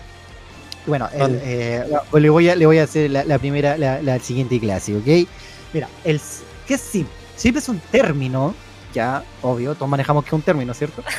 [0.85, 4.19] Bueno, el, eh, le, voy a, le voy a hacer la, la primera, la, la
[4.19, 5.27] siguiente clase, ¿ok?
[5.73, 6.19] Mira, el,
[6.67, 7.05] ¿qué es sim?
[7.37, 8.53] Sim es un término,
[8.93, 11.03] ya, obvio, todos manejamos que es un término, ¿cierto?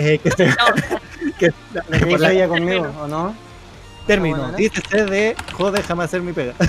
[0.00, 0.48] Eh, que se,
[1.38, 3.34] que, Lo que hizo la- ella conmigo, ¿o no?
[4.06, 4.56] término, bueno, ¿no?
[4.56, 6.54] dícese de joder jamás hacer mi pega.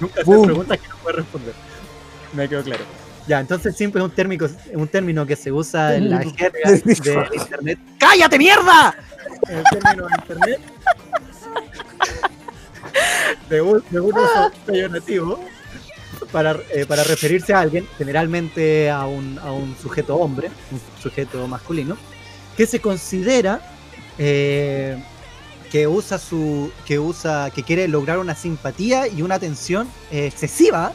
[0.00, 0.44] Nunca se Boom.
[0.46, 1.54] preguntas que no puedes responder.
[2.32, 2.84] Me quedó claro.
[3.26, 6.82] Ya, entonces siempre es un término, un término que se usa en la jerga de
[7.34, 7.78] internet.
[7.98, 8.94] ¡Cállate, mierda!
[9.48, 10.60] En el término de internet.
[13.50, 15.44] De un, de un uso peyorativo
[16.32, 21.46] para, eh, para referirse a alguien, generalmente a un, a un sujeto hombre, un sujeto
[21.46, 21.96] masculino,
[22.56, 23.60] que se considera
[24.18, 25.02] eh,
[25.70, 26.70] que usa su.
[26.86, 27.50] que usa.
[27.50, 30.92] que quiere lograr una simpatía y una atención eh, excesiva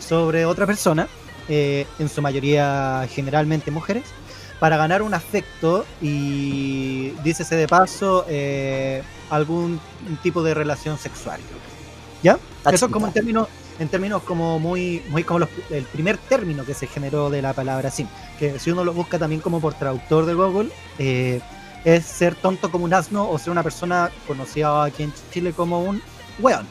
[0.00, 1.08] sobre otra persona,
[1.48, 4.04] eh, en su mayoría generalmente mujeres,
[4.58, 8.24] para ganar un afecto y, dícese de paso,
[9.30, 9.80] algún
[10.22, 11.40] tipo de relación sexual.
[12.22, 12.38] ¿Ya?
[12.72, 13.48] Eso es como en términos,
[13.78, 17.52] en términos como muy, muy como los- el primer término que se generó de la
[17.52, 18.06] palabra sim,
[18.38, 21.40] que si uno lo busca también como por traductor de Google, eh,
[21.84, 25.80] es ser tonto como un asno o ser una persona conocida aquí en Chile como
[25.82, 26.02] un
[26.40, 26.66] weón.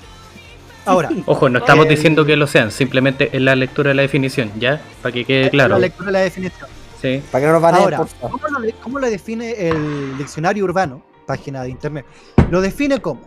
[0.85, 4.01] Ahora, Ojo, no estamos Eh, diciendo que lo sean, simplemente es la lectura de la
[4.03, 4.81] definición, ¿ya?
[5.01, 5.79] Para que quede la claro.
[5.79, 6.69] lectura de la definición.
[7.01, 7.21] Sí.
[7.31, 8.15] Para que no nos van Ahora, porfa.
[8.21, 12.05] ¿cómo lo, cómo lo define el diccionario urbano, página de internet?
[12.49, 13.21] Lo define como.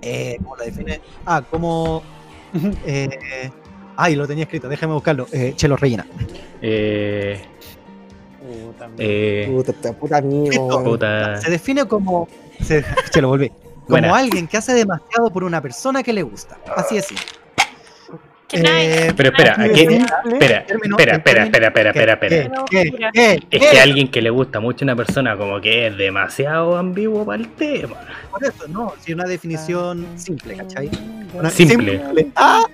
[0.00, 1.00] Eh, ¿Cómo lo define?
[1.24, 2.02] Ah, como.
[2.84, 3.50] Eh,
[3.96, 5.26] ay, lo tenía escrito, déjame buscarlo.
[5.32, 6.06] Eh, Chelo rellena.
[6.60, 7.40] Eh,
[8.40, 9.62] Puta, eh,
[9.98, 10.98] Puta, amigo.
[11.40, 12.28] Se define como.
[12.60, 13.48] Se, Chelo, volví.
[13.48, 14.16] Como Buena.
[14.16, 16.58] alguien que hace demasiado por una persona que le gusta.
[16.76, 17.08] Así es.
[18.54, 19.12] Eh.
[19.16, 19.80] Pero espera, aquí.
[19.80, 20.04] simple.
[20.32, 22.50] Espera, espera, espera, espera, espera.
[23.50, 26.76] Es que a alguien que le gusta mucho a una persona como que es demasiado
[26.76, 27.96] ambiguo para el tema.
[28.30, 30.90] Por eso, no, sí, una definición simple, ¿cachai?
[31.34, 32.00] Una- Simple.
[32.36, 32.64] Ah,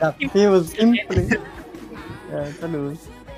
[0.00, 1.38] ah, simple.
[2.32, 2.92] Ya, Salud.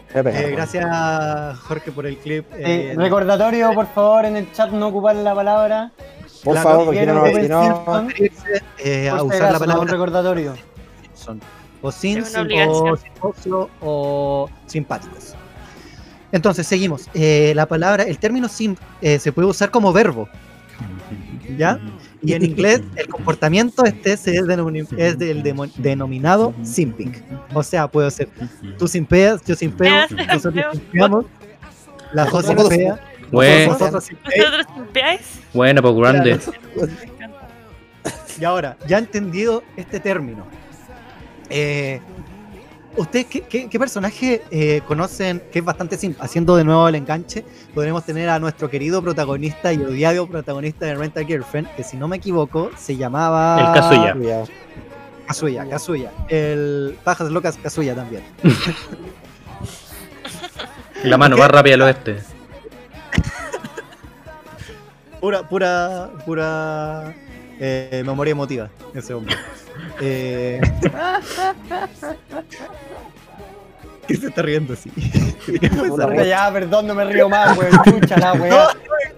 [0.09, 2.45] Espera, espera, Eh, gracias, Jorge, por el clip.
[2.53, 5.91] Eh, Eh, recordatorio, por favor, en el chat no ocupar la palabra.
[6.45, 8.03] Por favor, porque no, que si no.
[8.07, 10.55] Referirse, eh, a si usar la no, palabra recordatorio.
[11.15, 11.41] Simpson.
[11.83, 15.35] O sin, o simposio o simpáticos.
[16.31, 17.09] Entonces, seguimos.
[17.13, 20.29] Eh, la palabra, el término simp eh, se puede usar como verbo.
[21.59, 21.79] ¿Ya?
[22.23, 24.47] Y en inglés, el comportamiento este se es,
[24.97, 25.43] es del
[25.77, 27.13] denominado simping.
[27.53, 28.29] O sea, puede ser
[28.79, 31.27] tú simpeas, yo simpeo, nosotros simpeamos,
[32.15, 34.51] dos Nosotros- simpean, Bueno, nosotros simpeamos.
[34.53, 35.21] ¿Vosotros limpiáis?
[35.53, 36.41] bueno, pues grande.
[38.41, 40.47] Y ahora, ya entendido este término,
[41.53, 42.01] eh,
[42.97, 46.23] ¿ustedes qué, qué- qué personaje eh, conocen que es bastante simple?
[46.25, 47.45] Haciendo de nuevo el enganche,
[47.75, 51.97] podremos tener a nuestro querido protagonista y odiado protagonista de Rent a Girlfriend, que si
[51.97, 53.59] no me equivoco, se llamaba...
[53.61, 54.45] El Kazuya.
[55.27, 56.11] Kazuya, Kazuya.
[56.29, 58.23] El Pajas Locas Kazuya también.
[61.05, 62.19] La mano más rápida del oeste.
[65.21, 67.15] Pura, pura, pura
[67.65, 69.35] eh, memoria emotiva, ese hombre.
[70.01, 70.61] Eh...
[74.07, 74.91] ¿Qué se está riendo así?
[76.27, 77.73] Ya, perdón, no me río más, weón.
[77.87, 78.69] Escucha la weá.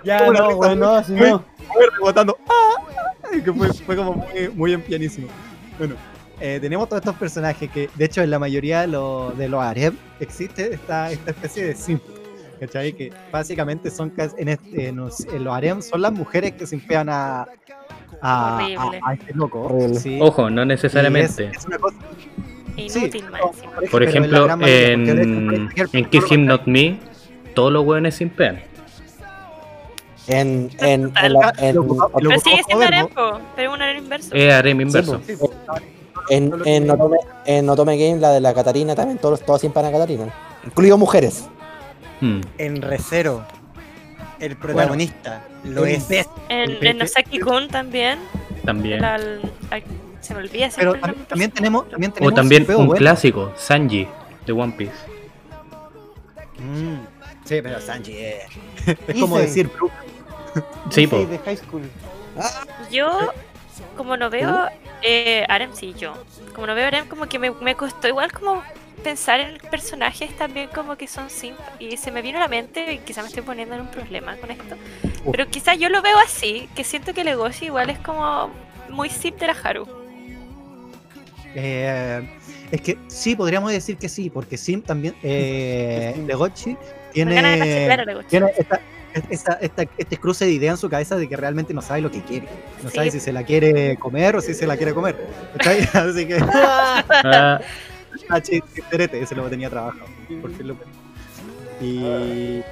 [0.04, 1.44] Ya, no, weón, no, si no.
[1.72, 2.36] Fue rebotando.
[2.48, 2.84] ¡Ah!
[3.32, 5.28] Que fue, fue como muy, muy en pianísimo.
[5.78, 5.96] Bueno,
[6.40, 9.62] eh, tenemos todos estos personajes que, de hecho, en la mayoría de, los- de los
[9.62, 12.02] harem existe esta, esta especie de simp.
[12.60, 12.92] ¿Cachai?
[12.92, 17.08] Que básicamente son en, este- en los, en los harem son las mujeres que simpean
[17.08, 17.46] a,
[18.24, 19.62] a, a- a este loco.
[19.62, 19.94] Horrible.
[20.00, 20.18] Sí.
[20.20, 21.46] Ojo, no necesariamente.
[21.46, 21.96] Es, es una cosa,
[22.76, 23.90] Inútil sí, más no.
[23.90, 26.98] Por en ejemplo, en, cualquier- en Kiss Him Not Me,
[27.54, 28.60] todos los hueones simpean.
[30.26, 31.26] En, en, Total.
[31.26, 33.06] en, la- en, Lo ocupa- lo Pero sigue siendo harem,
[33.54, 34.34] pero un harem inverso.
[34.34, 35.20] Es harem inverso.
[35.26, 35.50] Sí, pues,
[36.30, 39.92] en, en, Otome, en Otome Game, la de la Catarina, también todos, todos simpan a
[39.92, 40.24] Catarina.
[40.64, 41.46] Incluido mujeres.
[42.22, 42.40] Hmm.
[42.56, 43.44] En Recero,
[44.40, 46.10] el protagonista lo es.
[46.10, 48.18] En, el- en Nosaki-kun también.
[48.64, 48.98] También.
[48.98, 49.82] el al- al-
[50.20, 52.94] se me olvida Pero el también del tenemos, también tenemos O también un bueno.
[52.94, 54.08] clásico, Sanji,
[54.46, 54.92] de One Piece.
[56.58, 56.94] Mm,
[57.44, 58.44] sí, pero Sanji es,
[59.08, 59.92] es como decir Brook.
[60.90, 61.18] Sí, po.
[61.26, 61.82] de High School.
[62.90, 63.32] Yo,
[63.96, 64.68] como no veo
[65.02, 66.14] eh, Arem, sí, yo.
[66.54, 68.62] Como no veo Arem, como que me, me costó igual como
[69.02, 71.58] pensar en personajes también como que son simp.
[71.78, 74.36] Y se me vino a la mente, y quizá me estoy poniendo en un problema
[74.36, 74.76] con esto.
[75.30, 78.50] Pero quizá yo lo veo así, que siento que Legoshi igual es como
[78.90, 79.86] muy simp de la Haru.
[81.54, 82.28] Eh,
[82.72, 86.24] es que sí, podríamos decir que sí, porque Sim también, eh, de
[87.12, 88.28] tiene, Legoshi.
[88.28, 88.80] tiene esta,
[89.30, 92.10] esta, esta- este cruce de idea en su cabeza de que realmente no sabe lo
[92.10, 92.48] que quiere.
[92.82, 92.96] No Sí.
[92.96, 95.16] sabe si se la quiere comer o si se la quiere comer.
[95.56, 95.78] ¿cachai?
[95.94, 96.38] Así que,
[99.12, 100.06] Ese lo tenía trabajado.
[100.40, 100.76] por fin lo-
[101.80, 102.62] Y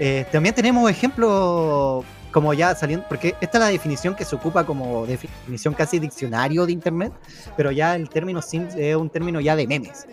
[0.00, 4.64] eh, también tenemos ejemplos como ya saliendo, porque esta es la definición que se ocupa
[4.64, 7.12] como definición casi diccionario de internet,
[7.56, 10.06] pero ya el término sim es un término ya de memes.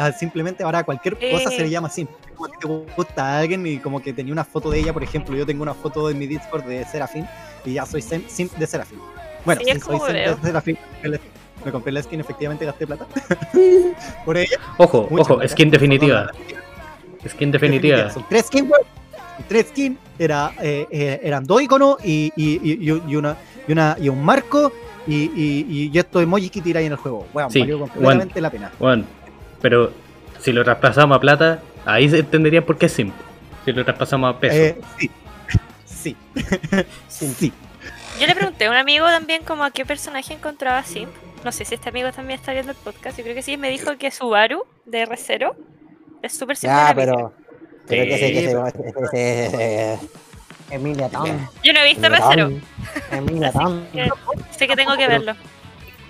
[0.00, 1.70] Ah, simplemente ahora cualquier cosa se le Eh.
[1.70, 2.06] llama sim.
[2.34, 2.66] Como que te
[2.96, 5.62] gusta a alguien y como que tenía una foto de ella, por ejemplo, yo tengo
[5.62, 7.26] una foto en mi Discord de Serafín
[7.64, 8.98] y ya soy sim, simp de Serafín.
[9.44, 10.34] Bueno, Sí, soy veo.
[10.36, 10.78] de Serafín.
[11.64, 13.06] Me compré la skin, efectivamente gasté plata.
[14.24, 14.56] por ella.
[14.76, 15.48] ojo, Mucha ojo, plata.
[15.52, 16.30] skin definitiva.
[17.28, 18.10] Skin definitiva.
[18.10, 18.82] Son tres skins, weón.
[19.36, 19.98] Son Tres skins.
[20.18, 23.36] Era, eh, eh, eran dos iconos y, y, y, y- y una,
[23.66, 24.72] y, una, y un marco
[25.06, 27.26] y, y, y estos emojis que tiráis en el juego.
[27.34, 28.70] Weón, Sí, valió completamente la pena.
[28.78, 29.04] Bueno,
[29.60, 29.90] pero
[30.40, 33.14] si lo traspasamos a plata, ahí se entendería por qué es simp.
[33.64, 34.54] Si lo traspasamos a peso.
[34.56, 35.10] Eh, sí.
[37.08, 37.26] Sí.
[37.38, 37.52] sí.
[38.20, 41.10] Yo le pregunté a un amigo también como a qué personaje encontraba simp.
[41.44, 43.18] No sé si este amigo también está viendo el podcast.
[43.18, 43.56] Yo creo que sí.
[43.56, 45.54] Me dijo que Subaru de R0
[46.22, 47.12] es súper Ya, la pero.
[47.12, 47.30] Emilia.
[47.86, 49.98] Pero que que Sí, ese-
[50.70, 51.48] Emilia Town.
[51.62, 52.60] Yo no he visto R0.
[53.12, 53.52] Emilia
[53.92, 54.10] que
[54.58, 55.34] sé que tengo que verlo.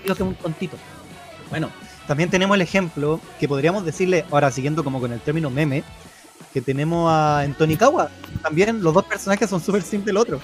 [0.04, 0.76] Digo que un tontito.
[1.50, 1.70] Bueno,
[2.06, 5.82] también tenemos el ejemplo que podríamos decirle, ahora siguiendo como con el término meme,
[6.52, 8.08] que tenemos a en Tonikawa.
[8.42, 10.40] También los dos personajes son súper simp del otro.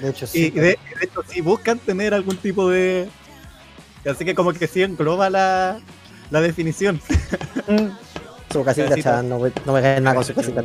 [0.00, 0.50] De hecho, Y sí.
[0.50, 3.08] de, de hecho, si buscan tener algún tipo de.
[4.10, 5.78] Así que como que sí engloba la,
[6.30, 7.00] la definición.
[8.52, 9.10] Su casita, Casita.
[9.16, 10.62] chan, no, me- no me caen nada con su casita,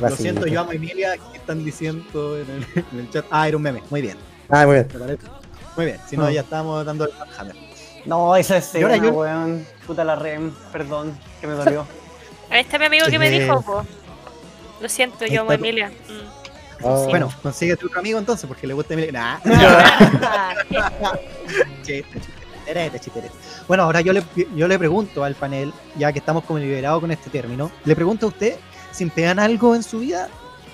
[0.00, 1.14] Lo siento, yo amo a Emilia.
[1.32, 3.24] ¿Qué están diciendo en el, en el chat?
[3.30, 3.82] Ah, era un meme.
[3.90, 4.16] Muy bien.
[4.48, 4.88] Ah, muy bien.
[5.76, 5.98] Muy bien.
[6.08, 6.30] Si no, Ah.
[6.32, 7.56] ya estábamos dando el Hammer.
[8.06, 9.66] No, esa escena, ahora yo- weón.
[9.86, 11.86] Puta la rem, perdón, que me dolió.
[12.50, 13.84] Ahí está mi amigo que me Eh, dijo, po.
[14.80, 15.54] Lo siento, yo amo a.
[15.54, 15.88] Emilia.
[15.88, 16.39] Mm.
[16.82, 19.12] Oh, Bueno, consigue tu otro amigo entonces, porque le gusta Emilia.
[19.12, 19.38] Nah.
[23.66, 24.22] Bueno, ahora yo le,
[24.54, 28.26] yo le pregunto al panel, ya que estamos como liberados con este término, le pregunto
[28.26, 28.56] a usted,
[28.92, 30.28] ¿simpean algo en su vida?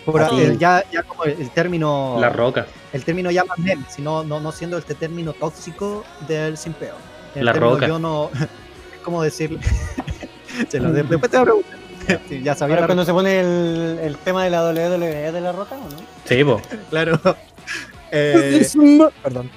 [0.04, 0.40] Por, sí.
[0.40, 2.66] el- ya, ya como el, el término La roca.
[2.92, 6.94] el término ya más meme, sino no, no siendo este término tóxico del simpeo.
[7.34, 7.88] El La término roca.
[7.88, 8.30] Yo no,
[8.94, 9.58] es como decirle.
[10.68, 11.75] Chelo, de- después te voy a preguntar.
[12.28, 15.52] Sí, ya sabía Ahora cuando se pone el, el tema de la WWE de la
[15.52, 15.96] roca, ¿o no?
[16.24, 16.60] Sí, po.
[16.90, 17.18] Claro.
[18.12, 18.64] Eh,
[19.20, 19.50] Perdón.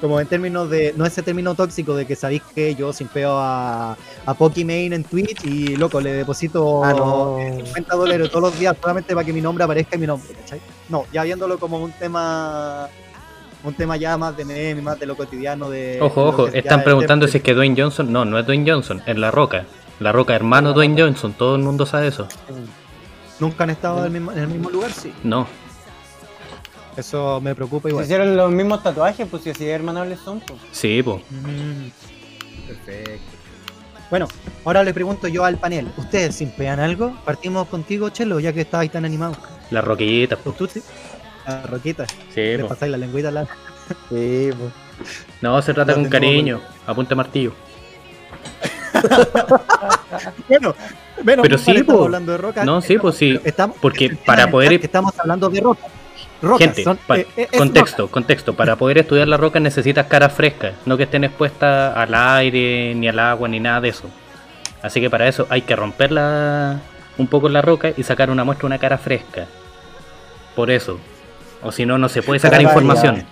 [0.00, 0.92] como en términos de.
[0.96, 3.96] No ese término tóxico de que sabéis que yo simpeo a,
[4.26, 7.36] a Pokimane en Twitch y loco, le deposito Ah, no.
[7.64, 10.60] 50 dólares todos los días solamente para que mi nombre aparezca en mi nombre, ¿cachai?
[10.88, 12.88] No, ya viéndolo como un tema.
[13.62, 15.98] Un tema ya más de meme, más de lo cotidiano de.
[16.00, 16.48] Ojo, ojo.
[16.48, 18.12] Están preguntando si es que Dwayne Johnson.
[18.12, 19.64] No, no es Dwayne Johnson, es La Roca.
[20.00, 21.32] La Roca, hermano Dwayne Johnson.
[21.32, 22.28] Todo el mundo sabe eso.
[23.40, 25.12] Nunca han estado en el mismo, en el mismo lugar, sí.
[25.22, 25.46] No.
[26.96, 28.04] Eso me preocupa Se igual.
[28.04, 30.58] hicieron los mismos tatuajes, pues si así hermanables son, pues.
[30.72, 31.20] Sí, po.
[31.30, 33.20] Mm, perfecto.
[34.08, 34.28] Bueno,
[34.64, 35.90] ahora le pregunto yo al panel.
[35.96, 37.16] ¿Ustedes simpean algo?
[37.24, 39.36] Partimos contigo, Chelo, ya que estabais tan animado.
[39.70, 40.52] La roquillita, po.
[40.52, 40.82] ¿Tú sí?
[41.46, 42.06] La roquita.
[42.34, 43.44] Sí, Le pasáis la lengüita a la.
[44.08, 44.72] Sí, pues.
[45.42, 46.60] No, se trata No con cariño.
[46.86, 47.52] Apunte martillo.
[50.48, 50.74] Bueno,
[51.22, 52.64] menos Pero mal sí, estamos hablando de roca.
[52.64, 53.38] No, sí, pues sí.
[53.44, 55.86] Estamos, Porque para poder- que estamos hablando de roca.
[56.42, 58.54] Rocas, Gente, son- pa- eh, eh, contexto, contexto.
[58.54, 63.08] Para poder estudiar la roca necesitas cara fresca, no que estén expuestas al aire, ni
[63.08, 64.08] al agua, ni nada de eso.
[64.82, 66.78] Así que para eso hay que romperla
[67.16, 69.46] un poco la roca y sacar una muestra, una cara fresca.
[70.54, 70.98] Por eso.
[71.62, 73.24] O si no, no se puede sacar Cara información.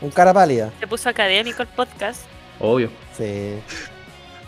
[0.00, 0.70] Un cara pálida.
[0.78, 2.22] Se puso académico el podcast.
[2.60, 2.90] Obvio.
[3.16, 3.54] Sí.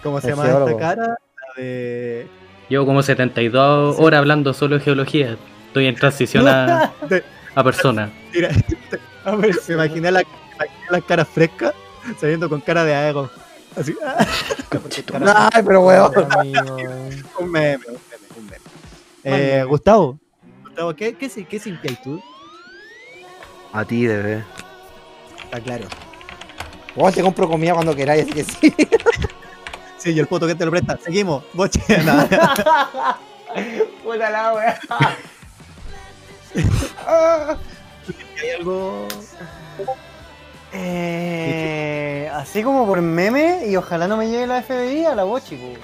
[0.03, 1.07] ¿Cómo se llama esta cara?
[1.07, 2.27] La de.
[2.69, 4.03] Llevo como 72 Sí.
[4.03, 5.37] horas hablando solo de geología.
[5.67, 7.25] Estoy en transición a, de-
[7.55, 8.11] a persona.
[8.33, 8.51] Mira,
[9.25, 10.27] A ver, me imaginé la, me
[10.67, 11.75] imaginé la cara fresca
[12.19, 13.29] saliendo con cara de aego.
[13.77, 13.95] Así.
[15.53, 16.13] Ay, pero weón.
[16.33, 16.77] amigo.
[17.39, 18.59] un meme, un meme, un meme.
[19.25, 20.19] Eh, Gustavo,
[20.65, 21.61] Gustavo, ¿qué, qué, qué
[22.03, 22.21] tú?
[23.73, 24.43] A ti, bebé.
[25.45, 25.85] Está claro.
[26.97, 28.75] Weón, te compro comida cuando queráis, así que sí.
[30.01, 30.99] Sí, y el puto que te lo presta.
[31.03, 31.45] Seguimos.
[31.53, 32.27] Boche, nada.
[34.03, 34.81] Puta la wea.
[38.43, 39.07] ¿Hay algo?
[40.73, 45.75] Eh, así como por meme y ojalá no me llegue la FBI a la bochi.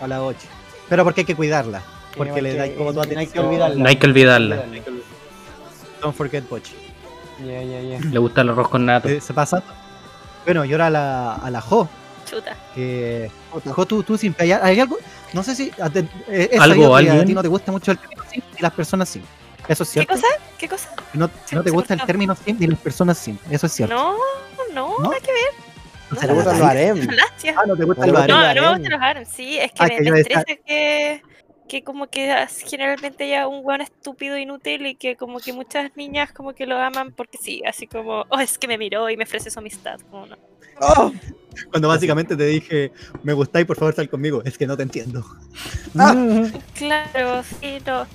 [0.00, 0.48] A la boche.
[0.88, 1.82] Pero porque hay que cuidarla.
[2.12, 3.82] Que Porque no le que- como tu no hay que olvidarla.
[3.82, 4.64] No hay que olvidarla.
[6.00, 6.74] Don't forget boche.
[7.44, 8.00] Ya, ya, ya.
[8.00, 9.08] Le gusta el arroz con nato.
[9.08, 9.62] Eh, Se pasa.
[10.44, 11.88] Bueno, y ahora a la, a la Jo.
[12.30, 12.56] Chuta.
[12.74, 13.30] Que.
[13.64, 14.52] Jo, tú, tú simpiáis.
[14.62, 14.98] ¿Hay algo?
[15.32, 15.70] No sé si.
[15.80, 17.26] a te- eh, he ¿Algo, que A alguien?
[17.26, 19.22] ti no te gusta mucho el término sim y las personas sim.
[19.68, 20.14] Eso es ¿Qué cierto.
[20.14, 20.26] cosa?
[20.58, 20.88] ¿Qué cosa?
[21.12, 23.36] No, no te gusta el término sim ni las personas sim.
[23.50, 23.94] Eso es cierto.
[23.94, 24.16] No,
[24.74, 25.10] no, ¿No?
[25.10, 25.50] nada que ver.
[26.10, 27.06] ¿No Se le gustan los harem.
[27.06, 27.56] Gracias.
[27.58, 28.26] Ah, no te gusta No el le bar.
[28.30, 28.74] gusta No, no me harem.
[28.82, 31.22] gustan los harem, sí, es que Ah, me, que me estresa que,
[31.68, 36.32] que como que generalmente ya un weón estúpido inútil y que como que muchas niñas
[36.32, 39.24] como que lo aman porque sí, así como, oh, es que me miró y me
[39.24, 40.36] ofrece su amistad, como no.
[40.80, 41.12] Oh,
[41.70, 42.92] Cuando básicamente te dije,
[43.22, 44.42] me gustáis, por favor, sal conmigo.
[44.44, 45.24] Es que no te entiendo.
[46.74, 48.06] Claro, sí, no.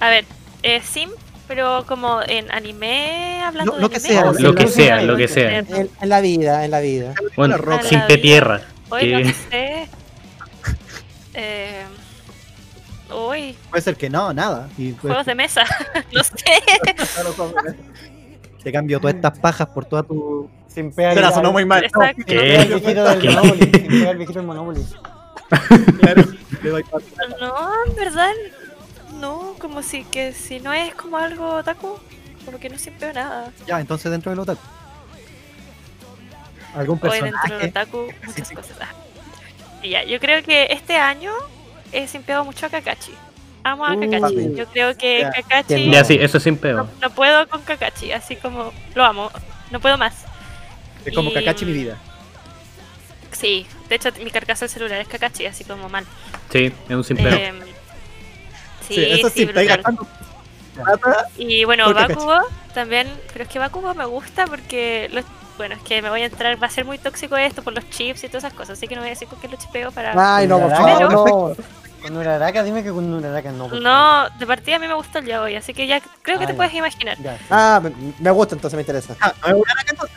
[0.00, 0.24] A ver,
[0.62, 1.08] eh, sim,
[1.46, 5.16] pero como en anime, hablando Lo- de lo que anime, sea, Lo que sea, lo
[5.16, 5.58] que sea.
[5.58, 7.14] en, en la vida, en la vida.
[7.36, 7.82] Bueno, La roca.
[7.84, 8.62] sin te tierra.
[8.90, 9.88] Hoy no que- sé.
[11.34, 11.82] Eh,
[13.14, 14.68] uy, Puede ser que no, nada.
[14.76, 15.64] Y pues, juegos de mesa,
[16.12, 16.34] no sé.
[18.62, 20.48] Te cambio todas estas pajas por toda tu.
[20.66, 21.82] Sin pegar Espera, sonó muy mal.
[21.82, 22.64] Sin pegar el ¿Qué?
[22.66, 23.30] viejito del ¿Qué?
[23.30, 23.60] Monopoly.
[23.60, 24.86] Sin pegar el viejito del Monopoly.
[26.00, 26.24] Claro,
[26.62, 26.84] le doy
[27.40, 28.32] No, en verdad,
[29.14, 31.98] no, como si que si no es como algo otaku,
[32.44, 33.52] como que no siempre veo nada.
[33.66, 34.60] Ya, entonces dentro del otaku.
[36.74, 37.68] ¿Algún Hoy dentro del personaje?
[37.68, 38.54] otaku, muchas sí.
[38.54, 38.76] cosas.
[38.80, 38.88] Ah.
[39.82, 41.32] Y ya, yo creo que este año
[41.92, 43.14] he simpeado mucho a Kakashi.
[43.72, 44.54] Amo a Uh, Kakashi.
[44.54, 45.90] Yo creo que Ya, Kakashi.
[45.90, 46.88] Ya, sí, eso sin No, peo.
[47.00, 49.30] no puedo con Kakashi, así como lo amo.
[49.70, 50.24] No puedo más.
[51.04, 51.96] Es como y- Kakashi mi vida.
[53.32, 56.04] Sí, de hecho mi carcasa del celular es Kakashi, así como mal.
[56.50, 57.28] Sí, es un sin peo.
[57.28, 57.60] Em,
[58.86, 60.06] sí, sí, eso sí, está gastando.
[61.36, 62.14] Y bueno, Kakashi.
[62.14, 62.38] Bakugo
[62.74, 65.24] también, pero es que Bakugo me gusta porque, los-
[65.56, 67.88] bueno, es que me voy a entrar, va a ser muy tóxico esto por los
[67.90, 69.90] chips y todas esas cosas, así que no voy a decir con qué lo chipeo
[69.90, 70.36] para...
[70.36, 71.64] Ay, no, por Pero- favor, no.
[72.08, 73.68] Con Uraraka, dime que con Uraraka no.
[73.68, 76.46] No, de partida a mí me gusta el yaoi, así que ya creo que Ah,
[76.46, 76.56] te ya.
[76.56, 77.16] puedes imaginar.
[77.22, 77.38] Ya.
[77.50, 79.14] Ah, me, me gusta, entonces me interesa.
[79.20, 80.16] Ah, no es una entonces.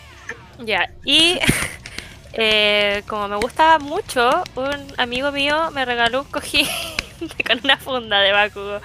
[0.59, 1.39] Ya, y
[2.33, 6.67] eh, como me gusta mucho, un amigo mío me regaló un cojín
[7.47, 8.79] con una funda de Bakugo.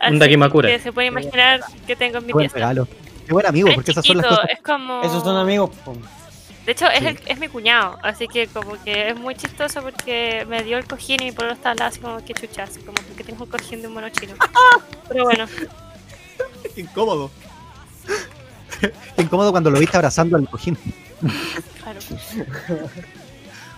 [0.00, 0.68] Así Dakimakura.
[0.68, 2.54] Que se puede imaginar que tengo en mi Qué buen pieza.
[2.56, 2.88] regalo.
[3.26, 4.56] Qué buen amigo, Es porque esas son las chiquito, cosas.
[4.58, 5.02] es como...
[5.02, 5.70] Esos son amigos.
[6.66, 10.46] De hecho, es, el- es mi cuñado, así que como que es muy chistoso porque
[10.48, 12.80] me dio el cojín y por lo estaba al lado así como que chucha, así
[12.80, 14.34] como que tengo un cojín de un mono chino.
[15.08, 15.46] Pero bueno,
[16.74, 17.30] Qué incómodo.
[18.80, 18.92] Qué
[19.22, 20.76] incómodo cuando lo viste abrazando al cojín.
[21.82, 21.98] claro.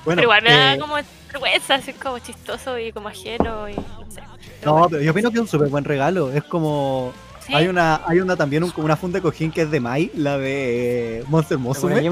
[0.04, 0.96] Bueno, Pero igual me da eh, como
[1.32, 4.20] vergüenza, así como chistoso y como ajeno y no sé.
[4.60, 6.30] Pero No, bueno, pero yo opino que es un súper buen regalo.
[6.30, 7.12] Es como.
[7.46, 9.80] sí, Hay una, hay una también un- como una funda de cojín que es de
[9.80, 12.10] Mai, la de eh, Monster ¿Te Musume.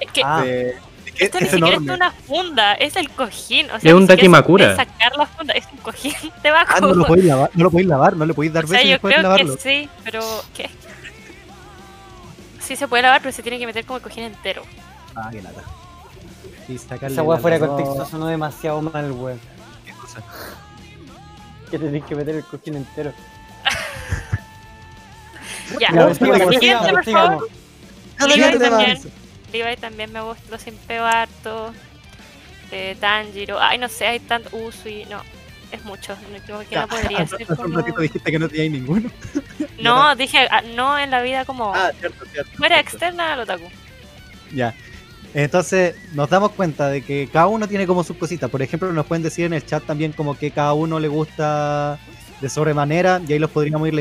[0.00, 0.44] Es que Ah.
[1.18, 1.92] esto es ni siquiera enorme.
[1.92, 3.66] es una funda, es el cojín.
[3.70, 4.74] O sea, Es un Dakimakura.
[4.74, 7.70] puede sacar la funda, es un cojín de Ah, no lo podéis lavar, no lo
[7.70, 9.56] podéis lavar, no le podéis dar o sea, yo creo lavarlo.
[9.56, 10.20] que sí, pero
[10.54, 10.68] ¿qué?
[12.60, 14.62] Sí se puede lavar, pero se tiene que meter como el cojín entero.
[15.14, 15.62] Ah, qué lata.
[16.68, 19.40] Y sacarle Esa weá fuera de no, contexto sonó demasiado mal, weón.
[19.84, 20.20] qué cosa.
[21.70, 23.12] Que tenés que meter el cojín entero.
[25.80, 27.28] Ya, No, sigamos, siguiente, sigamos, por sigamos.
[27.28, 27.48] favor.
[29.58, 31.72] Levi también me gusta, lo simpeo harto.
[32.72, 33.60] eh, Tanjiro.
[33.60, 35.04] Ay, no sé, hay tanto Usui.
[35.06, 35.22] No,
[35.72, 36.16] es mucho.
[36.32, 37.76] No, creo que no podría ser un como...
[37.78, 39.10] ratito dijiste que no tenías ninguno.
[39.78, 42.50] No, dije, ah, no en la vida como Ah, cierto, cierto.
[42.56, 42.90] fuera cierto.
[42.96, 43.68] externa al otaku.
[44.52, 44.74] Ya.
[45.34, 48.48] Entonces nos damos cuenta de que cada uno tiene como sus cositas.
[48.48, 51.98] Por ejemplo, nos pueden decir en el chat también como que cada uno le gusta
[52.40, 53.94] de sobremanera y ahí los podríamos ir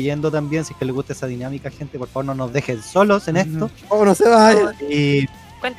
[0.00, 0.64] leyendo también.
[0.64, 3.36] Si es que les gusta esa dinámica, gente, por favor no nos dejen solos en
[3.36, 3.70] esto.
[3.88, 4.72] Oh, no se vaya.
[4.88, 5.26] Y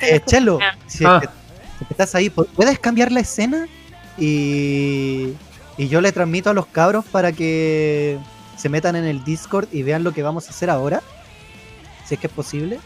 [0.00, 1.18] eh, Chelo, si es, Ah.
[1.20, 3.66] que, si es que estás ahí, ¿pu- ¿puedes cambiar la escena?
[4.18, 5.32] Y,
[5.76, 8.18] y yo le transmito a los cabros para que
[8.56, 11.02] se metan en el Discord y vean lo que vamos a hacer ahora.
[12.06, 12.78] Si es que es posible.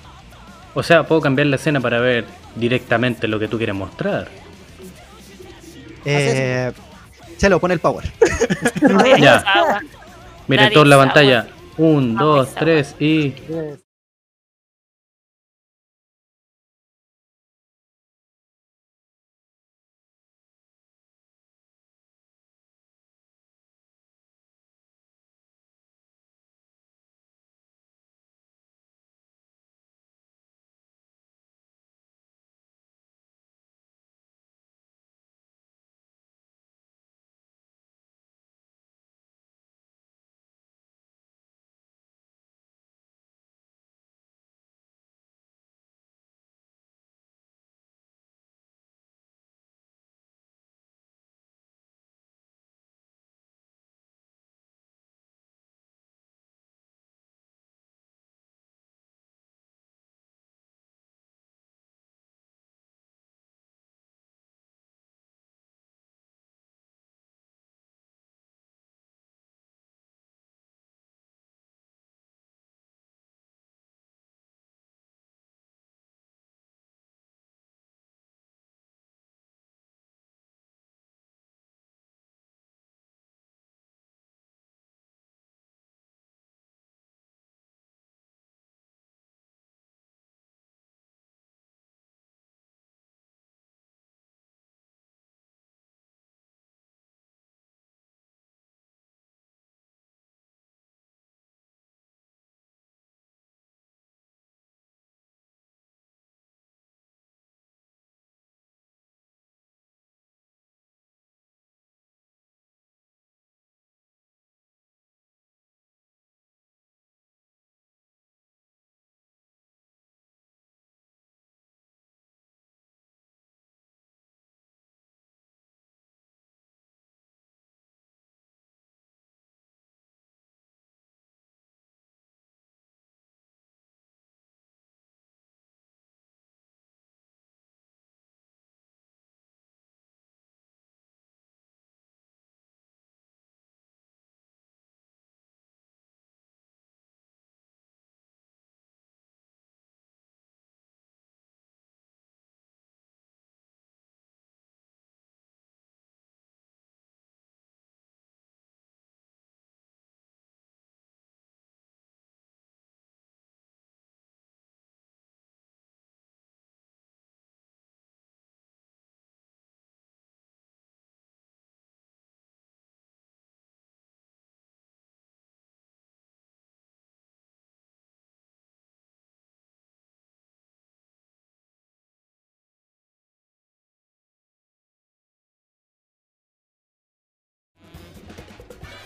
[0.75, 2.25] O sea, puedo cambiar la escena para ver
[2.55, 4.29] directamente lo que tú quieres mostrar.
[6.05, 6.73] Eh,
[7.39, 8.11] Chelo, pon el power.
[9.19, 9.43] Ya.
[10.49, 11.47] Miren todos la pantalla.
[11.77, 13.35] Un, dos, tres y.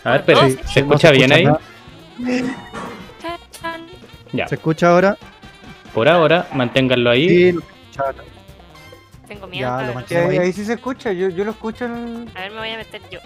[0.03, 0.57] A ver, pero Sí.
[0.65, 1.45] ¿se No escucha bien ahí?
[1.45, 1.59] nada.
[4.33, 4.47] Ya.
[4.47, 5.17] ¿Se escucha ahora?
[5.93, 7.51] Por ahora, manténganlo ahí.
[7.51, 7.59] Sí,
[7.97, 8.23] ahora.
[9.27, 9.67] Tengo miedo.
[9.79, 10.29] Ya, lo mantengo.
[10.29, 12.29] ahí, ahí sí se escucha, yo, yo lo escucho en...
[12.35, 13.19] A ver, me voy a meter yo.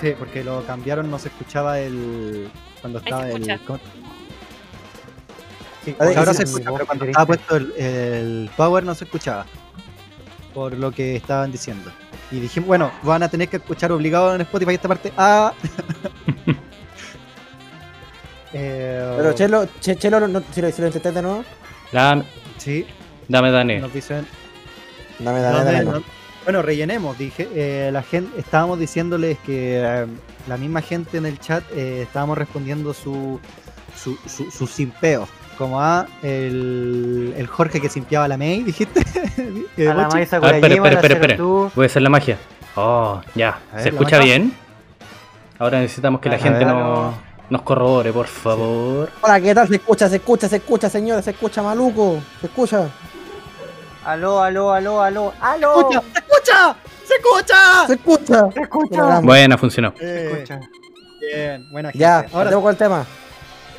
[0.00, 2.50] Sí, porque lo cambiaron, no se escuchaba el.
[2.80, 3.60] Cuando Ahí estaba se el.
[3.60, 3.78] ¿cómo?
[5.84, 9.46] Sí, ahora se escucha, pero cuando estaba puesto el, el power no se escuchaba.
[10.54, 11.90] Por lo que estaban diciendo.
[12.30, 15.12] Y dijimos, bueno, van a tener que escuchar obligado en Spotify esta parte.
[15.16, 15.52] Ah.
[18.52, 21.44] Eh, Pero Chelo, Che- Chelo, no- si lo, si lo intenté de nuevo,
[21.92, 22.24] Dame,
[22.56, 22.86] Sí,
[23.28, 23.78] dame, Dane.
[23.80, 24.26] nos dicen.
[25.18, 25.84] dame, dame, No, dame.
[25.84, 26.02] no, no.
[26.44, 27.46] Bueno, rellenemos, dije.
[27.54, 30.06] eh, la gente, estábamos diciéndoles que eh,
[30.48, 33.38] la misma gente en el chat eh, estábamos respondiendo su,
[33.94, 35.28] su, su, su simpeo.
[35.58, 39.02] Como a el, el Jorge que simpiaba a la May, dijiste.
[39.76, 40.14] Eh, A la Bochi.
[40.14, 41.34] Mai A ver, espere, Sakurajima, espere, la espere, espere.
[41.36, 41.70] Zeratu.
[41.74, 42.38] Voy a hacer la magia.
[42.74, 43.58] Oh, ya.
[43.72, 44.34] Ver, ¿Se escucha magia.
[44.38, 44.54] bien?
[45.58, 46.66] Ahora necesitamos que la A gente ver.
[46.68, 47.14] no,
[47.50, 49.10] nos corrobore, por favor.
[49.20, 49.68] Hola, ¿qué tal?
[49.68, 52.88] Se escucha, se escucha, se escucha, señora, se escucha maluco, se escucha.
[54.04, 55.80] Aló, aló, aló, aló, aló.
[55.80, 56.02] ¡Escucha!
[56.12, 56.74] ¡Se escucha!
[57.04, 57.86] ¡Se escucha!
[57.86, 58.52] ¡Se escucha!
[58.52, 59.20] Se escucha.
[59.20, 59.92] Buena, funcionó.
[60.00, 60.60] Eh, escucha.
[61.20, 61.98] bien, buena gente.
[62.02, 63.04] Ya, ahora, con el tema.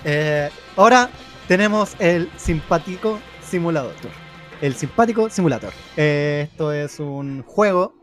[0.05, 1.09] eh, ahora
[1.49, 3.93] tenemos el simpático simulador.
[4.61, 5.71] El simpático simulator.
[5.97, 7.95] Eh, esto es un juego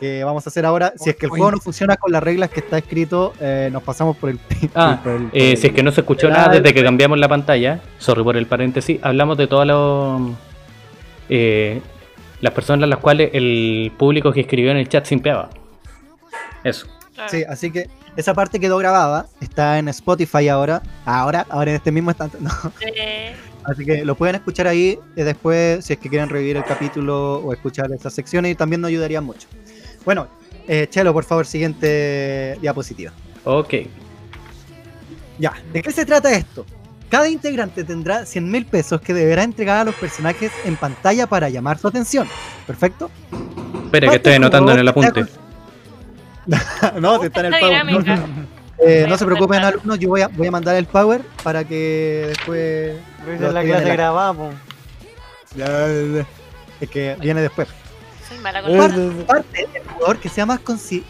[0.00, 0.94] que vamos a hacer ahora.
[0.96, 3.82] Si es que el juego no funciona con las reglas que está escrito, eh, nos
[3.82, 4.38] pasamos por el.
[4.74, 6.82] Ah, por el- por eh, el- si es que no se escuchó nada desde que
[6.82, 9.68] cambiamos la pantalla, sorry por el paréntesis, hablamos de todas
[11.28, 11.82] eh,
[12.40, 15.50] las personas a las cuales el público que escribió en el chat simpeaba.
[16.64, 16.86] Eso.
[17.28, 19.26] Sí, así que esa parte quedó grabada.
[19.40, 20.82] Está en Spotify ahora.
[21.04, 22.38] Ahora, ahora en este mismo instante.
[22.46, 22.50] No.
[22.80, 26.64] Eh, Así que lo pueden escuchar ahí eh, después si es que quieren revivir el
[26.64, 29.48] capítulo o escuchar esas secciones y también nos ayudarían mucho.
[30.04, 30.28] Bueno,
[30.68, 33.12] eh, Chelo, por favor, siguiente diapositiva.
[33.44, 33.74] Ok.
[35.38, 36.64] Ya, ¿de qué se trata esto?
[37.10, 41.48] Cada integrante tendrá 100 mil pesos que deberá entregar a los personajes en pantalla para
[41.48, 42.28] llamar su atención.
[42.66, 43.10] ¿Perfecto?
[43.84, 45.26] Espera que estoy anotando en el apunte.
[47.00, 48.46] no, si está en el power.
[48.78, 52.26] Eh, no se preocupen, alumnos, yo voy a, voy a mandar el power para que
[52.28, 52.94] después.
[53.40, 53.96] Lo la clase
[54.36, 54.50] po.
[56.80, 57.68] Es que viene después.
[58.28, 60.60] Soy mala con Parte, parte del jugador que sea más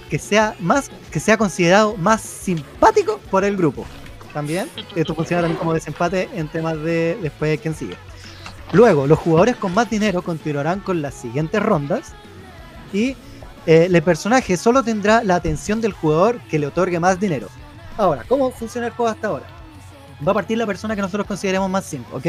[0.09, 3.84] que sea más que sea considerado más simpático por el grupo.
[4.32, 7.97] También esto funciona también como desempate en temas de después de quién sigue.
[8.72, 12.12] Luego, los jugadores con más dinero continuarán con las siguientes rondas
[12.93, 13.16] y
[13.66, 17.48] eh, el personaje solo tendrá la atención del jugador que le otorgue más dinero.
[17.98, 19.46] Ahora, ¿cómo funciona el juego hasta ahora?
[20.26, 22.26] Va a partir la persona que nosotros consideremos más simp, ¿ok?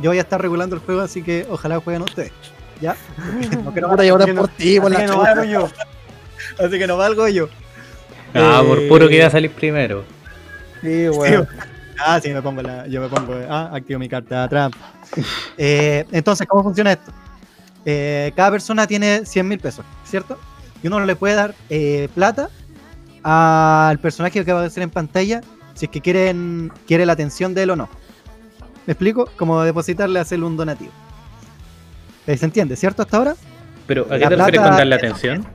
[0.00, 2.32] Yo voy a estar regulando el juego, así que ojalá jueguen ustedes.
[2.80, 2.96] ¿Ya?
[3.64, 5.68] No quiero Así que por no- ti, por así la que no valgo yo.
[6.58, 7.48] Así que no valgo yo.
[8.34, 10.04] Ah, Eh, por puro que iba a salir primero.
[10.82, 11.48] Sí, weón.
[12.04, 14.78] Ah, sí, me pongo la, yo me pongo, ah, activo mi carta de trampa.
[15.56, 17.12] Eh, entonces, ¿cómo funciona esto?
[17.84, 20.36] Eh, cada persona tiene 100 mil pesos, ¿cierto?
[20.84, 22.50] Y uno le puede dar eh, plata
[23.22, 25.40] al personaje que va a ser en pantalla
[25.72, 27.88] si es que quieren, quiere la atención de él o no.
[28.86, 29.30] ¿Me explico?
[29.38, 30.92] Como depositarle, hacerle un donativo.
[32.26, 33.34] Eh, ¿Se entiende, cierto, hasta ahora?
[33.86, 35.46] Pero, ¿a La qué te refieres con darle atención?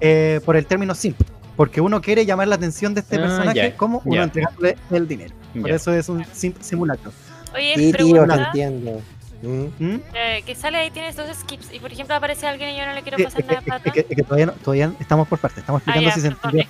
[0.00, 1.20] Eh, por el término simp.
[1.56, 4.22] Porque uno quiere llamar la atención de este Ah, personaje como uno ya.
[4.24, 5.32] entregándole el dinero.
[5.60, 7.12] Por eso es un simp simulacro.
[7.54, 9.00] Oye, Sí, tío, no entiendo.
[9.42, 9.96] Mm.
[10.14, 12.92] Eh, que sale ahí tienes dos skips y por ejemplo aparece alguien y yo no
[12.92, 15.90] le quiero pasar nada que- es que todavía, no- todavía estamos por parte, estamos Ah,
[15.90, 16.62] explicando ya, si se entendió.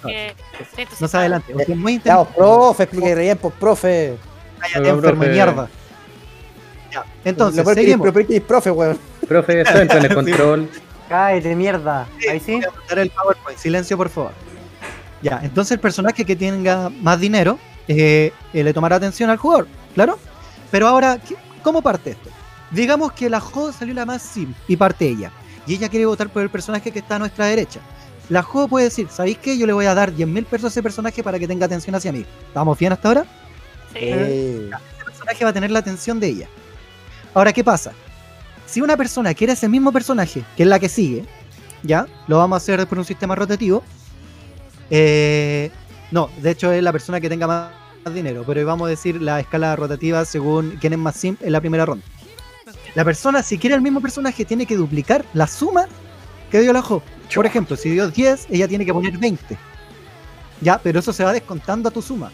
[0.58, 4.16] es que No se adelante, es muy Ya, profe, explique bien, pues, profe.
[4.58, 5.32] Cállate, enfermo profe.
[5.32, 5.68] mierda.
[6.92, 8.12] Ya, entonces, Lo seguimos.
[8.12, 8.98] que es profe, weón.
[9.28, 10.70] Profe, entra en el control.
[11.08, 12.06] Cállate, mierda.
[12.30, 12.52] Ahí sí.
[12.56, 14.32] Voy a mandar el PowerPoint, silencio por favor.
[15.20, 17.58] Ya, entonces el personaje que tenga más dinero
[17.88, 20.18] eh, eh, le tomará atención al jugador, ¿claro?
[20.70, 22.30] Pero ahora, ¿qué- ¿cómo parte esto?
[22.72, 25.30] Digamos que la Jo salió la más sim y parte ella.
[25.66, 27.80] Y ella quiere votar por el personaje que está a nuestra derecha.
[28.28, 29.58] La Jo puede decir, ¿sabéis qué?
[29.58, 31.94] Yo le voy a dar 10 mil pesos a ese personaje para que tenga atención
[31.94, 32.24] hacia mí.
[32.48, 33.22] ¿Estamos bien hasta ahora?
[33.92, 33.98] Sí.
[34.00, 36.48] Eh, ese personaje va a tener la atención de ella.
[37.34, 37.92] Ahora, ¿qué pasa?
[38.66, 41.26] Si una persona quiere ese mismo personaje, que es la que sigue,
[41.82, 43.82] ya, lo vamos a hacer por un sistema rotativo.
[44.88, 45.70] Eh,
[46.10, 47.70] no, de hecho es la persona que tenga más,
[48.04, 51.52] más dinero, pero vamos a decir la escala rotativa según quién es más simp en
[51.52, 52.04] la primera ronda.
[52.95, 55.86] La persona, si quiere el mismo personaje, tiene que duplicar la suma
[56.51, 57.03] que dio la Jo.
[57.34, 59.57] Por ejemplo, si dio 10, ella tiene que poner 20.
[60.61, 62.30] Ya, pero eso se va descontando a tu suma.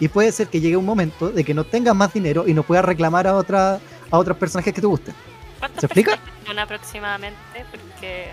[0.00, 2.62] Y puede ser que llegue un momento de que no tengas más dinero y no
[2.62, 3.78] puedas reclamar a otra
[4.10, 5.14] a otros personajes que te gusten.
[5.60, 6.18] ¿Cuántos ¿Se explica?
[6.60, 7.64] aproximadamente?
[7.70, 8.30] Porque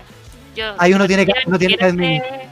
[0.56, 0.74] yo.
[0.78, 2.48] Ahí uno tiene que- uno tiene que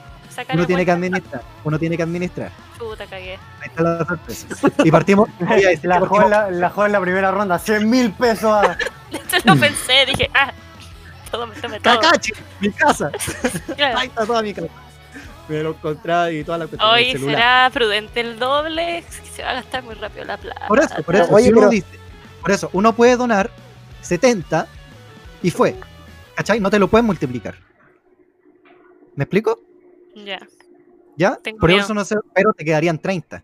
[0.52, 2.50] Uno tiene que administrar, uno tiene que administrar.
[2.78, 3.32] Puta, cagué.
[3.60, 4.46] Ahí está la sorpresa.
[4.84, 5.28] Y partimos.
[5.38, 7.58] La partimos- juega en la, la en la primera ronda.
[7.58, 8.76] 100 mil pesos a.
[9.10, 10.52] De hecho lo pensé, dije, ah,
[11.30, 12.00] todo me tome todo.
[12.00, 13.10] Cacachi, mi casa.
[13.76, 13.98] Claro.
[13.98, 14.68] Ahí está toda mi casa.
[15.48, 19.54] Me lo encontré y toda la cuestión Hoy será prudente el doble, se va a
[19.54, 20.66] gastar muy rápido la plata.
[20.66, 21.86] Por eso, por eso, Oye, si uno pero- dice,
[22.42, 23.50] por eso, uno puede donar
[24.02, 24.66] 70
[25.42, 25.76] y fue.
[26.34, 26.58] ¿Cachai?
[26.58, 27.54] No te lo pueden multiplicar.
[29.14, 29.60] ¿Me explico?
[30.24, 30.38] Ya.
[31.16, 31.36] ¿Ya?
[31.42, 33.42] Tengo Por eso no sé, pero te quedarían 30.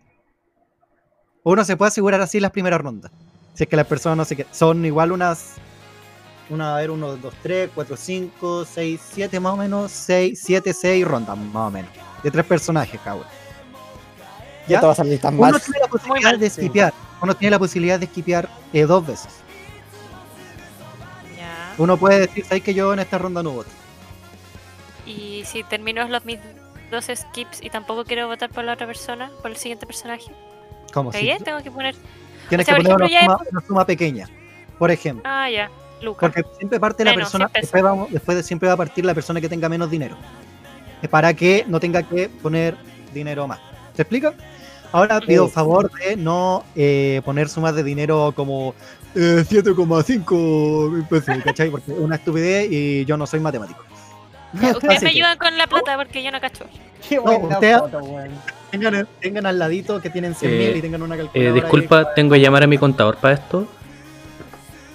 [1.43, 3.11] Uno se puede asegurar así las primeras rondas.
[3.53, 4.53] Si es que las personas no se quedan.
[4.53, 5.55] Son igual unas.
[6.49, 9.91] Una, a ver, 1, 2, 3, 4, 5, 6, 7 más o menos.
[9.91, 11.91] 6, 7, 6 rondas más o menos.
[12.23, 13.23] De tres personajes uno.
[14.67, 14.79] Ya ¿Ya?
[14.79, 15.61] te va a salir tan Uno mal.
[15.61, 16.61] tiene la posibilidad mal, de sí.
[16.61, 16.93] skipear.
[17.21, 19.31] Uno tiene la posibilidad de skipear eh, dos veces.
[21.37, 21.75] Ya.
[21.77, 23.69] Uno puede decir, ¿sabes que yo en esta ronda no voto?
[25.05, 26.39] Y si termino los mis
[26.93, 30.31] dos skips y tampoco quiero votar por la otra persona, por el siguiente personaje,
[30.93, 31.11] ¿Cómo?
[31.11, 31.43] Si ¿cagué?
[31.43, 31.95] Tengo que poner.
[32.49, 34.29] tienes o sea, que por poner ejemplo, una, suma, una suma pequeña.
[34.79, 35.23] Por ejemplo.
[35.25, 35.69] Ah, ya.
[36.01, 36.31] Lucas.
[36.31, 37.61] Porque siempre parte la Menos, persona, 100 pesos.
[37.63, 40.17] después, vamos, después de siempre va a partir la persona que tenga menos dinero.
[41.09, 42.75] Para que no tenga que poner
[43.13, 43.59] dinero más.
[43.95, 44.33] ¿Te explica?
[44.91, 45.53] Ahora pido Sí.
[45.53, 48.75] favor de no eh, poner sumas de dinero como
[49.15, 51.69] eh, 7,5 mil pesos, ¿cachai?
[51.69, 53.83] Porque es una estupidez y yo no soy matemático.
[54.53, 56.65] Ustedes me ayudan con la plata porque yo no cacho.
[57.07, 58.29] Qué No, buena usted- foto, weón.
[58.71, 61.61] Tengan, tengan al ladito que tienen 100 mil Eh, y tengan una Eh, calculadora.
[61.61, 63.67] disculpa, tengo que llamar a mi contador para esto.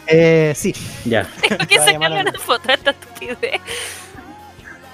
[0.06, 1.28] Eh, sí, Ya.
[1.48, 3.61] Tengo que sacarle una foto a esta estupidez.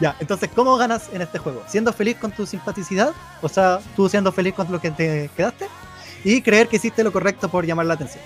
[0.01, 0.17] ya.
[0.19, 1.63] Entonces, ¿cómo ganas en este juego?
[1.69, 3.13] ¿Siendo feliz con tu simpaticidad?
[3.41, 5.67] O sea, tú siendo feliz con lo que te quedaste.
[6.25, 8.23] Y creer que hiciste lo correcto por llamar la atención.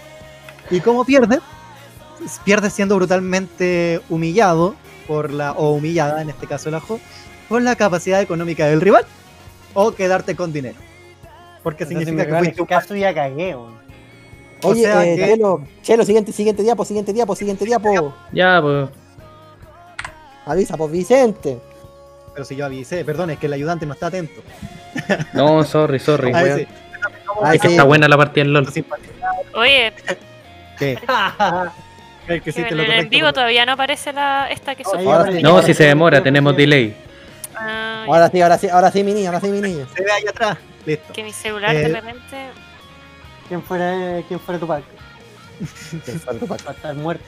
[0.71, 1.41] ¿Y cómo pierdes?
[2.45, 4.75] Pierdes siendo brutalmente humillado
[5.09, 7.01] por la, o humillada, en este caso la Jo,
[7.49, 9.05] por la capacidad económica del rival.
[9.75, 10.77] O quedarte con dinero.
[11.63, 13.55] Porque Entonces, significa que fuiste un caso ya cagué.
[13.55, 13.69] O
[14.63, 18.15] Oye, sea eh, que- Chelo, Chelo, siguiente, siguiente diapo, siguiente diapo, siguiente diapo.
[18.33, 18.89] Ya, pues.
[20.47, 21.59] Avisa, pues Vicente.
[22.33, 24.41] Pero si yo avisé, perdón, es que el ayudante no está atento.
[25.35, 26.33] No, sorry, sorry.
[26.33, 26.59] Weón.
[26.61, 26.67] sí.
[27.43, 27.75] Ay, Es que sí.
[27.75, 28.69] está buena la partida en LOL.
[29.55, 29.93] Oye,
[30.79, 30.99] ¿qué?
[32.29, 34.83] Creer que hiciste en lo el en correcto vivo todavía no aparece la esta que
[34.87, 35.11] Oye, sufre.
[35.13, 35.43] Ahora sí.
[35.43, 36.95] No, si se demora, tenemos delay.
[37.57, 38.05] Ah.
[38.07, 39.87] Ahora sí, ahora sí, ahora sí, mi niño, ahora sí, mi niño.
[39.97, 40.59] Se ve ahí atrás.
[40.87, 41.13] Listo.
[41.13, 42.49] que mi celular Eh, de repente.
[43.49, 44.85] ¿Quién fuera, quién fuera tu padre?
[46.51, 47.25] Va a estar muerto.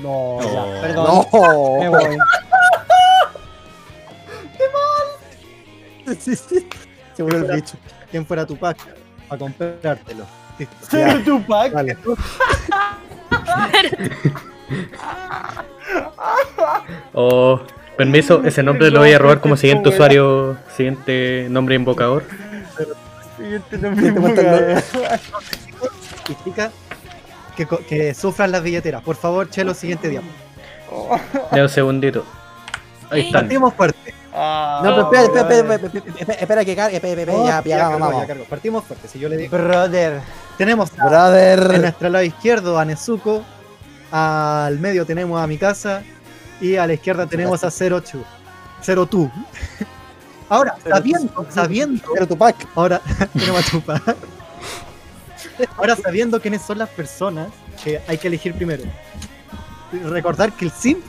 [0.00, 1.26] No, ya, perdón.
[1.80, 1.90] Me No.
[1.90, 2.16] voy.
[6.20, 6.68] Sí, sí.
[7.16, 7.76] Se murió el bicho.
[8.10, 8.76] ¿Quién fuera tu pack?
[9.28, 10.26] Para comprártelo.
[11.24, 11.72] Tupac.
[11.72, 11.96] Vale.
[17.12, 17.60] Oh,
[17.96, 22.24] permiso, ese nombre lo voy a robar como siguiente usuario, siguiente nombre invocador.
[23.36, 24.82] Siguiente nombre
[27.56, 29.02] que, que sufran las billeteras.
[29.02, 30.22] Por favor, Chelo, siguiente día.
[31.52, 32.24] Ya un segundito.
[33.10, 33.42] Ahí están.
[33.42, 34.14] Partimos fuerte.
[34.32, 37.88] Ah, No, pero espera, espera, espera, espera, espera, espera que cargue, espera, espera, Oh, ya,
[37.88, 38.46] vamos, vamos.
[38.48, 39.06] Partimos fuerte.
[39.08, 39.56] Si yo le digo.
[39.56, 40.20] Brother.
[40.58, 41.04] Tenemos a-
[41.74, 43.42] en nuestro lado izquierdo a Nezuko.
[44.10, 46.02] Al medio tenemos a mi casa.
[46.60, 48.22] Y a la izquierda tenemos a Zero Chu.
[48.82, 49.30] Zero Tu.
[50.48, 52.66] Ahora, Zero sabiendo, sabiendo Pero tu pack.
[52.74, 53.00] Ahora
[53.32, 54.16] tenemos a Tupac.
[55.76, 57.48] Ahora sabiendo quiénes son las personas
[57.82, 58.84] que hay que elegir primero.
[60.04, 61.04] Recordar que el simp,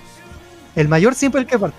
[0.75, 1.77] el mayor simp es el que parte.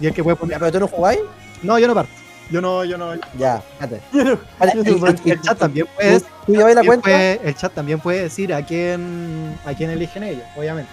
[0.00, 0.58] Y el que puede poner.
[0.58, 1.20] pero tú no jugáis.
[1.62, 2.12] No, yo no parto.
[2.50, 3.14] Yo no, yo no.
[3.38, 4.00] Ya, espérate.
[4.58, 7.02] Vale, El, y- y- el chat también puede, ¿Tú, tú lleváis la cuenta?
[7.04, 10.90] puede- el chat también puede decir a quién a quién eligen ellos, obviamente.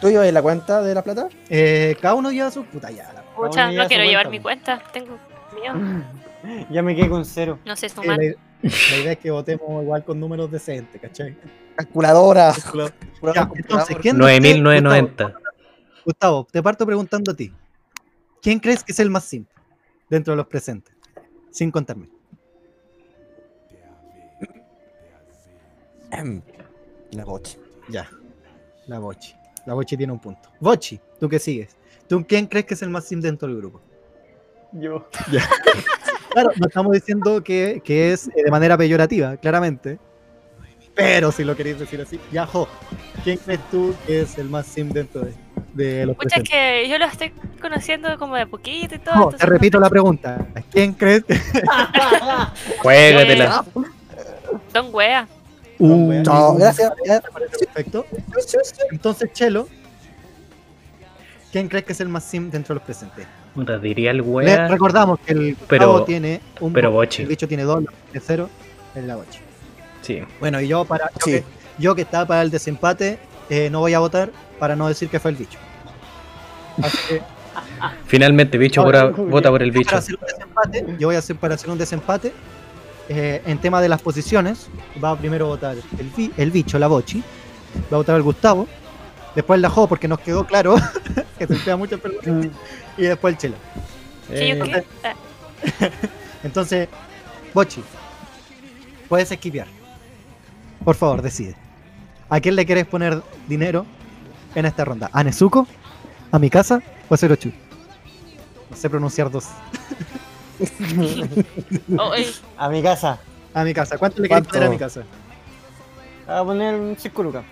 [0.00, 1.28] ¿Tú lleváis la cuenta de la plata?
[1.48, 3.12] Eh, cada uno lleva su puta ya.
[3.12, 4.82] la- Pucha, Aún ya no quiero se llevar mi cuenta.
[4.92, 5.18] Tengo
[5.54, 5.74] miedo.
[6.70, 7.58] Ya me quedé con cero.
[7.64, 8.18] No sé eh, sumar.
[8.18, 11.36] la, la idea es que votemos igual con números decentes, ¿cachai?
[11.74, 12.52] Calculadora.
[13.34, 15.32] Ya, entonces, ¿quién de ustedes- 9990.
[16.04, 17.52] Gustavo, te parto preguntando a ti.
[18.40, 19.52] ¿Quién crees que es el más simple
[20.08, 20.94] dentro de los presentes?
[21.50, 22.08] Sin contarme.
[27.12, 27.58] La boche.
[27.88, 28.08] Ya.
[28.86, 29.34] La Bochi.
[29.64, 30.48] La Bochi tiene un punto.
[30.60, 31.76] Bochi, ¿tú qué sigues?
[32.08, 33.80] ¿Tú quién crees que es el más simple dentro del grupo?
[34.72, 35.08] Yo.
[36.30, 39.98] Claro, no estamos diciendo que, que es eh, de manera peyorativa, claramente.
[40.94, 42.68] Pero si lo queréis decir así, ya, Jo,
[43.24, 45.34] ¿quién crees tú que es el más sim dentro de,
[45.72, 47.32] de los Pucha, es que yo lo estoy
[47.68, 49.28] conociendo como de a poquito y todo.
[49.30, 50.46] Te repito la pregunta.
[50.70, 51.34] ¿Quién crees que
[52.82, 53.64] Juégatela.
[54.72, 55.26] Don Wea.
[55.78, 56.92] Uh, No, gracias.
[57.60, 58.06] Perfecto.
[58.90, 59.68] Entonces, Chelo,
[61.52, 63.26] ¿quién crees que es el más sim dentro de los presentes?
[63.80, 64.68] Diría el Le wea.
[64.68, 67.02] recordamos que el Pero- tiene un pero.
[67.02, 68.50] El bicho tiene dos, de cero,
[68.94, 69.40] es la Bochi.
[70.02, 70.22] Sí.
[70.40, 71.30] Bueno, y yo para yo, Sí.
[71.32, 71.44] que,
[71.78, 73.18] yo que estaba para el desempate,
[73.48, 75.58] eh, no voy a votar para no decir que fue el bicho.
[76.82, 77.22] Así que
[78.06, 79.86] Finalmente, bicho, Ahora, vota- vota por el bicho.
[79.86, 82.32] para hacer un desempate, yo voy a hacer para hacer un desempate.
[83.08, 84.66] eh, en tema de las posiciones,
[85.02, 87.22] va a primero votar el, el bicho, la Bochi,
[87.92, 88.66] va a votar el Gustavo,
[89.36, 90.74] después la Jo, porque nos quedó claro
[91.38, 92.48] que se emplean muchas personas,
[92.98, 93.54] y después el Chelo.
[94.28, 94.84] ¿Qué yo Eh,
[96.42, 96.88] Entonces,
[97.54, 97.80] Bochi,
[99.08, 99.68] puedes esquipear.
[100.84, 101.54] Por favor, decide.
[102.28, 103.86] ¿A quién le quieres poner dinero
[104.56, 105.10] en esta ronda?
[105.12, 105.66] ¿A Nezuko?
[106.32, 106.82] ¿A mi casa?
[107.08, 107.52] ¿O a Zerochu?
[108.76, 109.46] Sé pronunciar dos.
[111.98, 112.12] oh,
[112.58, 113.18] A mi casa.
[113.54, 113.96] A mi casa.
[113.98, 114.50] ¿Cuánto le ¿Cuánto?
[114.50, 115.02] poner a mi casa?
[116.28, 117.44] A poner un 5 lucas.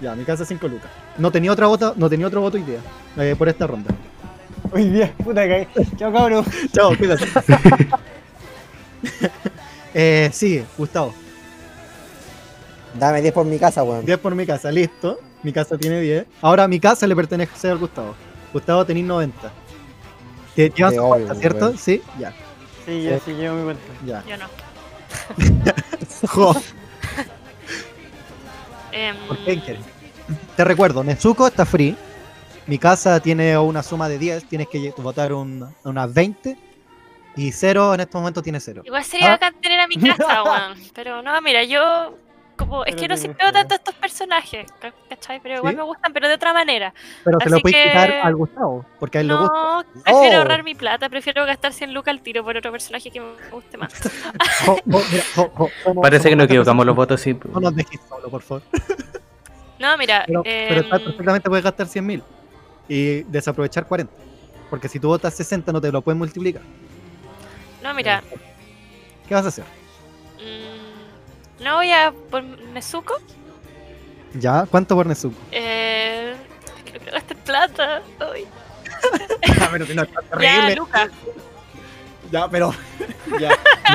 [0.00, 0.90] Ya, a mi casa 5 lucas.
[1.18, 2.80] No tenía otra voto, no tenía otro voto hoy día.
[3.16, 3.94] eh, por esta ronda.
[4.72, 5.68] Hoy día, puta que.
[5.96, 6.44] Chao, cabrón.
[6.72, 7.26] Chao, cuídate.
[9.94, 11.14] eh, sigue, Gustavo.
[12.98, 14.04] Dame 10 por mi casa, weón.
[14.04, 15.18] 10 por mi casa, listo.
[15.42, 16.26] Mi casa tiene 10.
[16.42, 18.14] Ahora mi casa le pertenece al Gustavo.
[18.52, 19.52] Gustavo tenéis 90.
[20.54, 21.76] Te su obvio, cuenta, ¿cierto?
[21.76, 22.32] Sí, ya.
[22.84, 23.82] Sí, yo sí llevo mi cuenta.
[24.04, 24.22] ya.
[24.26, 24.46] Yo no.
[26.28, 26.54] Jo,
[28.92, 29.84] Em, ¿Por qué quieres?
[30.56, 31.96] Te recuerdo, Nezuko está free.
[32.66, 34.44] Mi casa tiene una suma de 10.
[34.48, 36.56] Tienes que votar un, unas 20.
[37.36, 38.82] Y cero en este momento tiene cero.
[38.84, 39.30] Igual sería Ah.
[39.32, 40.78] bacán tener a mi casa, weón.
[40.94, 42.16] Pero no, mira, yo.
[42.56, 43.52] Como, es Pero que no te gusta.
[43.52, 45.40] tanto estos personajes, ca- ¿cachai?
[45.42, 45.76] Pero igual ¿Sí?
[45.76, 46.94] me gustan, pero de otra manera.
[47.24, 48.86] Pero se lo Así puedes que- quitar al Gustavo.
[49.00, 49.52] Porque a él le gusta.
[49.54, 50.38] No, prefiero Oh.
[50.38, 53.76] ahorrar mi plata, prefiero gastar 100 lucas al tiro por otro personaje que me guste
[53.76, 53.92] más.
[54.64, 57.36] Jo, jo, mira, jo, jo, somos- Parece que nos equivocamos los votos, sí.
[57.52, 58.62] No nos dejes solo, por favor.
[59.76, 62.22] No, mira, Pero, pero está- em, perfectamente puedes gastar 100 mil
[62.88, 64.12] y desaprovechar 40.
[64.70, 66.62] Porque si tú votas 60 no te lo puedes multiplicar.
[67.82, 68.22] no, mira,
[69.28, 69.64] ¿Qué vas a hacer?
[70.38, 70.73] mm,
[71.60, 73.14] no voy a por Nezuko.
[74.34, 74.66] ¿Ya?
[74.70, 75.36] ¿Cuánto por Nezuko?
[75.52, 76.34] Eh,
[76.76, 78.02] es que no gastar plata.
[78.32, 78.46] Ay.
[79.72, 81.08] pero si no, está Ya, Luca.
[82.30, 82.74] Ya, pero.
[83.40, 83.50] ya.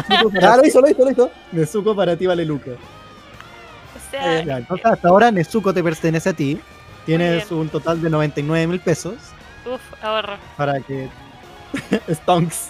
[0.09, 1.31] Nezuko Ah, para, lo hizo, lo hizo, lo hizo.
[1.51, 2.71] Nezuko para ti vale Luca.
[2.71, 6.59] O sea, Ya, entonces hasta ahora Nezuko te pertenece a ti.
[7.05, 9.15] Tienes un total de 99 mil pesos
[9.65, 10.37] uff, ahorro.
[10.55, 11.09] para que.
[12.13, 12.69] Stonks.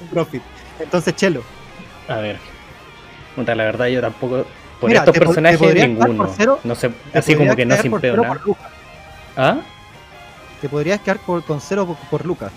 [0.00, 0.42] Un Profit.
[0.78, 1.42] Entonces, Chelo.
[2.08, 2.38] A ver.
[3.36, 4.44] Puta, la verdad, yo tampoco.
[4.80, 6.16] Por Mira, estos te po- te personajes, ninguno.
[6.16, 8.40] por cero, no sé, te así como podrías que no quedar sin cero nada.
[9.36, 9.58] ¿Ah?
[10.60, 12.50] te podrías quedar por- con cero por, por Lucas.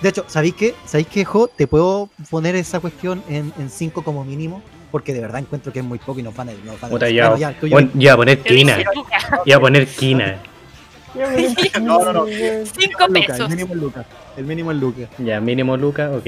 [0.00, 0.74] De hecho, ¿sabéis qué?
[0.84, 1.46] ¿Sabéis qué, Jo?
[1.48, 5.84] Te puedo poner esa cuestión en 5 como mínimo, porque de verdad encuentro que es
[5.84, 6.52] muy poco y nos van a...
[6.52, 8.78] Nos van a Puta, Bueno, ya, ya, tú ya- bueno, ya a poner Yo quina.
[9.44, 10.36] Iba a poner quina.
[11.82, 12.24] No, no, no.
[12.26, 13.40] Cinco Lucas, pesos.
[13.40, 14.06] el mínimo es Lucas.
[14.36, 15.08] El mínimo es Lucas.
[15.18, 16.26] Ya, mínimo Luca, ok.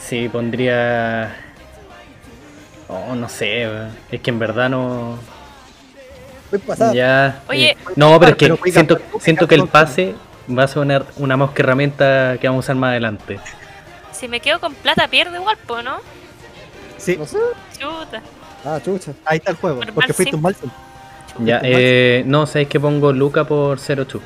[0.00, 1.36] Sí, pondría.
[2.92, 3.66] Oh, no sé,
[4.10, 5.18] es que en verdad no.
[6.50, 6.92] Voy pasada.
[6.92, 7.42] Ya.
[7.48, 7.70] Oye.
[7.70, 10.14] eh, no, pero es que Pero siento, siento que el pase
[10.50, 13.40] va a ser una más que herramienta que vamos a usar más adelante.
[14.12, 15.96] Si me quedo con plata, pierdo igual, po, ¿no?
[16.98, 17.38] Sí, No sé.
[17.78, 18.22] Chuta.
[18.64, 19.12] Ah, chucha.
[19.24, 19.80] ahí está el juego.
[19.80, 20.54] Por Porque fuiste un mal.
[21.38, 24.20] Ya, eh, no, sabéis que pongo Luca por 0-2.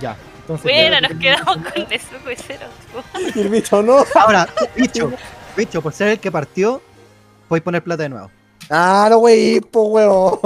[0.00, 0.16] Ya.
[0.40, 2.66] Entonces, Bueno, ya- nos quedamos con y cero.
[3.36, 4.04] Y el bicho no.
[4.14, 5.12] Ahora, bicho,
[5.56, 6.82] bicho, por ser el que partió,
[7.50, 8.30] puedes poner plata de nuevo.
[8.70, 10.38] Ah, no, wey, po, weón.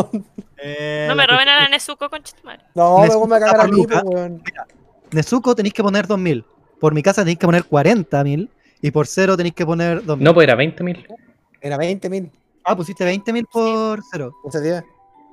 [0.57, 2.63] Eh, No me roben a la Nezuko con Chetumare.
[2.75, 4.43] No, Me me voy a cagar a mí, po, weón.
[5.13, 6.43] Nezuko tenéis que poner 2000.
[6.81, 8.49] Por mi casa tenéis que poner 40.000.
[8.81, 10.25] Y por cero tenéis que poner 2000.
[10.25, 11.07] No, pues era 20.000.
[11.61, 12.31] Era 20 mil.
[12.65, 14.33] Ah, pusiste 20.000 por cero.
[14.47, 14.85] Ese día.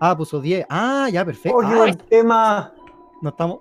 [0.02, 0.66] Ah, puso 10.
[0.70, 1.58] Ah, ya, perfecto.
[1.58, 2.74] Oh, qué Ah, buen tema.
[3.22, 3.60] no estamos,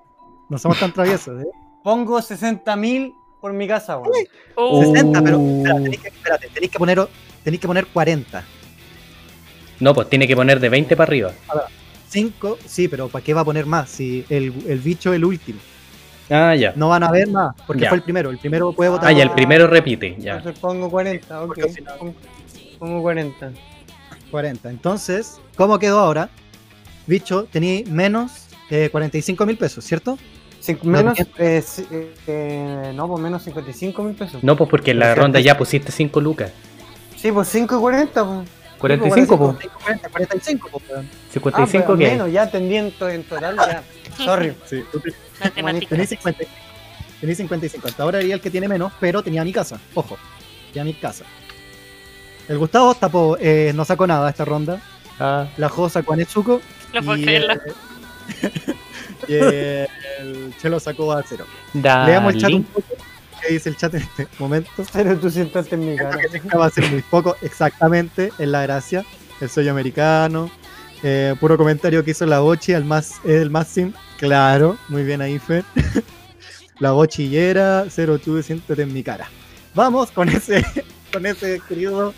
[0.48, 1.46] no somos tan traviesos, ¿eh?
[1.84, 4.12] Pongo 60.000 por mi casa, weón.
[4.56, 7.08] Uh, 60, pero tenéis que, espérate, tenéis que poner,
[7.44, 8.44] tenéis que poner 40.
[9.80, 11.32] No, pues tiene que poner de 20 para arriba.
[12.08, 13.88] 5, sí, pero ¿para qué va a poner más?
[13.88, 15.58] Si el, el bicho es el último.
[16.28, 16.72] Ah, ya.
[16.76, 17.88] No van a ver más, porque Ya.
[17.88, 18.30] fue el primero.
[18.30, 19.08] El primero puede votar.
[19.08, 20.36] Ah, ya, el primero repite, ya.
[20.36, 21.58] Entonces pongo 40, ok.
[21.98, 22.14] Pongo-
[22.78, 23.52] Pongo 40.
[24.30, 24.70] 40.
[24.70, 26.30] Entonces, ¿cómo quedó ahora?
[27.06, 30.18] Bicho, tenéis menos eh, 45 mil pesos, ¿cierto?
[30.82, 34.44] Menos, eh, eh, eh, no, pues menos 55 mil pesos.
[34.44, 36.52] No, pues porque en la ronda ya pusiste 5 lucas.
[37.20, 38.48] Sí, pues 5 y 40, pues.
[38.78, 39.70] 45, pues.
[39.84, 41.08] 40, 45, pues, weón.
[41.32, 43.82] 55 ah, menos, ya atendiendo en total, ya.
[44.16, 44.54] Sorry.
[44.66, 45.90] Sí, tú te- matemáticas.
[45.90, 46.44] Tenéis 50.
[47.20, 47.88] Tenéis 55.
[47.88, 49.78] Hasta ahora era el que tiene menos, pero tenía mi casa.
[49.94, 50.16] Ojo,
[50.72, 51.24] tenía mi casa.
[52.48, 54.80] El Gustavo tapó, eh, no sacó nada esta ronda.
[55.18, 56.62] Ah, La Jo sacó a Netsuko.
[56.94, 57.54] No puedo y, creerlo.
[59.28, 61.44] y el Chelo sacó a cero.
[61.74, 62.12] dale.
[62.12, 62.86] Leamos el chat un poco.
[63.40, 64.70] ¿Qué dice el chat en este momento?
[64.92, 66.18] Pero tú siéntate en mi cara.
[66.18, 69.04] que va a ser muy poco, exactamente, es la gracia.
[69.40, 70.50] El sello americano.
[71.02, 73.92] Eh, puro comentario que hizo la Bochi, el más, el más sim.
[74.18, 75.64] Claro, muy bien ahí, Fer.
[76.78, 79.28] la bochillera, cero tú, siéntate en mi cara.
[79.74, 80.62] Vamos con ese,
[81.12, 82.12] con ese querido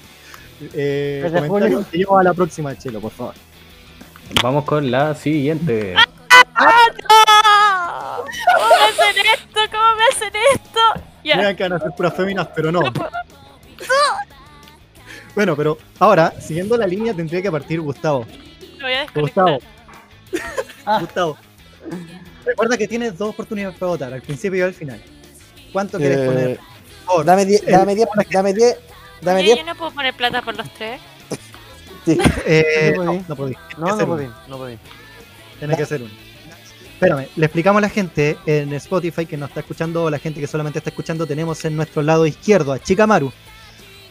[0.73, 1.85] eh, comentario.
[1.90, 3.35] Que llevo a la próxima, Chelo, por favor.
[4.43, 5.94] Vamos con la siguiente.
[5.97, 6.07] ¡Ah!
[8.57, 9.61] ¿Cómo me hacen esto?
[9.70, 11.11] ¿Cómo me hacen esto?
[11.23, 12.81] Crean que van a ser puras féminas, pero no.
[15.35, 18.27] Bueno, pero ahora, siguiendo la línea, tendría que partir Gustavo.
[18.78, 19.44] Me voy a desconectar.
[19.44, 21.01] Gustavo.
[21.01, 21.39] Gustavo.
[22.44, 25.03] Recuerda que tienes dos oportunidades para votar, al principio y al final.
[25.73, 26.61] ¿Cuánto quieres Eh, poner?
[27.07, 28.77] Por- Dame 10, el- dame 10, dame 10,
[29.23, 29.59] dame 10.
[29.59, 31.01] yo no puedo poner plata por los tres.
[32.47, 33.24] eh, No no, podí.
[33.28, 33.55] no podí.
[33.55, 34.78] Tiene que No, no podí, no podí.
[35.61, 36.11] Tiene que ser uno.
[37.02, 40.38] Espérame, le explicamos a la gente en Spotify que nos está escuchando, o la gente
[40.38, 43.32] que solamente está escuchando, tenemos en nuestro lado izquierdo a Chikamaru.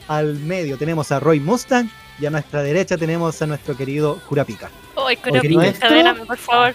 [0.10, 1.90] Al medio tenemos a Roy Mustang
[2.20, 4.70] Y a nuestra derecha tenemos a nuestro querido Kurapika.
[4.94, 6.74] Con querido encadéname, por favor.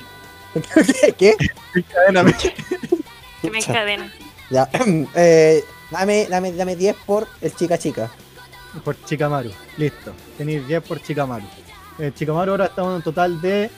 [0.83, 1.13] ¿Qué?
[1.19, 1.37] ¿Qué?
[3.43, 4.11] Que me encadena.
[4.49, 4.71] Ya.
[5.15, 8.11] Eh, dame, dame, dame 10 por el chica chica.
[8.83, 9.51] Por Chikamaru.
[9.77, 10.15] Listo.
[10.39, 11.45] Tenéis 10 por Chikamaru.
[11.99, 13.71] El Chikamaru ahora estamos en un total de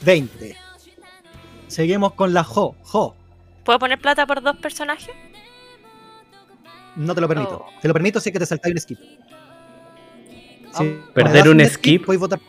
[0.00, 0.67] 20.
[1.68, 2.74] Seguimos con la Jo.
[2.82, 3.14] Jo.
[3.64, 5.14] ¿Puedo poner plata por dos personajes?
[6.96, 7.66] No te lo permito.
[7.66, 7.80] Oh.
[7.80, 8.98] Te lo permito si es que te saltáis un skip.
[10.76, 12.04] Si ¿Perder das un skip?
[12.06, 12.40] Podéis votar.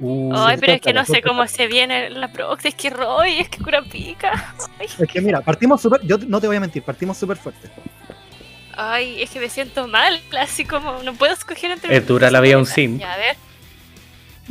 [0.00, 2.64] Uh, Ay, pero es que no sé cómo se viene la prox.
[2.64, 4.54] Es que Roy, es que cura pica.
[4.78, 6.00] Ay, Es que mira, partimos súper.
[6.02, 7.68] Yo no te voy a mentir, partimos súper fuerte.
[8.76, 10.20] ay, es que me siento mal.
[10.40, 11.96] Así como no puedo escoger entre.
[11.96, 12.98] Es dura la vida un sim.
[12.98, 13.36] Ya, a ver.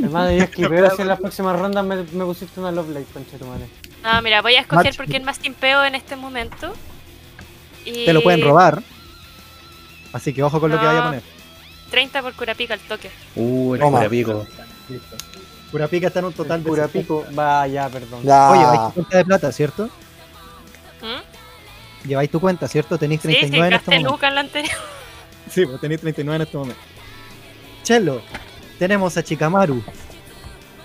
[0.04, 3.46] Hermano, yo esquiveo si en las próximas rondas me, me pusiste una Love concha tu
[3.46, 3.66] madre.
[4.04, 4.98] No, mira, voy a escoger Match.
[4.98, 6.74] porque es más timpeo en este momento.
[7.86, 8.82] Y Te lo pueden robar.
[10.14, 11.24] Así que ojo con lo que vaya a poner.
[11.92, 13.10] 30 por curapica al toque.
[13.36, 13.98] Uh, el Toma.
[14.00, 14.46] curapico.
[14.90, 15.18] Listo.
[15.72, 16.70] Kurapika está en un total de.
[16.70, 17.00] Pura 60.
[17.02, 17.26] pico.
[17.32, 18.24] Vaya, perdón.
[18.24, 18.50] Ya.
[18.52, 19.86] Oye, tu cuenta de plata, ¿cierto?
[21.02, 22.08] ¿Mm?
[22.08, 22.98] Lleváis tu cuenta, ¿cierto?
[22.98, 24.12] Tenéis Sí, sí, 39 en este momento.
[24.12, 24.78] Luca en la anterior.
[25.50, 26.82] Sí, pues tenéis 39 en este momento.
[27.84, 28.22] Chelo,
[28.78, 29.82] tenemos a Chikamaru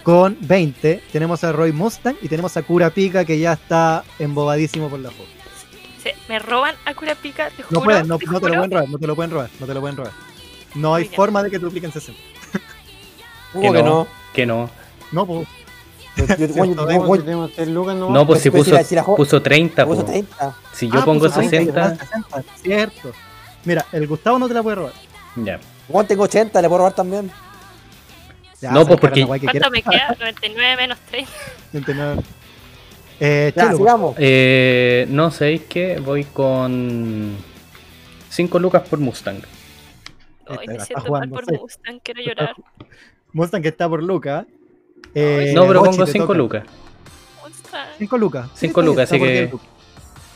[0.03, 4.99] con 20, tenemos a Roy Mustang y tenemos a Kurapika que ya está embobadísimo por
[5.01, 5.29] la foto.
[6.03, 7.81] Sí, me roban a curapica, te No juro.
[7.83, 9.74] pueden, no, te no te lo pueden robar, no te lo pueden robar, no te
[9.74, 10.12] lo pueden robar.
[10.74, 12.20] No hay forma de que dupliquen 60.
[13.53, 13.89] ¿Cómo Que que no.
[13.91, 14.07] no?
[14.35, 14.70] Que no.
[15.12, 15.47] No, pues.
[16.57, 16.87] Bueno,
[17.85, 18.11] bueno.
[18.11, 20.07] No, pues si Pues, puso, si la- si la jo- puso 30, puso po.
[20.11, 20.57] 30.
[20.74, 23.12] Si yo Ah, pongo puso 30, 60, 60, Cierto.
[23.65, 24.93] Mira, el Gustavo no te la puede robar.
[25.37, 25.59] ya.
[25.89, 27.31] Juan, tengo 80, le puedo robar también.
[28.63, 29.71] Ya, No, pues, porque- que ¿Cuánto quiera.
[29.71, 30.17] me queda?
[30.19, 31.29] 99 menos 3.
[31.73, 32.23] 29.
[33.25, 34.17] Eh, Ya, sigamos.
[34.19, 36.01] Eh, no, ¿sabéis qué?
[36.01, 37.37] Voy con
[38.31, 39.37] 5 lucas por Mustang.
[40.49, 41.61] Ay, Esta me está siento mal jugando por.
[41.61, 42.55] Mustang, quiero llorar.
[43.33, 44.45] Mustang que está por Luca.
[45.15, 46.37] Eh, no, pero pongo te 5 toca.
[46.39, 46.65] lucas.
[47.47, 47.89] Mustang.
[47.99, 48.49] 5 lucas.
[48.55, 49.69] Sí, Cinco está bien, lucas, está así que- 10 lucas.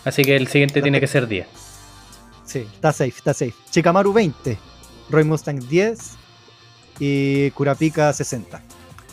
[0.04, 1.48] Así que el siguiente tiene que ser 10.
[2.44, 3.54] Sí, está safe, está safe.
[3.70, 4.56] Chikamaru 20,
[5.10, 6.16] Roy Mustang 10
[6.98, 8.60] y Kurapika 60.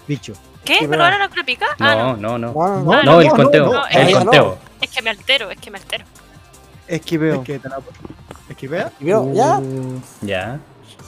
[0.08, 0.34] Bicho.
[0.66, 0.82] ¿Qué?
[0.82, 1.66] ¿Me pero- robaron a curapica?
[1.80, 2.38] Ah, No, no.
[2.38, 2.54] no, no.
[2.54, 2.94] No, no, No, no.
[2.94, 3.74] Ah, No, el no, conteo.
[3.74, 4.58] no, el conteo.
[4.82, 6.06] Es que me altero, es que me altero.
[6.88, 7.36] Esquiveo.
[7.36, 7.80] Es que te la-
[8.50, 8.92] ¿Esquivea?
[9.00, 9.34] ¿Vio?
[9.34, 9.58] ¿Ya?
[9.60, 10.60] Uh, Ya.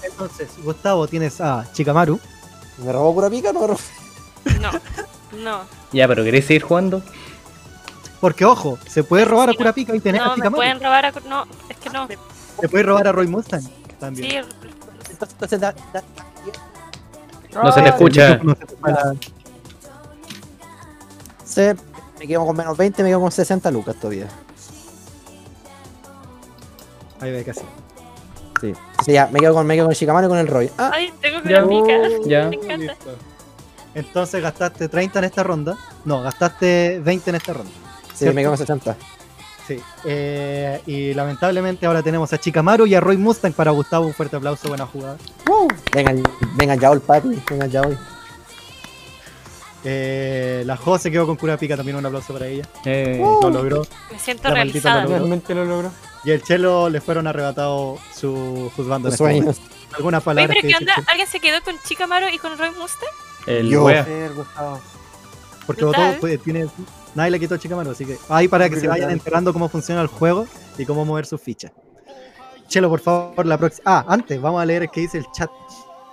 [0.03, 2.19] Entonces, Gustavo, tienes a Chikamaru.
[2.79, 3.79] ¿Me robó pura pica o no me robó?
[4.61, 4.71] No,
[5.43, 5.61] no.
[5.91, 7.01] Ya, pero ¿queréis seguir jugando?
[8.21, 9.57] Porque, ojo, se puede robar a Sí,
[9.87, 9.95] no.
[9.95, 10.55] Y tener a No, me Chikamaru.
[10.55, 11.11] pueden robar a.
[11.27, 12.07] No, es que no.
[12.59, 13.63] Se puede robar a Roy Mustang
[13.99, 14.29] también.
[14.31, 16.03] Sí, Entonces, entonces da, da-
[17.63, 18.37] No se te escucha.
[18.43, 18.65] No se
[21.45, 21.75] se-
[22.19, 24.27] me quedo con menos 20, me quedo con 60 lucas todavía.
[27.21, 27.61] Ahí ve casi.
[28.61, 28.73] Sí.
[29.05, 30.71] Sí, ya, me quedo con, me quedo con Shikamaru y con el Roy.
[30.77, 31.63] Ah, Ay, tengo Ya.
[31.63, 32.09] curapica.
[32.25, 32.47] Ya.
[32.49, 32.77] Me encanta.
[32.77, 33.15] Listo.
[33.93, 35.77] Entonces gastaste 30 en esta ronda.
[36.03, 37.71] No, gastaste 20 en esta ronda.
[38.09, 38.35] sí, ¿cierto?
[38.35, 38.95] me quedo con 60.
[39.67, 39.81] Sí.
[40.05, 44.05] Eh, y lamentablemente ahora tenemos a Chikamaru y a Roy Mustang para Gustavo.
[44.07, 45.17] Un fuerte aplauso, buena jugada.
[45.93, 46.21] Vengan,
[46.55, 47.41] vengan ya, el papi.
[47.49, 47.97] Vengan ya hoy.
[49.83, 52.67] Eh, la Jo se quedó con Kurapika, también un aplauso para ella.
[52.85, 53.85] Eh, Lo logró.
[54.11, 55.03] Me siento La realizada.
[55.03, 55.09] lo.
[55.09, 55.91] Realmente lo logró.
[56.23, 59.57] Y el Chelo le fueron arrebatados su juzgando Los sueños.
[59.95, 60.93] Algunas Oye, palabras pero que ¿qué dice onda?
[60.93, 63.09] el Chelo, ¿Alguien se quedó con Chikamaru y con Roy Mustang?
[63.47, 63.83] el Yo.
[63.85, 64.05] wea.
[65.67, 66.67] Porque todo pues, tiene.
[67.15, 70.01] Nadie le quitó a Chikamaru, así que ahí para que se vayan enterando cómo funciona
[70.01, 70.47] el juego
[70.77, 71.71] y cómo mover sus fichas.
[72.67, 73.83] Chelo, por favor, la próxima.
[73.85, 75.49] Ah, antes, vamos a leer que dice el chat.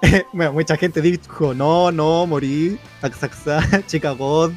[0.32, 2.78] bueno, mucha gente dijo, no, no, morí.
[3.86, 4.52] Chica God.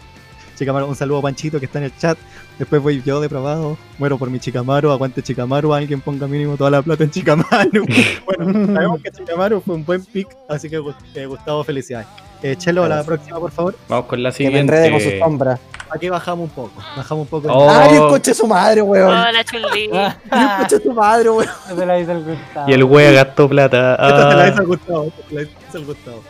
[0.55, 2.17] Chicamaru, un saludo a Panchito que está en el chat.
[2.57, 3.77] Después voy yo depravado.
[3.97, 4.89] Muero por mi Chicamaru.
[4.91, 5.73] Aguante Chicamaru.
[5.73, 7.85] Alguien ponga mínimo toda la plata en Chicamaru.
[8.25, 10.27] bueno, sabemos que Chicamaru fue un buen pick.
[10.47, 10.81] Así que
[11.15, 12.07] eh, Gustavo, felicidades.
[12.41, 13.75] Eh, Chelo, la próxima, por favor.
[13.89, 15.25] Vamos con la Que me enrede con su siguiente.
[15.25, 15.59] sombra.
[15.89, 16.71] Aquí bajamos un poco.
[16.97, 17.47] Bajamos un poco.
[17.51, 17.69] Oh.
[17.69, 19.07] ¡Ay, el coche su madre, weón!
[19.09, 19.89] Hola, Chun-Li.
[19.93, 21.47] ¡Ay, el coche su madre, weón!
[21.75, 22.69] Te la hice el Gustavo.
[22.69, 23.93] Y el wea gastó plata.
[23.95, 25.11] Esta te la hizo Ah, el Gustavo.
[25.29, 26.23] te la hizo el Gustavo.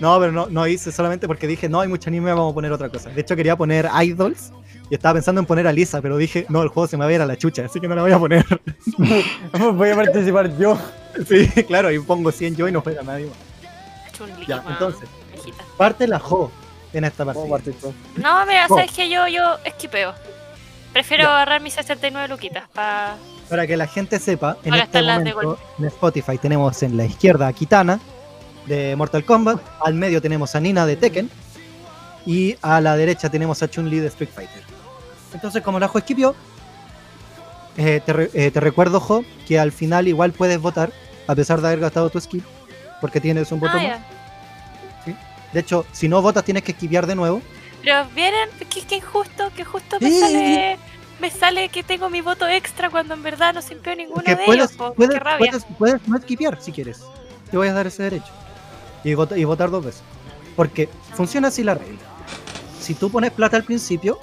[0.00, 2.72] No, pero no, no hice solamente porque dije, no hay mucho anime, vamos a poner
[2.72, 3.10] otra cosa.
[3.10, 4.52] De hecho, quería poner Idols
[4.92, 7.10] y estaba pensando en poner a Lisa, pero dije, no, el juego se me va
[7.10, 8.44] a ir a la chucha, así que no la voy a poner.
[9.72, 10.78] Voy a participar yo.
[11.26, 14.12] sí, claro, y pongo 100 yo y no juega nadie más.
[14.12, 14.44] Chun-Li.
[14.46, 15.08] Ya, entonces,
[15.78, 16.52] parte la Jo
[16.92, 17.72] en esta ¿Cómo partida.
[17.72, 18.20] partir tú?
[18.20, 20.12] No, mira, sabes que yo, yo esquipeo.
[20.92, 21.36] Prefiero Ya.
[21.36, 23.16] agarrar mis 69 luquitas para.
[23.48, 27.46] Para que la gente sepa, en Para este momento en Spotify tenemos en la izquierda
[27.46, 27.98] a Kitana
[28.66, 31.30] de Mortal Kombat, al medio tenemos a Nina de Tekken
[32.26, 34.71] y a la derecha tenemos a Chun-Li de Street Fighter.
[35.34, 36.34] Entonces, como la Jo esquipió,
[37.76, 40.92] eh, te, re- eh, te recuerdo, Jo, que al final igual puedes votar,
[41.26, 42.44] a pesar de haber gastado tu skill,
[43.00, 45.14] porque tienes un voto Ah, más.
[45.52, 47.42] De hecho, si no votas tienes que esquivar de nuevo.
[47.82, 50.78] Pero vienen, qué, qué injusto, que justo me sale,
[51.20, 54.44] me sale que tengo mi voto extra cuando en verdad no simpió ninguno Que de
[54.46, 54.76] puedes, ellos.
[54.76, 54.94] po.
[54.94, 55.50] puedes, qué rabia.
[55.50, 57.02] puedes, puedes no esquivar si quieres.
[57.50, 58.32] Te voy a dar ese derecho.
[59.04, 60.02] Y, vota- y votar dos veces.
[60.56, 61.98] Porque funciona así la regla.
[62.80, 64.18] Si tú pones plata al principio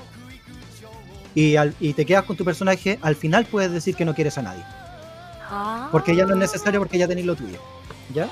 [1.36, 4.38] y, al- y te quedas con tu personaje, al final puedes decir que no quieres
[4.38, 4.64] a nadie.
[5.92, 7.58] Porque ya no es necesario porque ya tenéis lo tuyo.
[8.14, 8.28] ¿Ya?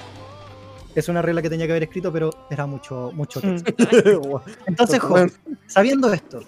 [0.95, 3.73] Es una regla que tenía que haber escrito, pero era mucho, mucho texto.
[4.65, 5.25] Entonces, jo,
[5.67, 6.39] sabiendo esto,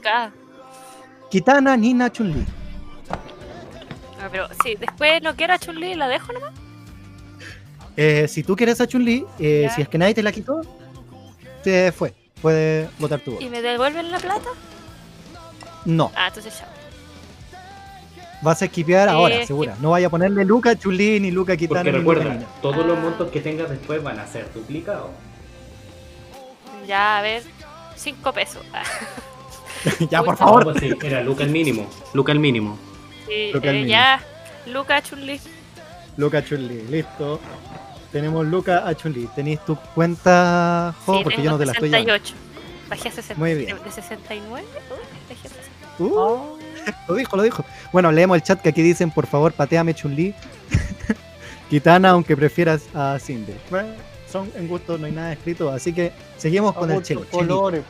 [1.30, 2.44] Kitana, Nina, Chun-Li.
[4.20, 6.52] ah, pero sí, después no quiero a Chun-Li, la dejo nomás.
[7.96, 10.62] Eh, si tú quieres a Chun-Li, eh, si es que nadie te la quitó,
[11.64, 12.14] te fue.
[12.42, 13.44] Puedes votar tu voto.
[13.44, 14.50] ¿Y me devuelven la plata?
[15.90, 16.68] No, Ah, entonces ya.
[18.42, 19.76] vas a esquipear Sí, ahora, segura.
[19.82, 22.98] No vaya a ponerle Luca Chun-Li, ni Luca Kitana, Porque ni Luca recuerda, todos los
[23.00, 25.10] montos que tengas después van a ser duplicados.
[26.88, 27.44] Ya, a ver,
[27.96, 28.64] cinco pesos.
[30.12, 30.46] Ya, por Pucha.
[30.46, 30.66] favor.
[30.66, 31.88] No, pues sí, era Luca el mínimo.
[32.14, 32.78] Luca el mínimo.
[33.28, 33.90] sí, que al eh, mínimo.
[33.92, 34.22] ya,
[34.68, 35.40] Luca Chun-Li.
[36.18, 37.40] Luca Chun-Li, listo.
[38.12, 39.28] Tenemos Luca a Chun-Li.
[39.36, 41.18] ¿Tenéis tu cuenta, Jo?
[41.18, 42.12] Sí, Porque yo no te la estoy dando.
[42.14, 42.36] 68.
[42.90, 43.40] Bajé a 60.
[43.40, 43.78] Muy bien.
[43.84, 45.69] De 69, uh, bajé a 60.
[46.00, 46.58] Uh,
[47.08, 47.64] lo dijo, lo dijo.
[47.92, 50.34] Bueno, leemos el chat que aquí dicen, por favor, pateame Chun-Li.
[51.70, 53.54] Kitana, aunque prefieras a Cindy.
[53.70, 53.90] Bueno,
[54.32, 57.26] son en gusto, no hay nada escrito, así que seguimos con el chelo.
[57.30, 57.84] Colores.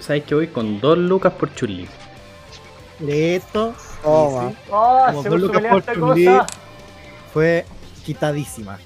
[0.00, 1.86] ¿Sabes que voy con dos lucas por Chulli?
[2.98, 3.74] Listo.
[4.04, 5.10] ¡Ah!
[5.12, 6.28] Como se dos lucas por esta Chun-Li.
[7.32, 7.64] Fue
[8.04, 8.78] quitadísima.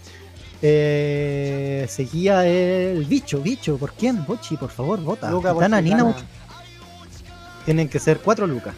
[0.62, 3.76] Eh, seguía el bicho, bicho.
[3.76, 4.24] ¿Por quién?
[4.26, 5.30] Bochi, por favor, vota.
[5.30, 6.04] Luca por Kitana, Nina.
[6.04, 6.24] Bochi.
[7.66, 8.74] Tienen que ser cuatro lucas.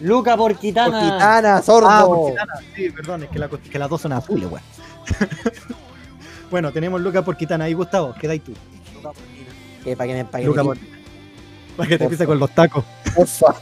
[0.00, 1.00] Luca por Por Kitana.
[1.02, 1.88] Kitana, sordo.
[1.88, 2.52] Ah, por Kitana.
[2.74, 4.62] Sí, perdón, es que, la- que las dos son azules, weón.
[6.50, 7.66] bueno, tenemos Luca por Kitana.
[7.66, 8.52] Ahí, Gustavo, quedáis tú.
[9.84, 10.48] Que para que me paguen.
[10.48, 10.78] Luca por.
[11.76, 12.34] Para que te Por pise favor.
[12.34, 12.84] con los tacos.
[13.14, 13.54] Porfa.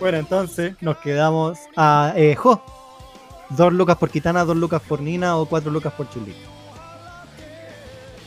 [0.00, 2.62] Bueno, entonces nos quedamos a eh, Jo.
[3.50, 6.34] Dos lucas por Kitana, dos lucas por Nina o cuatro lucas por Chuli.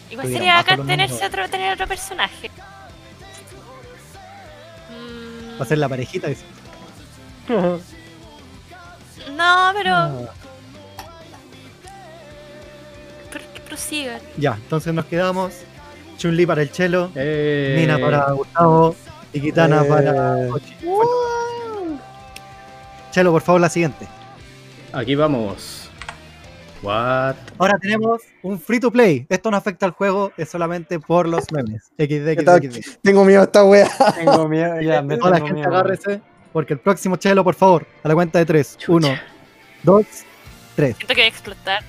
[0.09, 2.51] Igual sería otro, tener otro personaje.
[5.59, 6.27] Va a ser la parejita.
[6.27, 6.43] dice.
[7.49, 7.79] No,
[9.75, 9.93] pero.
[9.95, 10.11] Ah.
[13.31, 14.19] pero que prosigan.
[14.38, 15.53] Ya, entonces nos quedamos.
[16.17, 18.95] Chun-Li para el chelo, Eh, Nina para Gustavo
[19.34, 19.88] y Kitana Eh.
[19.88, 20.47] para.
[23.11, 24.07] Chelo, por favor, la siguiente.
[24.93, 25.86] Aquí vamos.
[26.83, 27.35] What?
[27.57, 29.25] Ahora tenemos un free to play.
[29.29, 31.85] Esto no afecta al juego, es solamente por los memes.
[31.97, 32.39] XD.
[32.39, 32.97] XD, XD.
[33.01, 33.89] Tengo miedo a esta wea.
[34.15, 35.73] Tengo miedo, ya, me Toda la tengo gente miedo.
[35.73, 36.21] agárrese,
[36.53, 38.77] porque el próximo chelo, por favor, a la cuenta de tres.
[38.87, 39.09] Uno,
[39.83, 40.05] dos,
[40.75, 40.95] tres.
[40.97, 41.83] Siento que voy a explotar.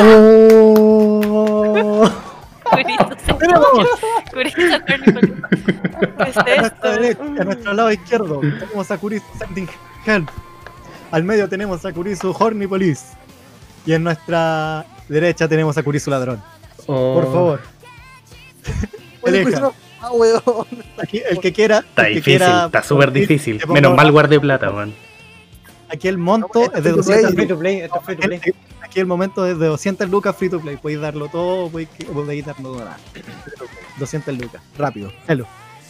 [0.00, 2.10] ¡Oh!
[2.70, 3.60] Curito, se- Curito,
[4.86, 5.36] Cornicolio.
[6.18, 6.90] ¿Qué es A nuestra esto?
[6.92, 9.68] derecha, a nuestro lado izquierdo tenemos a Kurisu Sending
[10.06, 10.28] Help.
[11.10, 13.16] Al medio tenemos a Kurisu Horny Police.
[13.88, 16.42] Y en nuestra derecha tenemos a Kurisu Ladrón.
[16.86, 17.60] Oh, Por favor.
[19.24, 19.60] Elija.
[19.60, 20.42] pues, Ah, weón.
[21.02, 21.78] Aquí, el que quiera.
[21.78, 23.62] Está difícil, quiera está súper difícil.
[23.68, 24.92] Menos mal guardé plata, man.
[25.88, 27.48] Aquí el monto es de Esto es 200 Esto es free lucas.
[27.48, 28.40] to play, esto es free to play.
[28.82, 30.76] Aquí el momento es de 200 lucas free to play.
[30.76, 32.98] Podéis darlo todo, podéis, podéis darlo nada.
[33.98, 34.60] 200 lucas.
[34.76, 35.10] Rápido.
[35.26, 35.46] Hello.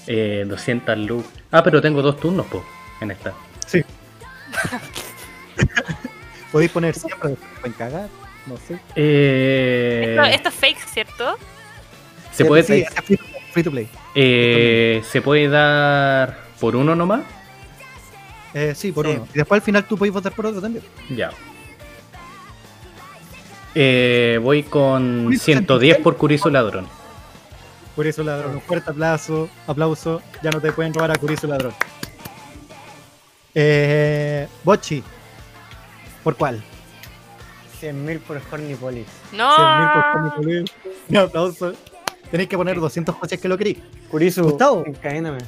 [0.06, 1.32] Eh, 200 lucas.
[1.50, 2.64] Ah, pero tengo dos turnos, po,
[3.00, 3.34] en esta.
[6.52, 7.36] Podéis poner siempre.
[7.60, 8.08] Pueden cagar.
[8.46, 8.78] No sé.
[8.96, 11.36] Eh, Esto, esto es fake, ¿cierto?
[12.32, 13.88] se puede, Sí, es free to play, free to play.
[14.14, 17.22] eh, se puede dar por uno nomás.
[18.54, 19.12] Eh, sí, por Sí.
[19.12, 19.28] uno.
[19.34, 20.84] Y después al final tú podéis votar por otro también.
[21.10, 21.30] Ya.
[23.74, 26.02] Eh, voy con Curizo 110 Sentinel.
[26.02, 26.86] por Curizo Ladrón.
[27.94, 30.22] Curizo Ladrón, un fuerte aplauso, aplauso.
[30.42, 31.74] Ya no te pueden robar a Curizo Ladrón.
[33.54, 35.02] Eh, Bochi.
[36.28, 36.62] ¿Por cuál?
[37.80, 39.06] 100.000 por Hornipolis.
[39.32, 40.34] 100.000 por No.
[40.36, 40.70] Colette.
[41.08, 41.72] Un aplauso.
[42.30, 43.78] Tenéis que poner 200 coches que lo queréis.
[44.10, 44.82] Kurisu, Gustavo.
[44.84, 45.38] encadéname.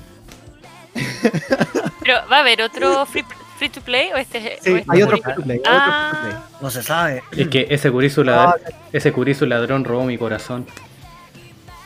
[2.00, 3.26] Pero va a haber otro free,
[3.58, 4.62] free to play o este es.
[4.62, 5.60] Sí, o este hay otro free to play.
[5.66, 6.12] Ah.
[6.12, 6.50] otro free to play.
[6.62, 7.22] No se sabe.
[7.36, 8.54] Es que ese Curizo Ladrón,
[8.90, 10.66] ese Curizo Ladrón robó mi corazón.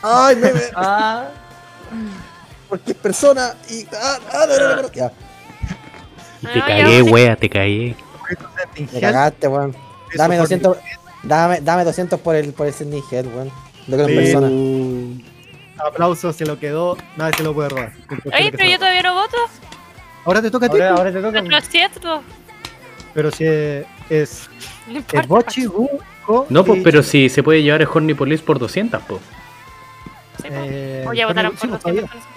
[0.03, 1.27] Ay, me, Ah,
[2.69, 3.85] porque es persona y.
[3.93, 4.87] Ah, ah, no, no, no, no.
[4.87, 4.99] Y
[6.47, 7.97] Ah, te cagué, wea, te cagué.
[8.77, 9.75] Me cagaste, weón.
[10.15, 10.77] Dame Horny 200,
[11.23, 13.51] dame, dame 200 por el, por el Sydney Head, weón.
[13.87, 14.15] Lo que Sí.
[14.15, 14.49] persona.
[15.87, 16.97] Aplauso, se lo quedó.
[17.17, 17.93] Nadie se lo puede robar.
[18.33, 19.37] Oye, pero yo todavía no voto.
[20.25, 20.79] Ahora te toca a ti.
[20.79, 21.41] ahora, ahora te toca.
[21.41, 22.23] Lo siento.
[23.13, 24.49] Pero si es, es,
[24.87, 25.21] No.
[25.27, 25.67] Bochi,
[26.49, 29.21] No, pues, pero si se puede llevar el Horny Police por 200, pues.
[30.43, 31.79] Eh, O ya el votaron por.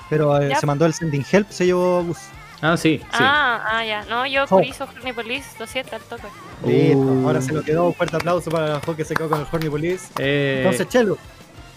[0.08, 2.18] Pero eh, se mandó el sending help, se llevó bus.
[2.60, 3.06] Ah, sí, sí.
[3.12, 4.04] Ah, ah, ya.
[4.06, 4.48] No, yo Oh.
[4.48, 6.26] Curizo, Horny Police, lo siento, al toque.
[6.66, 7.26] Listo, Uh.
[7.26, 7.86] ahora se lo quedó.
[7.86, 10.08] Un fuerte aplauso para la que se quedó con el Horny Police.
[10.18, 11.16] Eh, Entonces, Chelo,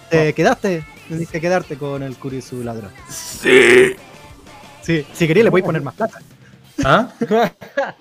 [0.10, 0.84] ¿te quedaste?
[1.08, 2.92] Tienes que quedarte con el Kurisu ladrón.
[3.10, 3.96] sí.
[4.82, 6.18] Sí, si querías le voy a poner más plata.
[6.84, 7.10] ¿Ah?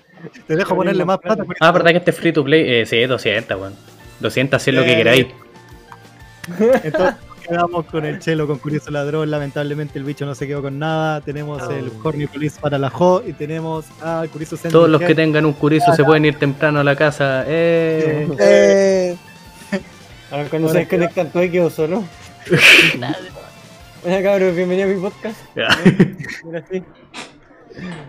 [0.47, 1.43] Te dejo ponerle más plata.
[1.59, 2.63] Ah, verdad que este es free to play.
[2.81, 3.75] Eh, sí, 200, weón.
[4.19, 5.27] 200, haced lo que Eh, queráis.
[6.83, 7.15] Entonces
[7.51, 9.29] quedamos con el Chelo con Curioso Ladrón.
[9.29, 11.19] Lamentablemente el bicho no se quedó con nada.
[11.19, 15.13] Tenemos el Horny Police para la Jo y tenemos al Curioso Sending Todos los que
[15.13, 17.43] tengan un curizo se pueden ir temprano a la casa.
[17.47, 18.29] Eh.
[18.39, 19.17] Eh,
[20.31, 22.03] Ahora cuando se desconectan todo y quedo solo.
[24.03, 25.37] Hola cabros, bienvenido a mi podcast.
[26.71, 26.81] Sí.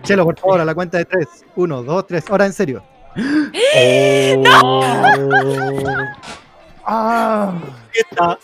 [0.03, 1.27] Chelo, por favor, a la cuenta de 3.
[1.55, 2.29] 1, 2, 3.
[2.29, 2.81] Ahora en serio.
[6.85, 7.53] ah,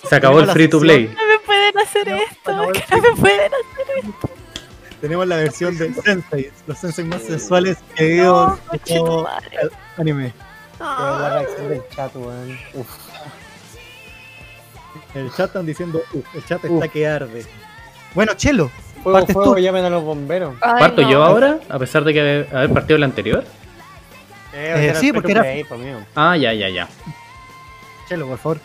[0.07, 1.07] Se acabó el free to play.
[1.07, 4.13] No me pueden hacer esto, que no me pueden hacer
[5.01, 10.33] Tenemos la versión de Sensei, los Sensei más sensuales que No, el anime.
[10.77, 12.57] Pero la reacción del chat, weón.
[15.15, 17.45] El chat están diciendo, "Uf, el chat está que arde.
[18.13, 18.69] Bueno, Chelo,
[19.03, 19.59] Fuego, Partes fuego, tú.
[19.59, 20.55] llamen a los bomberos.
[20.61, 21.09] Ay, ¿Parto no.
[21.09, 21.59] yo ahora?
[21.69, 23.43] A pesar de que haber, partido el anterior.
[24.53, 25.65] Eh, sí, porque era- Ahí.
[26.15, 26.87] Ah, ya, ya, ya.
[28.09, 28.59] Chelo, por favor.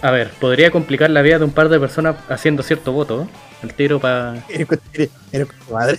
[0.00, 3.26] A ver, podría complicar la vida de un par de personas haciendo cierto voto.
[3.62, 4.34] El tiro para.
[5.70, 5.98] madre.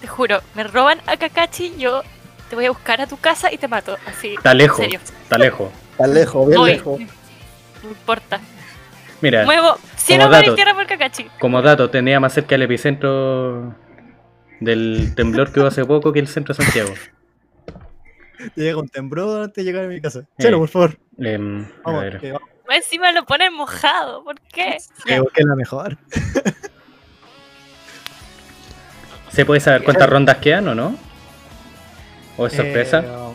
[0.00, 2.02] Te juro, me roban a Kakashi, yo
[2.50, 3.96] te voy a buscar a tu casa y te mato.
[4.06, 4.34] Así.
[4.34, 4.80] Está lejos.
[4.86, 5.70] Está lejos.
[5.92, 6.72] Está lejos, bien Voy.
[6.72, 7.00] lejos.
[7.82, 8.40] No importa.
[9.20, 10.54] Mira, Muevo como dato.
[10.54, 11.30] tierra por Kakashi.
[11.40, 13.74] como dato, tenía más cerca el epicentro
[14.60, 16.90] del temblor que hubo hace poco que el centro de Santiago.
[18.54, 20.26] Llega un temblor antes de llegar a mi casa.
[20.38, 20.60] Chelo, Eh.
[20.60, 20.98] por favor.
[21.18, 22.18] Em, a Vamos, ver.
[22.20, 22.48] que vamos.
[22.68, 24.78] Encima lo ponen mojado, ¿por qué?
[25.04, 25.96] Creo que es la mejor.
[29.30, 30.96] ¿Se puede saber cuántas rondas quedan o no?
[32.36, 33.00] ¿O es sorpresa?
[33.04, 33.34] Eh,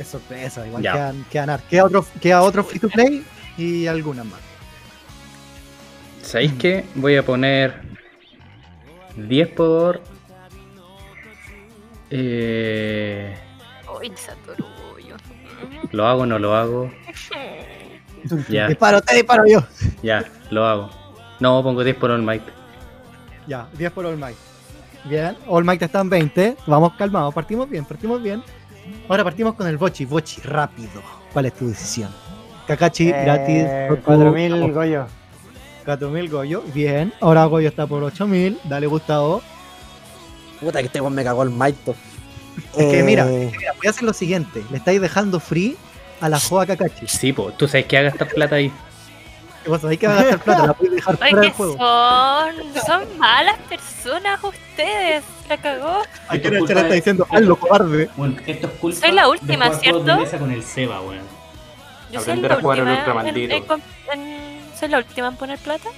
[0.00, 0.92] es sorpresa, igual Ya.
[0.92, 3.24] quedan, queda otro, queda otro free to play
[3.56, 4.40] y algunas más.
[6.22, 6.84] ¿Sabéis qué?
[6.96, 7.80] Voy a poner
[9.16, 10.00] 10 por.
[12.10, 13.36] Eh,
[14.16, 14.64] Satoru.
[15.92, 16.90] ¿Lo hago o no lo hago?
[18.48, 19.62] Ya, Disparo, te disparo yo.
[20.02, 20.90] ya, lo hago.
[21.40, 22.42] No, pongo 10 por All Might.
[23.46, 24.36] Ya, 10 por All Might.
[25.04, 26.56] Bien, All Might está en 20.
[26.66, 28.42] Vamos calmados, partimos bien, partimos bien.
[29.08, 30.04] Ahora partimos con el Bochi.
[30.04, 31.02] Bochi, rápido.
[31.32, 32.10] ¿Cuál es tu decisión?
[32.66, 33.64] Kakashi, gratis.
[33.66, 35.06] Eh, Goku, 4000 Goyo.
[35.84, 36.62] 4000 Goyo.
[36.74, 38.58] Bien, ahora Goyo está por 8000.
[38.64, 39.42] Dale, Gustavo.
[40.60, 41.94] Puta que este weón me cagó el maito.
[42.76, 44.64] Es que mira, Eh, Mira, voy a hacer lo siguiente.
[44.70, 45.76] Le estáis dejando free
[46.20, 47.06] a la Joa Kakashi.
[47.06, 48.72] Sí, pues, tú sabes que haga gastar plata ahí.
[49.66, 51.76] Vos sabéis que va a gastar plata, la podéis dejar fuera del juego.
[51.78, 52.54] son,
[52.86, 55.24] son malas personas ustedes.
[55.48, 56.02] La cagó.
[56.30, 58.08] En el chat está diciendo, hazlo, cobarde.
[58.16, 60.22] Bueno, esto es culpa Soy la última, de juegos de ¿cierto?
[60.22, 61.18] mesa con el Seba, weón.
[62.10, 63.64] Yo soy Aprender la a jugar al última en, en
[64.12, 65.88] en- ¿Soy la última en poner plata?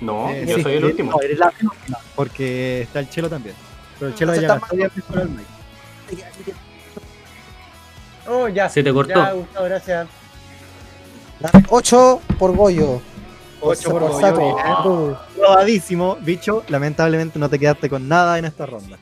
[0.00, 1.10] No, Eh, yo sí, soy el eh, último.
[1.12, 3.54] No, eres la última, porque está el Chelo también.
[3.98, 4.60] Pero el Chelo Se ya está
[6.16, 6.54] ya por.
[8.26, 8.68] Oh, ya.
[8.68, 9.14] Se te cortó.
[9.14, 10.08] Ya, Gustavo, gracias.
[11.68, 13.00] 8 por Goyo.
[13.60, 15.18] 8 por Goyo, saco.
[15.36, 16.62] Probadísimo, bicho.
[16.68, 18.96] Lamentablemente no te quedaste con nada en esta ronda.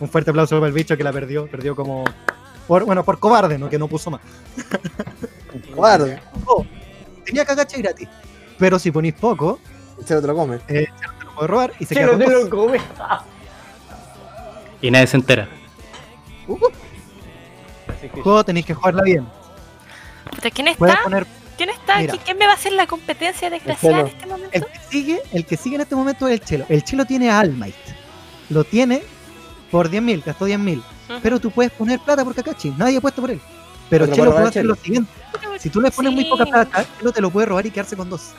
[0.00, 1.46] Un fuerte aplauso para el bicho que la perdió.
[1.46, 2.04] Perdió como.
[2.66, 3.70] Por, bueno, por cobarde, ¿no?
[3.70, 4.20] Que no puso más.
[5.74, 6.20] Guarda.
[6.44, 6.64] Oh,
[7.24, 8.08] tenía cagache gratis.
[8.58, 9.60] Pero si ponís poco,
[10.04, 10.58] Se lo te lo come.
[10.58, 10.88] te
[11.24, 12.80] lo puede robar y se Se queda lo con te lo come.
[14.82, 15.48] Y nadie se entera.
[18.00, 19.26] Que- Juego tenéis que jugarla bien.
[20.52, 21.00] ¿Quién está?
[21.02, 21.26] poner.
[21.56, 22.14] ¿Quién está Mira.
[22.22, 24.50] ¿Quién me va a hacer la competencia desgraciada en este momento?
[24.52, 26.66] El que sigue, el que sigue en este momento es el Chelo.
[26.68, 27.74] El Chelo tiene a All Might.
[28.50, 29.02] Lo tiene
[29.70, 30.78] por 10.000, gastó 10.000.
[30.78, 31.18] Ujú.
[31.22, 32.70] Pero tú puedes poner plata por Kakashi.
[32.76, 33.40] Nadie ha puesto por él.
[33.88, 34.74] Pero Chelo puede hacer Chelo.
[34.74, 35.10] lo siguiente.
[35.58, 38.10] Si tú le pones muy poca plata, Chelo te lo puede robar y quedarse con
[38.10, 38.32] dos.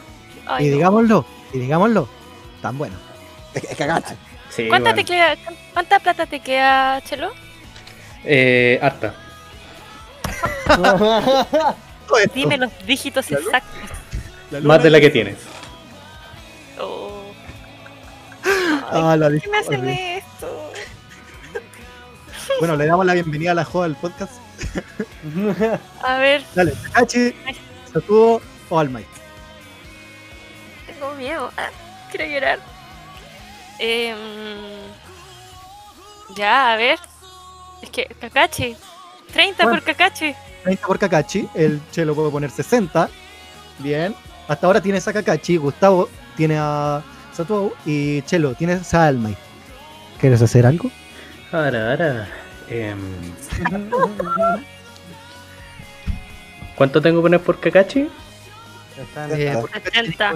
[0.46, 0.76] Ay, y no.
[0.76, 2.08] digámoslo, y digámoslo,
[2.62, 2.96] tan bueno.
[3.54, 4.16] Es, es cagaste.
[4.50, 4.96] Sí, ¿Cuánta, bueno.
[4.96, 5.36] te queda,
[5.74, 7.32] ¿Cuánta plata te queda, Chelo?
[8.30, 9.14] Eh, harta.
[12.34, 13.90] Dime los dígitos exactos.
[14.52, 15.38] la Más de la que tienes.
[16.80, 17.24] Oh.
[18.92, 20.18] Ah, la ¿Qué me hacen olvidé.
[20.18, 20.72] esto?
[22.60, 24.34] Bueno, le damos la bienvenida a la joda del podcast.
[26.04, 27.34] A ver, Dale, Kakashi,
[27.94, 29.08] Satuo o All Might.
[30.86, 31.50] tengo miedo.
[31.58, 31.70] Ah,
[32.12, 32.60] quiero llorar.
[33.80, 34.18] Em,
[36.36, 37.00] ya, a ver.
[37.82, 38.76] Es que, Kakashi.
[39.34, 39.80] 30 Bueno.
[39.82, 40.34] por Kakashi.
[40.64, 43.10] 30 por Kakashi, el Chelo puede poner 60.
[43.80, 44.16] Bien.
[44.48, 47.02] Hasta ahora tienes a Kakashi, Gustavo tiene a
[47.34, 49.36] Satuo y Chelo, tienes a Almay.
[50.20, 50.90] ¿Quieres hacer algo?
[51.52, 52.28] Ahora, ahora.
[52.70, 53.00] em,
[56.76, 58.10] ¿Cuánto tengo que poner por Kakashi?
[58.98, 60.34] Está Eh, en- 80.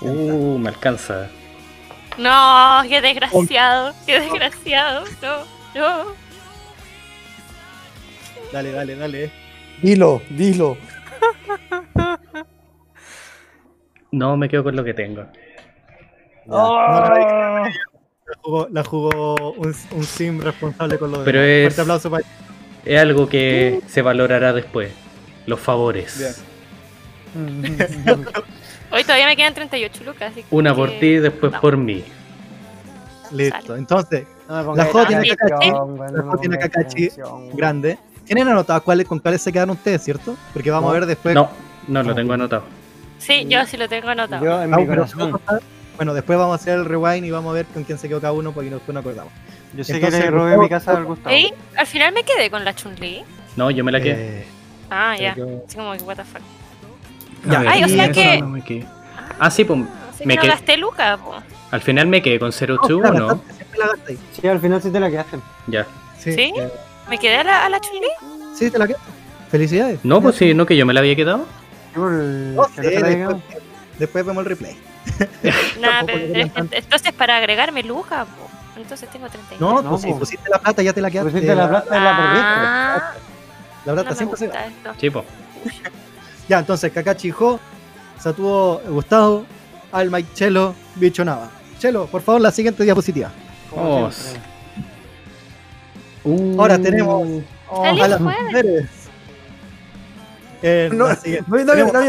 [0.00, 1.28] Uh, me alcanza.
[2.18, 5.04] No, qué desgraciado, qué desgraciado.
[5.22, 5.44] No,
[5.74, 6.21] no.
[8.52, 9.30] Dale, dale, dale.
[9.82, 10.76] Dilo, dilo.
[14.10, 15.24] No, me quedo con lo que tengo.
[16.48, 16.76] ¡Oh!
[18.26, 21.24] La jugó, la jugó un, un sim responsable con lo de.
[21.24, 22.24] Pero es- aplauso para
[22.84, 24.92] Es algo que se valorará después.
[25.46, 26.44] Los favores.
[28.92, 30.32] Hoy todavía me quedan 38 lucas.
[30.32, 31.60] así Una que- por ti, después no.
[31.60, 32.04] por mí.
[33.32, 33.76] Listo.
[33.76, 35.70] Entonces, No La J tiene Kakashi.
[35.70, 37.08] La J tiene Kakashi.
[37.54, 37.98] grande.
[38.24, 40.36] ¿Tienen anotado cuáles, con cuáles se quedaron ustedes, cierto?
[40.52, 41.34] Porque vamos a ver después.
[41.34, 41.50] No,
[41.88, 42.64] no lo tengo anotado.
[43.18, 44.44] Sí, yo sí lo tengo anotado.
[44.44, 45.40] Yo en Ah, mi corazón.
[45.96, 48.20] Bueno, después vamos a hacer el rewind y vamos a ver con quién se quedó
[48.20, 49.32] cada uno porque después no acordamos.
[49.74, 51.34] Yo sé Entonces, que le robé mi casa al Gustavo.
[51.36, 51.52] ¿Sí?
[51.76, 53.22] Al final me quedé con la Chun-Li.
[53.56, 54.38] No, yo me la quedé.
[54.40, 54.46] Eh,
[54.90, 55.32] Ah, ya.
[55.32, 56.42] Así como que, what the fuck.
[57.50, 58.86] Ya, ver, Ay, o sea que- no me quedé.
[59.38, 59.80] Ah, sí, pues
[60.10, 61.34] Así Me que no gasté lucas, po.
[61.70, 64.18] al final me quedé con 0 No, 2 la 1 gastaste, siempre la gastáis.
[64.32, 65.38] Sí, al final sí te la quedaste.
[65.66, 65.86] Ya.
[66.18, 66.52] Sí, ¿Sí?
[66.56, 66.70] eh,
[67.08, 67.80] ¿Me quedé a la, a la
[68.54, 69.10] sí, te la quedaste.
[69.50, 70.00] Felicidades.
[70.02, 71.46] No, pues sí, no que yo me la había quedado.
[71.94, 73.38] No sé, no la
[73.98, 74.76] después, vemos el replay.
[75.80, 78.48] Nada, Tampoco pero entonces para agregarme lucas, po.
[78.80, 79.58] Entonces tengo 39.
[79.60, 81.30] No, No, pues si pusiste la plata, ya te la quedaste.
[81.32, 82.42] Pusiste la plata en la perdiste.
[82.46, 83.12] Ah,
[83.84, 84.50] La no plata me siempre se.
[85.00, 85.24] Sí, pues.
[86.48, 87.60] Ya, entonces, Kakashi Jo,
[88.18, 89.46] Satuo Gustavo,
[89.92, 91.50] Alma y Chelo, Bicho Nava.
[91.78, 93.30] Chelo, por favor, la siguiente diapositiva.
[93.70, 94.10] Como
[96.24, 96.56] Siempre.
[96.58, 97.42] Ahora tenemos
[97.74, 98.42] Oh, Feliz a las jueves.
[98.44, 98.90] mujeres.
[100.92, 101.08] No,
[101.66, 102.02] tenemos a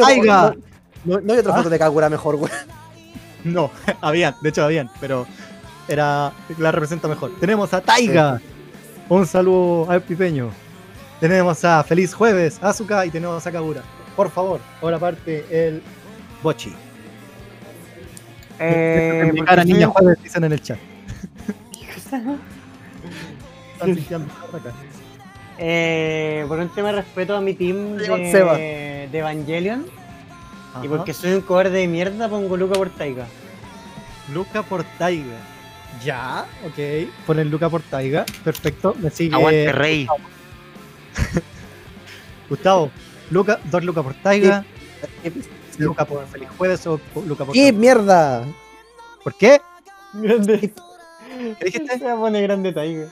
[1.34, 1.58] hay otra ¿Ah?
[1.58, 2.52] foto de Kagura mejor, güey.
[3.44, 5.28] No, habían, de hecho habían, pero
[5.90, 7.32] era la representa mejor.
[7.42, 8.40] Tenemos a Taiga.
[9.10, 10.50] Un saludo al pipeño.
[11.20, 13.82] Tenemos a Feliz Jueves, Azuka y tenemos a Kagura.
[14.16, 15.82] Por favor, ahora parte el
[16.42, 16.74] Bochi.
[18.60, 20.78] Eh, cara soy niña jueves dicen en el chat.
[25.60, 29.86] Eh, por un tema de respeto a mi team de, de Evangelion
[30.82, 33.28] y porque soy un cobarde de mierda pongo Luca por Taiga.
[34.34, 35.38] Luca por Taiga.
[36.04, 37.10] Ya, ok.
[37.28, 38.26] Ponen Luca por Taiga.
[38.44, 38.96] Perfecto.
[39.00, 40.08] Me sigue Aguante, rey.
[42.50, 42.90] Gustavo.
[43.30, 44.66] Luca, dos Luca por Taiga.
[45.78, 47.78] Luca por Feliz Jueves o Luca por ¡Qué Taiga.
[47.78, 48.46] mierda!
[49.24, 49.62] ¿Por qué?
[50.14, 50.74] Grande.
[51.60, 52.00] ¿Qué dijiste?
[52.00, 53.08] Se pone grande Taiga.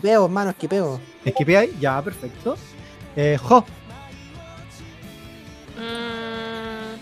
[0.00, 1.00] Peo, hermano, esquipeo.
[1.24, 1.76] Esquipé ahí.
[1.80, 2.56] Ya, perfecto.
[3.16, 3.64] Eh, Jo.
[5.76, 6.98] Mm.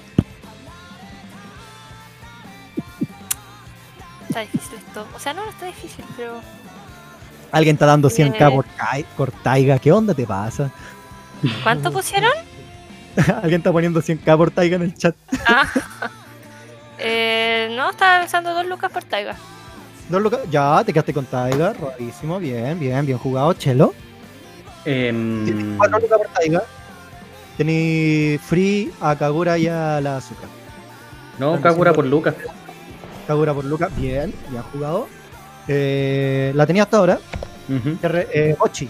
[4.29, 5.07] Está difícil esto.
[5.15, 6.41] O sea, no, no está difícil, pero.
[7.53, 8.55] Alguien está dando 100k Eh.
[8.55, 9.79] por, por Taiga.
[9.79, 10.71] ¿Qué onda te pasa?
[11.63, 12.33] ¿Cuánto pusieron?
[13.43, 15.15] Alguien está poniendo 100k por Taiga en el chat.
[15.47, 15.65] Ah.
[16.99, 19.37] Eh, no, estaba pensando dos lucas por Taiga.
[20.09, 20.41] Dos lucas.
[20.51, 21.73] Ya, te quedaste con Taiga.
[21.73, 22.39] Rarísimo.
[22.39, 23.53] Bien, bien, bien jugado.
[23.55, 23.93] Chelo.
[24.85, 26.63] Em, Cuatro lucas por Taiga.
[27.57, 30.47] Tení free a Kagura y a la Azuka.
[31.39, 32.35] no, Kagura por Lucas.
[33.27, 35.09] Kagura por Lucas, bien, bien jugado.
[35.67, 37.19] Eh, la tenía hasta ahora.
[37.69, 38.89] Eh, Ochi.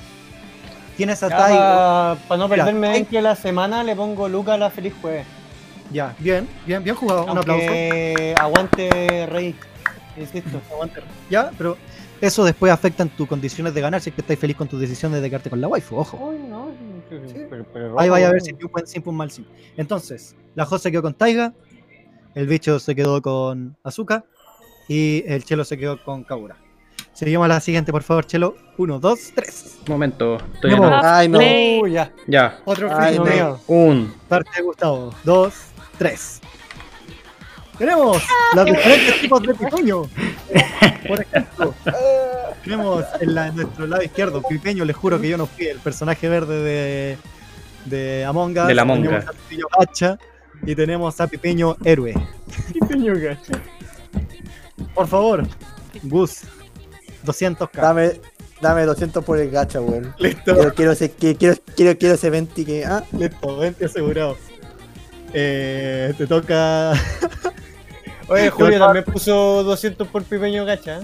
[0.96, 2.16] Tienes a Taiga.
[2.28, 5.26] Para no perderme en que la semana le pongo Luca a la feliz jueves.
[5.92, 7.24] Ya, bien, bien, bien jugado.
[7.26, 7.64] Un aplauso.
[8.38, 9.54] Aguante Rey.
[10.18, 10.60] Insisto.
[10.72, 11.00] Aguante.
[11.30, 11.76] Ya, pero
[12.20, 14.80] eso después afecta en tus condiciones de ganar si es que estáis feliz con tus
[14.80, 16.16] decisiones de quedarte con la waifu, ojo.
[16.28, 16.70] Uy, no,
[17.50, 19.44] pero, pero Ahí vaya a ver si un buen sim un mal sim.
[19.76, 21.52] Entonces, la Jo se quedó con Taiga,
[22.34, 24.24] el bicho se quedó con Azuka
[24.88, 26.56] y el Chelo se quedó con Kagura.
[27.12, 28.56] Seguimos a la siguiente, por favor, Chelo.
[28.76, 29.78] Uno, dos, tres.
[29.86, 30.36] Un momento.
[30.52, 31.08] Estoy anotando.
[31.08, 31.38] Ay, no.
[31.38, 31.92] Play.
[31.92, 32.12] Ya.
[32.26, 32.60] Ya.
[32.66, 33.58] Otro Ay, no.
[33.68, 34.12] Un.
[34.28, 35.14] Parte de Gustavo.
[35.24, 35.54] Dos,
[35.96, 36.42] tres.
[37.78, 38.22] Tenemos
[38.54, 40.02] los diferentes tipos de pipeño.
[41.08, 41.74] Por ejemplo,
[42.64, 45.78] tenemos en, la- en nuestro lado izquierdo, pipeño, les juro que yo no fui el
[45.78, 47.18] personaje verde de,
[47.84, 48.66] de Among Us.
[48.66, 50.18] De la Among tenemos a Pipeño Gacha
[50.64, 52.14] y tenemos a Pipeño Héroe.
[54.94, 55.46] Por favor,
[56.04, 56.42] Gus,
[57.24, 57.70] 200k.
[57.72, 58.20] Dame,
[58.60, 60.14] dame 200 por el gacha, weón.
[60.18, 62.84] Listo, Quiero, quiero, ese, que- quiero, quiero, quiero ese 20 que.
[62.84, 64.36] Ah, listo, 20 asegurado.
[65.38, 66.94] Eh, te toca
[68.28, 71.00] Oye, Julio también puso 200 por Pipeño Gacha.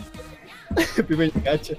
[1.07, 1.75] Pipeño Gacha.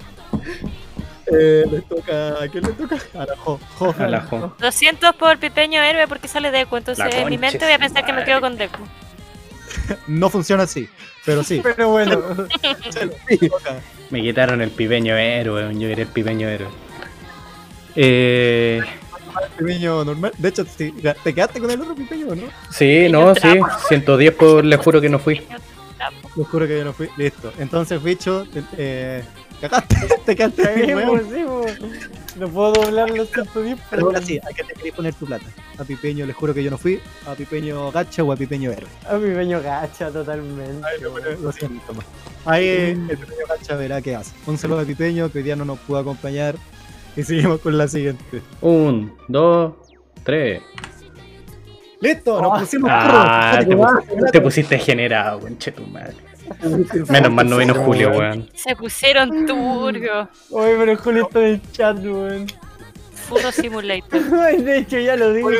[1.26, 2.42] Eh, le toca.
[2.42, 2.96] ¿A quién le toca?
[3.14, 3.58] A la Jo.
[3.76, 3.92] Jo.
[3.98, 4.54] A la Jo.
[4.60, 6.76] 200 por Pipeño Héroe porque sale Deku.
[6.76, 8.82] Entonces en mi mente voy a pensar que me quedo con Deku.
[10.06, 10.88] no funciona así,
[11.24, 11.60] pero sí.
[11.60, 12.22] Pero bueno.
[14.10, 15.74] Me quitaron el pipeño héroe.
[15.74, 16.68] Yo quería el pipeño héroe.
[17.96, 18.80] Eh,
[19.58, 20.32] Pipeño normal.
[20.38, 22.42] De hecho, sí, ya, te quedaste con el otro pipeño, ¿no?
[22.70, 23.48] sí, no, sí.
[23.88, 25.40] 110 por le juro que no fui.
[26.36, 27.08] Lo juro que yo no fui.
[27.16, 27.52] Listo.
[27.58, 29.24] Entonces, bicho, te- eh,
[29.60, 29.96] cagaste.
[30.26, 31.08] te quedaste ahí, sí, weón.
[31.08, 32.36] pues, sí, pues.
[32.36, 35.46] no puedo doblar los 110, Pero ahora sí, ¿a qué te queréis poner tu plata?
[35.78, 37.00] A Pipeño, les juro que yo no fui.
[37.26, 38.88] A Pipeño Gacha o a Pipeño Héroe.
[39.08, 40.86] a mi peño gacha totalmente.
[41.40, 42.04] Lo siento, más.
[42.44, 44.32] Ahí el Pipeño Gacha verá qué hace.
[44.46, 46.56] Un saludo a Pipeño que hoy día no nos pudo acompañar.
[47.16, 48.42] Y seguimos con la siguiente.
[48.60, 49.74] Un, dos,
[50.24, 50.62] tres.
[52.00, 52.40] ¡Listo!
[52.42, 56.14] Nos pusimos Ah, te, pus- te pusiste generado, conche tu madre.
[57.08, 58.48] Menos mal no vino Julio, weón.
[58.54, 60.28] Se pusieron turbio.
[60.50, 62.46] Oye, pero Julio está en el chat, weón.
[63.14, 64.20] Furo Simulator.
[64.42, 65.50] Ay, de hecho, ya lo digo.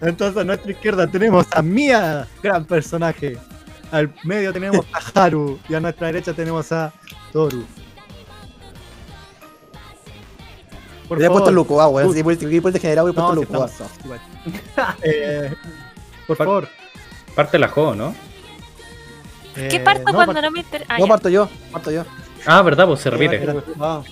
[0.00, 3.36] Entonces a nuestra izquierda tenemos a Mia, gran personaje.
[3.92, 6.92] Al medio tenemos a Haru y a nuestra derecha tenemos a
[7.32, 7.64] Toru.
[11.08, 12.12] Por Le he puesto favor, el Luco, ah, weón.
[12.12, 12.44] Si he puesto
[13.26, 13.64] No, el si Luco.
[13.66, 14.20] estamos soft, igual.
[15.02, 15.54] Eh,
[16.26, 16.68] por Par- favor.
[17.34, 18.14] Parte la juego, ¿no?
[19.54, 20.92] ¿Qué eh, parto no, cuando par- no me interesa?
[20.94, 21.08] Ah, No ya.
[21.08, 22.04] parto yo, parto yo.
[22.46, 23.42] Ah, verdad, pues se repite.
[23.42, 24.02] Era- ah,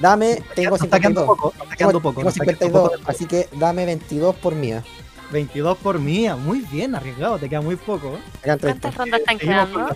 [0.00, 1.26] Dame, tengo nos está quedando 52.
[1.26, 2.14] poco, nos está quedando Tengo, poco.
[2.20, 3.10] tengo nos está quedando 52, poco.
[3.10, 4.82] así que dame 22 por mía.
[5.30, 8.08] 22 por Mia, muy bien, arriesgado, te queda muy poco.
[8.14, 8.20] ¿eh?
[8.42, 8.80] Acá 30.
[8.80, 9.88] ¿Cuántas rondas están quedando?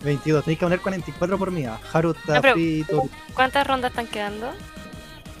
[0.00, 0.04] Las dos.
[0.04, 1.78] 22, tenéis que poner 44 por Mia.
[1.92, 3.08] Haru está No.
[3.34, 4.50] ¿Cuántas rondas están quedando?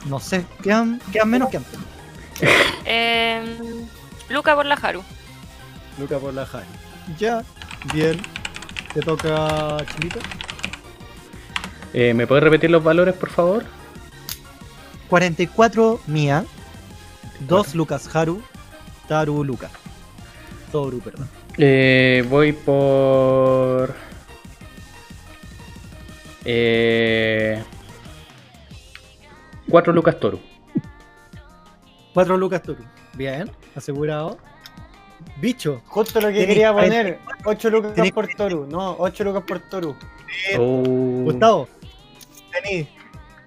[0.06, 1.78] No sé, quedan, quedan menos que antes.
[2.86, 3.58] Eh,
[4.28, 5.02] Luca por la Haru.
[5.98, 6.64] Luca por la Haru.
[7.18, 7.42] Ya,
[7.92, 8.20] bien.
[8.94, 10.20] Te toca Chilito.
[11.92, 13.64] Eh, ¿Me puedes repetir los valores, por favor?
[15.08, 16.44] 44 Mia.
[17.40, 18.42] 2 Lucas Haru.
[19.08, 19.68] Taru Luca.
[20.70, 21.28] Toru, perdón.
[21.58, 23.94] Eh, voy por.
[26.44, 27.62] Eh,
[29.68, 30.40] 4 Lucas Toro.
[32.14, 32.82] 4 Lucas Toru.
[33.14, 34.38] Bien, asegurado.
[35.40, 35.82] Bicho.
[35.86, 36.96] Justo lo que quería 40.
[36.96, 37.18] poner.
[37.44, 38.66] 8 lucas Tenéis por Toru.
[38.66, 39.94] No, 8 lucas por Toru.
[40.58, 41.22] Oh.
[41.24, 41.68] Gustavo.
[42.52, 42.88] Tení.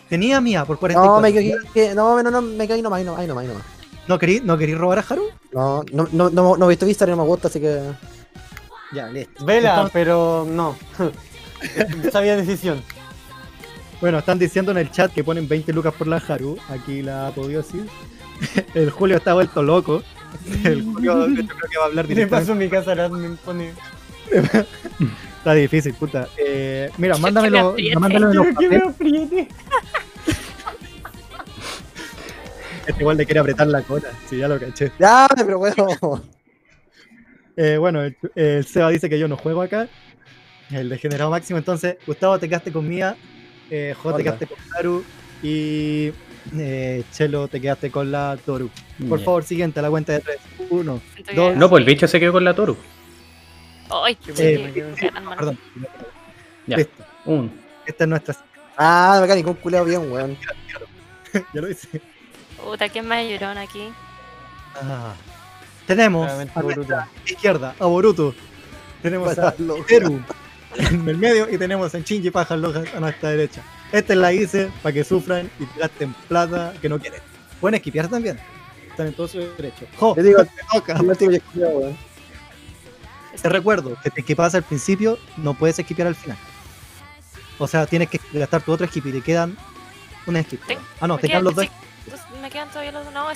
[0.10, 1.16] Tenía Mia por 44.
[1.16, 3.64] No, me quedé, no, no, no, me nomás, ahí nomás, ahí nomás.
[4.08, 5.30] ¿No querí, ¿No querí robar a Haru?
[5.54, 7.82] No, no, no, no, no he visto Vista, no me gusta, así que.
[8.94, 9.44] Ya, listo.
[9.46, 10.76] Vela, Entonces- pero no.
[12.12, 12.82] Sabía decisión.
[14.02, 16.58] Bueno, están diciendo en el chat que ponen 20 lucas por la Haru.
[16.70, 17.84] Aquí la apodiosis.
[18.74, 20.04] El Julio está vuelto loco.
[20.64, 22.46] El Julio yo creo que va a hablar Le directamente.
[22.48, 23.72] paso en mi casa admin, pone.
[25.38, 26.28] Está difícil, puta.
[26.38, 29.48] Eh, mira, mándamelo, me mándamelo en que me.
[32.86, 34.10] Este igual le quiere apretar la cola.
[34.30, 34.92] Sí, ya lo caché.
[35.00, 35.88] Ya, pero bueno.
[37.56, 39.88] Eh, bueno, el, el Seba dice que yo no juego acá.
[40.74, 41.58] El degenerado máximo.
[41.60, 43.16] Entonces, Gustavo, te quedaste con Mía.
[43.70, 45.04] Eh, Jo, te quedaste con Haru.
[45.42, 46.12] Y
[46.58, 48.70] eh, Chelo, te quedaste con la Toru.
[49.10, 50.38] Por favor, siguiente, a la cuenta de 3.
[50.70, 51.52] 1, Siento Dos.
[51.54, 52.78] que- No, pues el bicho se quedó con la Toro.
[53.90, 55.36] Ay, qué ganas, mano.
[55.38, 55.60] Perdón.
[56.68, 56.78] Ya.
[56.78, 57.04] Listo.
[57.26, 57.52] Un.
[57.86, 58.36] Esta es nuestra.
[58.78, 60.38] Ah, me cae ningún culeo bien, weón.
[61.54, 62.02] ya lo hice.
[62.64, 63.90] Puta, ¿quién más llorón aquí?
[64.76, 65.14] Ah.
[65.86, 66.78] Tenemos Claramente a Boruto.
[66.96, 68.34] nuestra izquierda a Boruto.
[69.02, 69.52] Tenemos a
[69.86, 70.24] Teru
[70.78, 73.62] en el medio y tenemos a Shinji Pajas Lojas a nuestra derecha.
[73.92, 77.22] Esta es la hice para que sufran y gasten plata que no quieren.
[77.62, 78.40] Pueden esquipear también.
[78.90, 79.86] Están en todo su derecho.
[79.98, 81.00] Jo, Yo digo- te toca.
[83.44, 86.38] Recuerdo que te equipas al principio, no puedes esquipear al final.
[87.58, 89.58] O sea, tienes que gastar tu otro skip y te quedan
[90.28, 90.64] un skip.
[90.66, 91.68] Ten- Ah, no, te quedan quedan- los dos
[92.10, 93.14] pues, me quedan todavía los dos.
[93.14, 93.36] No, que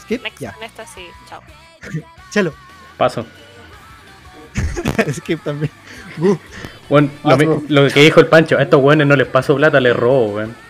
[0.00, 0.22] skip.
[0.22, 1.40] next, Ya, en esta sí, chao.
[2.30, 2.52] chelo.
[2.96, 3.24] Paso.
[5.12, 5.70] skip también.
[6.88, 7.46] Bueno, lo, Paso.
[7.60, 10.34] mi- lo que dijo el Pancho, a estos weones no les paso plata, les robo,
[10.36, 10.54] weón.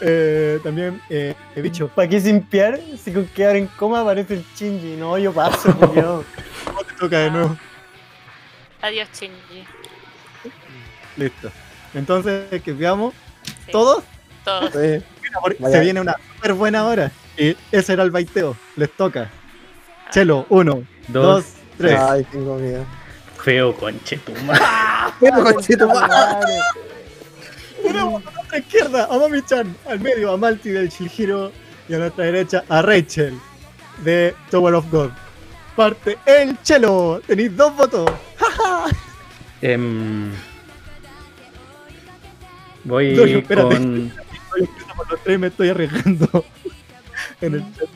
[0.00, 1.88] Eh, también, eh, eh, bicho.
[1.88, 2.78] ¿Para qué simpiar?
[3.02, 4.96] Si con quedar en coma aparece el Shinji.
[4.96, 6.22] No, yo paso, yo.
[6.66, 7.56] ¿Cómo te toca de nuevo?
[8.82, 9.64] Adiós, Shinji.
[11.16, 11.50] Listo.
[11.94, 13.14] Entonces, que veamos
[13.64, 14.04] Sí, todos.
[14.44, 14.70] Todos.
[14.72, 15.02] Sí.
[15.58, 15.70] Mira.
[15.70, 17.10] Se viene una super buena hora.
[17.38, 18.54] Y ese era el baiteo.
[18.76, 19.30] Les toca.
[20.10, 21.24] Chelo, uno, Dos.
[21.24, 21.44] dos,
[21.76, 21.98] tres.
[21.98, 22.84] Ay, tengo miedo.
[23.42, 24.62] Feo, conche tu madre.
[25.20, 26.58] Pero, conchito, Madre.
[27.82, 31.52] Tenemos a nuestra izquierda a Mami-chan, al medio a Malti del Shihiro
[31.88, 33.38] y a nuestra derecha a Rachel
[34.02, 35.10] de Tower of God.
[35.76, 37.20] Parte el Chelo.
[37.26, 38.10] Tenéis dos votos.
[39.62, 40.32] Em,
[42.84, 43.68] voy No, espérate.
[43.76, 44.12] con.
[44.96, 46.44] por los tres y me estoy arriesgando.
[47.40, 47.88] en el chat.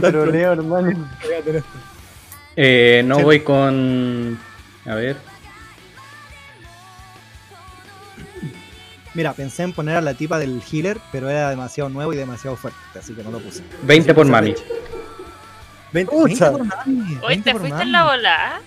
[0.00, 1.08] Pero Leo, hermano.
[2.56, 3.22] Eh, no Sí.
[3.22, 4.38] voy con.
[4.86, 5.16] A ver.
[9.14, 12.54] Mira, pensé en poner a la tipa del healer, pero era demasiado nuevo y demasiado
[12.56, 13.62] fuerte, así que no lo puse.
[13.82, 14.54] 20 por mami.
[15.92, 16.50] 20, Pucha.
[16.50, 17.14] 20 por mami.
[17.22, 17.82] Hoy 20 te por fuiste mami.
[17.86, 18.60] en la bola.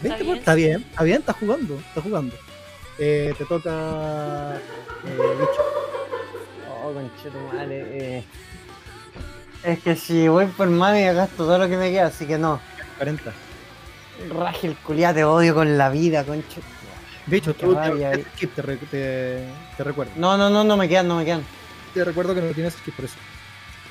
[0.00, 0.38] 20 Está por- bien.
[0.38, 2.34] Está bien, está bien, está jugando, está jugando.
[2.98, 4.56] Eh, te toca.
[5.04, 5.62] Eh, bicho.
[6.82, 7.84] Oh, conchetumare.
[8.18, 8.24] Eh.
[9.64, 12.58] Es que si voy por mami gasto todo lo que me queda, así que no.
[13.00, 13.32] 40.
[14.34, 16.60] Raje el culiá, te odio con la vida, conche.
[17.26, 19.44] Bicho, Qué tú te, skip, te, re- te,
[19.76, 20.12] te recuerdo.
[20.16, 21.42] No, no, no, no me quedan, no me quedan.
[21.94, 23.14] Te recuerdo que no tienes skip por eso.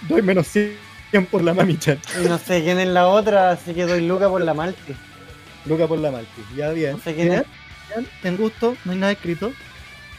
[0.07, 1.97] Doy menos 100 por la mami chat.
[2.23, 4.95] Y no sé quién es la otra, así que doy Luca por la Malti.
[5.65, 6.43] Luca por la Malti.
[6.55, 6.91] Ya bien.
[6.91, 7.45] No sé quién Bien,
[7.97, 8.05] es.
[8.23, 9.51] En gusto, no hay nada escrito.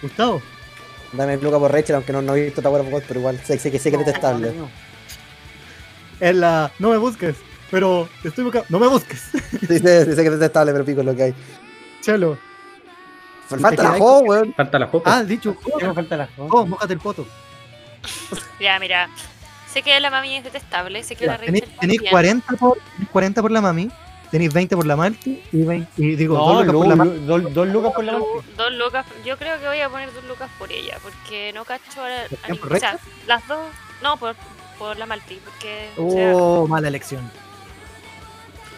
[0.02, 0.42] Gustavo.
[1.12, 3.56] Dame Luca por Rachel, aunque no, no he visto Tower of God, pero igual sé,
[3.58, 4.52] sé que sé que es detestable.
[4.56, 4.68] No,
[6.18, 6.72] Es la.
[6.80, 7.36] No me busques,
[7.70, 8.66] pero te estoy buscando.
[8.70, 9.30] No me busques.
[9.60, 11.34] Sí, sé, que es detestable, pero pico es lo que hay.
[12.00, 12.38] Chelo.
[13.48, 14.54] Falta la juego, weón.
[14.54, 15.16] Falta la jopa.
[15.18, 15.56] Ah, dicho.
[15.94, 17.26] falta la Oh, mójate el poto.
[18.60, 19.08] Ya, mira.
[19.72, 22.10] Sé que la mami es detestable, sé que la Rachel Tenéis tenéis también.
[22.10, 23.90] 40 por, tenéis 40 por la mami.
[24.30, 25.42] Tenéis 20 por la Malti.
[25.52, 28.26] Y, 20, y digo, No, dos lucas por la dos, dos lucas por la Malti.
[28.56, 32.00] Dos lucas, yo creo que voy a poner dos lucas por ella, porque no cacho
[32.02, 33.58] a, a las dos,
[34.02, 34.36] no, por,
[34.78, 37.28] por la Malti, porque, o sea, Oh, mala elección.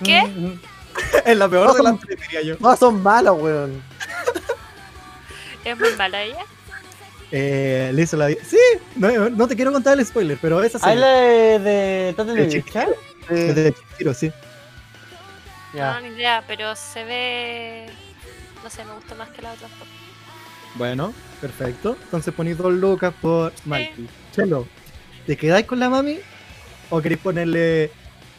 [0.02, 0.22] ¿Qué?
[1.24, 2.56] Es la peor No, de las tres, diría yo.
[2.60, 3.82] No, son malos, weón.
[5.64, 6.44] Es muy mala ella.
[7.30, 8.28] Eh, le hizo la.
[8.28, 8.58] Sí,
[8.96, 11.00] no, no te quiero contar el spoiler, pero esa Ah, es sí.
[11.00, 13.48] la de, de De de.
[13.48, 14.30] Es de Chihiro, sí.
[15.72, 15.94] Ya.
[15.94, 17.86] No, ni idea, pero se ve,
[18.62, 19.68] no sé, me gusta más que la otra.
[19.68, 19.88] dos.
[20.74, 21.96] Bueno, perfecto.
[22.02, 24.06] Entonces ponéis dos lucas por Malti.
[24.34, 24.66] Chelo,
[25.26, 26.18] ¿te quedáis con la mami?
[26.90, 27.90] ¿O queréis ponerle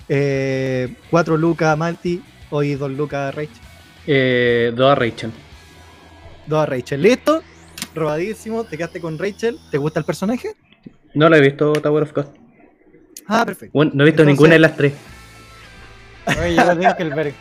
[0.10, 3.58] eh, cuatro lucas a Malti o y dos lucas a Rachel?
[4.08, 5.32] Eh, dos a Rachel.
[6.48, 7.02] Dos a Rachel.
[7.02, 7.42] ¿Listo?
[7.96, 8.64] Robadísimo.
[8.64, 9.58] ¿Te quedaste con Rachel?
[9.72, 10.56] ¿Te gusta el personaje?
[11.14, 12.26] No la he visto Tower of God.
[13.28, 13.72] Ah, perfecto.
[13.74, 14.94] Bueno, no he visto Entonces- ninguna de las tres.
[16.26, 17.34] Oye, yo la tengo que el ver.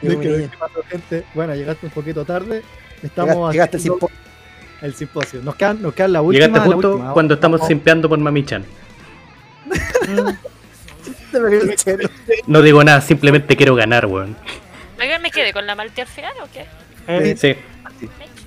[0.00, 0.50] Digo, ¿De mi qué- niña.
[0.50, 1.24] qué pasó, gente?
[1.34, 2.62] Bueno, llegaste un poquito tarde.
[3.02, 4.10] Estamos Llegaste, al haciendo simpo-
[4.82, 5.42] el simposio.
[5.42, 6.46] Nos quedan, nos quedan la última.
[6.46, 7.12] Llegaste la justo última.
[7.12, 8.64] cuando estamos simpeando por Mami-chan.
[12.46, 14.36] No digo nada, simplemente quiero ganar, weón.
[15.00, 16.64] Oigan, ¿me quedé con la Malti al final o qué?
[17.06, 17.54] Eh, Sí.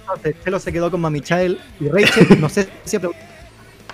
[0.01, 2.41] Entonces, Chelo se quedó con Mami Chael y Rachel.
[2.41, 3.13] No sé si chelo.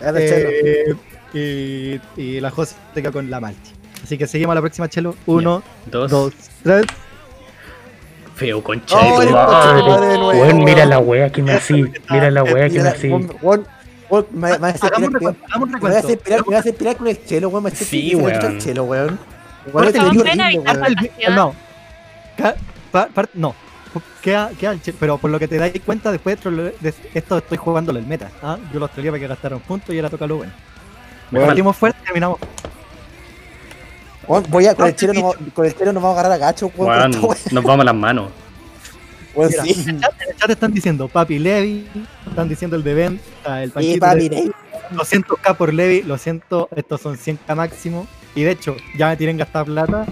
[0.01, 0.93] Eh,
[1.33, 3.71] y, y la José se quedó con la Malti.
[4.03, 5.15] Así que seguimos a la próxima, Chelo.
[5.27, 6.09] Uno, Dos.
[6.09, 6.33] dos,
[6.63, 6.85] tres.
[8.35, 10.17] Feo concha Oh, de tu madre.
[10.17, 11.83] Weón, mira la wea que me así.
[12.09, 13.09] Mira la wea que me así.
[14.31, 15.45] Me me va a hacer Hagamos un pirar- recuento.
[15.45, 17.63] Hagamos un me voy a me con el chelo, weón.
[17.63, 18.45] Me Sí, weón.
[18.45, 19.19] el chelo, weón.
[21.35, 21.53] No.
[23.35, 23.55] No.
[24.21, 24.97] Queda, queda el Chelo.
[24.99, 28.05] Pero por lo que te dais cuenta, después de, trole- de esto estoy jugándolo el
[28.05, 28.29] meta.
[28.43, 28.57] ¿ah?
[28.73, 30.51] Yo los troleé para que gastaron puntos y ahora toca lo bueno.
[31.31, 32.39] Partimos fuerte y terminamos.
[34.49, 36.69] Voy a, con el chelo nos con el chelo nos vamos a agarrar a gacho,
[36.75, 37.11] weón.
[37.51, 38.29] nos vamos a las manos.
[39.37, 39.71] Mira, sí.
[39.83, 41.87] en el chat- en el chat están diciendo Papi Levi,
[42.27, 44.51] están diciendo el de Ben, ah, el Sí, Panchito papi, de- ¿eh?
[44.91, 48.07] 200k por Levi, lo siento, estos son 100k máximo.
[48.35, 50.05] Y de hecho, ya me tienen gastar plata.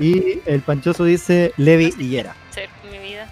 [0.00, 2.34] Y el Panchoso dice Levi y Yera.
[2.54, 2.60] Sí,
[2.90, 3.26] mi vida.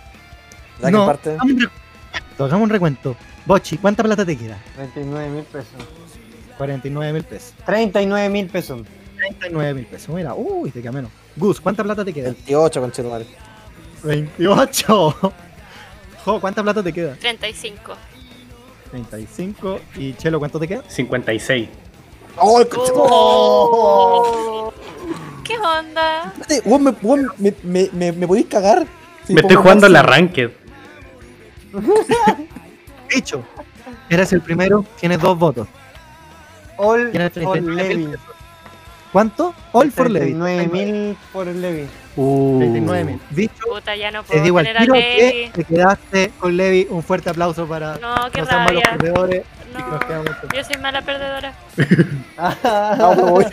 [0.81, 1.31] ¿La que No, parte?
[1.31, 3.17] hagamos un recuento, hagamos un recuento.
[3.45, 4.59] Bochi, ¿cuánta plata te queda?
[4.75, 5.69] 39 mil pesos.
[6.59, 7.53] 49 mil pesos.
[7.65, 8.83] 39 mil pesos.
[9.17, 10.09] 39 mil pesos.
[10.15, 11.11] Mira, uy, te queda menos.
[11.37, 12.31] Gus, ¿cuánta plata te queda?
[12.31, 13.27] 28, con chelo, madre.
[14.03, 15.17] 28.
[16.25, 17.15] Jo, ¿cuánta plata te queda?
[17.15, 17.95] 35.
[18.91, 19.79] 35.
[19.97, 20.83] Y Chelo, ¿cuánto te queda?
[20.89, 21.69] 56.
[22.39, 24.73] ¡Oh, el Oh.
[25.45, 26.35] ¿Qué onda?
[26.41, 28.85] Espérate, weón, me, weón, me, me, me, me podéis cagar.
[29.25, 30.11] Si Me estoy jugando máximo.
[30.13, 30.51] ranked.
[33.15, 33.45] Dicho,
[34.11, 35.69] eres el primero, tienes dos votos.
[36.77, 38.05] All Tienes for 39 mil Levi.
[38.17, 38.36] pesos.
[39.17, 39.55] ¿Cuánto?
[39.73, 40.35] All for Levi.
[40.35, 41.89] 39 mil por Levi.
[42.17, 42.59] Uh.
[42.59, 43.21] 39 mil.
[43.31, 46.87] Dicho, Puta, ya no te digo al tiro que te quedaste con Levi.
[46.91, 48.91] Un fuerte aplauso para No, qué malos rabia.
[48.91, 49.43] perdedores.
[49.73, 51.55] que No, yo soy mala perdedora.
[52.37, 53.47] Ah, voy.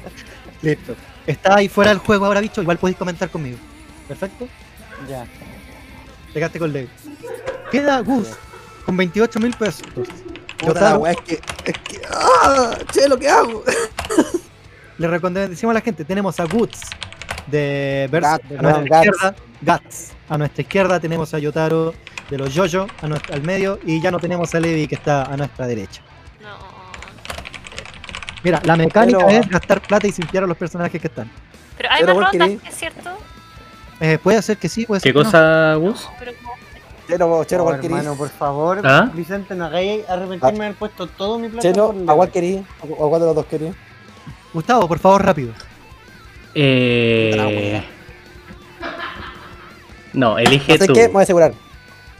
[0.62, 0.96] Listo.
[1.26, 2.62] Está ahí fuera del juego ahora, bicho.
[2.62, 3.58] Igual podéis comentar conmigo.
[4.08, 4.48] Perfecto.
[5.10, 5.26] ya.
[6.28, 6.88] Te quedaste con Levi.
[7.70, 8.28] Queda Gus
[8.86, 9.82] con 28 mil pesos.
[10.56, 11.34] Puta la weá, es que.
[11.66, 12.00] Es que.
[12.10, 12.78] ¡Ah!
[12.92, 13.62] Chelo, ¿qué hago?
[14.98, 16.80] Le recomendamos a la gente, tenemos a Guts
[17.46, 20.12] de Guts, a no, nuestra izquierda, Guts.
[20.28, 21.94] A nuestra izquierda tenemos a Yotaro
[22.30, 25.24] de los yoyo a nuestra- al medio y ya no tenemos a Levi que está
[25.24, 26.02] a nuestra derecha.
[26.40, 26.56] No.
[28.44, 31.30] Mira, la mecánica Pero- es gastar plata y simpiar a los personajes que están.
[31.76, 32.68] Pero hay Pero más ¿por qué rondas?
[32.68, 33.10] ¿es cierto?
[34.00, 35.30] Eh, puede ser que sí, puede ser ¿Qué que no.
[35.30, 36.08] cosa, Gus?
[36.18, 36.52] Pero como-
[37.08, 37.96] Chelo, Chelo, Oh, ¿cuál querís?
[37.98, 39.10] hermano, por favor, ¿Ah?
[39.12, 42.60] Vicente, no hagáis arrepentirme de haber puesto todo mi plata Chelo, por ¿a cuál querís?
[42.80, 43.74] ¿O cuál de los dos querís?
[44.52, 45.52] Gustavo, por favor, rápido.
[46.54, 47.82] Eh...
[50.12, 50.92] No, elige ¿Sabes tú.
[50.92, 51.02] qué?
[51.08, 51.54] Me voy a asegurar.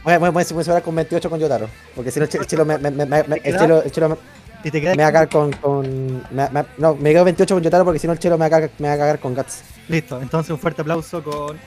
[0.03, 1.69] Voy a, voy a- voy a asegurar con 28 con Yotaro.
[1.95, 4.15] Porque si no, el Chelo me, me, me, me- me- el Chelo, el Chelo me,
[4.63, 5.51] Y te quedas me va a cagar con.
[5.53, 8.41] con me, me- no, me quedo 28 con Yotaro porque si no, el Chelo me
[8.41, 9.61] va a cagar, me va a cagar con Guts.
[9.87, 10.19] listo.
[10.21, 11.57] Entonces, un fuerte aplauso con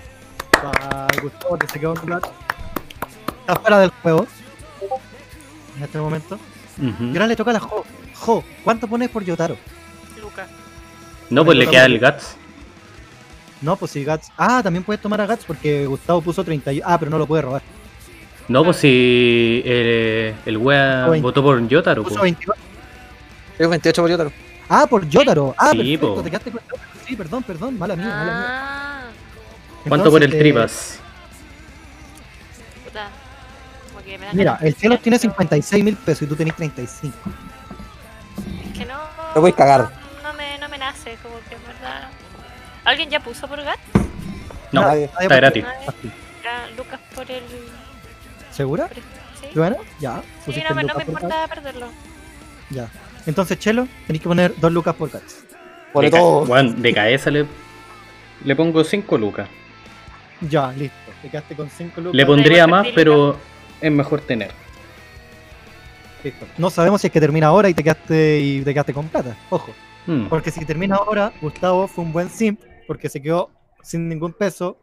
[0.50, 2.28] para Gustavo que se quedó con plata.
[3.40, 4.26] Está fuera del juego
[5.76, 6.34] en este momento.
[6.78, 7.04] Ujú.
[7.04, 7.84] Y ahora le toca a la Jo.
[8.14, 9.56] Jo, ¿cuánto pones por Yotaro?
[11.30, 12.36] No, pues le queda el Guts.
[13.62, 14.30] No, pues si Gats.
[14.36, 16.72] Ah, también puedes tomar a Gats porque Gustavo puso 30.
[16.72, 17.62] y- Ah, pero no lo puede robar.
[18.48, 21.22] No, pues si eh, el wea Veinte.
[21.22, 22.02] votó por Yotaro.
[22.04, 22.22] Puso pues.
[22.24, 22.56] 22.
[23.58, 24.32] Tengo 28 por Yotaro.
[24.68, 25.54] Ah, por Yotaro.
[25.58, 26.14] Ah, Sí, perfecto.
[26.14, 26.22] po.
[26.22, 26.80] Te quedaste con Yotaro.
[27.06, 27.78] Sí, perdón, perdón.
[27.78, 28.46] Mala mía, mala mía.
[28.48, 29.02] Ah,
[29.88, 30.98] ¿Cuánto por el Entonces, eh, Tribas?
[32.84, 33.08] puta.
[34.06, 37.16] Me Mira, el cielo tiene pero 56 mil pesos y tú tenés 35.
[38.72, 38.94] Es que no.
[39.34, 40.05] Te voy a cagar.
[40.86, 42.08] Nace, como que en verdad.
[42.84, 43.78] ¿Alguien ya puso por Gat?
[44.72, 45.04] No, nadie.
[45.20, 45.64] está gratis.
[45.64, 46.10] Nadie.
[46.44, 47.42] Ya, Lucas por el.
[48.50, 48.86] ¿Segura?
[48.88, 49.02] por el-
[49.40, 49.58] ¿Sí?
[49.58, 50.22] Bueno, ya.
[50.44, 51.86] Sí, no, me- no me por importa perderlo.
[51.86, 51.96] Gats.
[52.70, 52.88] Ya.
[53.26, 55.44] Entonces, Chelo, tenés que poner dos lucas por Gats.
[55.92, 56.42] Pone De, todo.
[56.44, 57.46] weón, de cabeza le,
[58.44, 59.48] le pongo 5 lucas.
[60.40, 60.96] Ya, listo.
[61.22, 62.14] Te quedaste con 5 lucas.
[62.16, 63.36] Le pondría más, pero
[63.80, 64.50] es mejor tener.
[66.22, 66.46] Listo.
[66.58, 69.36] No sabemos si es que termina ahora y te quedaste y te quedaste con plata.
[69.50, 69.72] Ojo.
[70.06, 70.28] Hmm.
[70.28, 73.50] Porque si termina ahora, Gustavo fue un buen simp porque se quedó
[73.82, 74.78] sin ningún peso.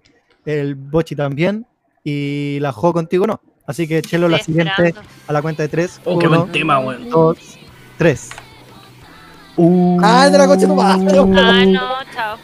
[0.46, 1.66] El Bochi también.
[2.04, 3.40] Y la Jo contigo no.
[3.66, 4.94] Así que Chelo, la siguiente
[5.28, 6.02] a la cuenta de 3.
[6.04, 7.10] Oh, qué buen tema, weón.
[7.10, 7.38] 2,
[7.98, 8.30] 3.
[10.02, 11.18] ¡Ah, de la coche tu madre!
[11.18, 11.80] Ah, no,
[12.14, 12.38] chao.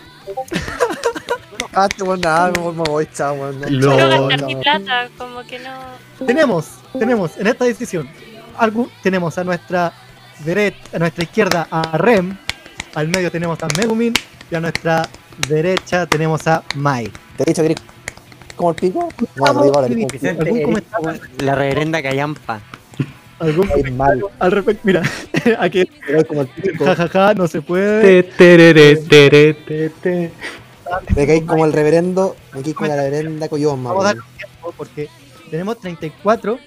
[1.73, 3.59] Ah, te voy nada, me voy, chao, weón.
[3.61, 6.25] Quiero No, gastar mi plata, como que no.
[6.25, 8.09] Tenemos, tenemos en esta decisión,
[8.57, 9.93] algo, tenemos a nuestra
[10.45, 12.37] derecha, a nuestra izquierda a Rem,
[12.95, 14.13] al medio tenemos a Megumin
[14.49, 15.07] y a nuestra
[15.47, 17.11] derecha tenemos a Mai.
[17.37, 17.77] ¿Te he dicho que eres
[18.55, 19.09] como el pico?
[21.39, 22.61] La reverenda Callampa.
[23.39, 23.69] ¿Algún
[24.39, 24.81] al respecto?
[24.83, 25.01] Mira,
[25.59, 25.89] aquí
[26.27, 26.83] como el pico.
[26.85, 28.23] jajaja, no se puede.
[28.23, 30.31] Te, terere, tere, te, te.
[31.15, 33.89] Me caí como el reverendo, me caí como la reverenda Coyoma.
[33.91, 35.07] Vamos a dar tiempo porque
[35.49, 36.59] tenemos 34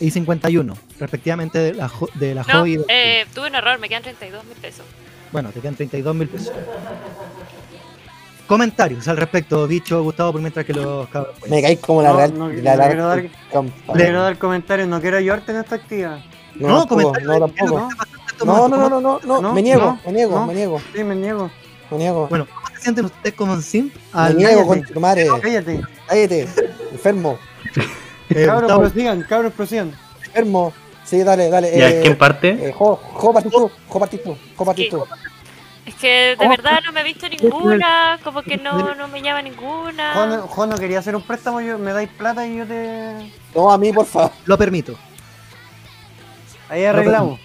[0.00, 3.54] y 51, respectivamente de la, jo- de la No, Jo y de- eh, tuve un
[3.54, 4.84] error, me quedan 32 mil pesos.
[5.32, 6.52] Bueno, te quedan 32 mil pesos.
[8.46, 11.34] Comentarios al respecto, dicho Gustavo, por mientras que los cabros.
[11.38, 11.50] juegan.
[11.56, 12.38] Me caí como la No, real.
[12.38, 13.22] no, la, no la- quiero dar-.
[13.22, 16.18] Le quiero dar comentarios, no quiero ayudarte en esta actividad.
[16.56, 17.28] No, comentarios.
[17.38, 17.80] no, tampoco.
[17.80, 17.88] ¿no?
[18.44, 20.46] No, no, no, no, no, no, No, me niego, no, me niego, no.
[20.46, 21.50] me niego, Sí, me niego.
[21.90, 22.26] me niego.
[22.28, 23.94] Bueno, ¿cómo se sienten ustedes como un simp?
[24.14, 25.28] Me niego con tu madre.
[25.42, 25.80] Cállate.
[26.08, 26.48] Cállate,
[26.90, 27.38] enfermo,
[28.30, 29.92] eh, cabros, prosigan, cabros, prosigan.
[30.24, 30.72] enfermo.
[31.04, 31.76] Sí, dale, dale.
[31.76, 32.50] ¿Ya eh, quién parte?
[32.50, 35.04] eh, jo, jo, partís tú, jo, partís tú, jo, partís tú.
[35.86, 39.42] Es que de verdad no me he visto ninguna, como que no, no me llama
[39.42, 40.12] ninguna.
[40.14, 43.32] Juan, Juan no quería hacer un préstamo, yo, me dais plata y yo te.
[43.54, 44.30] No, a mí, por favor.
[44.44, 44.96] lo permito.
[46.68, 47.40] Ahí arreglamos.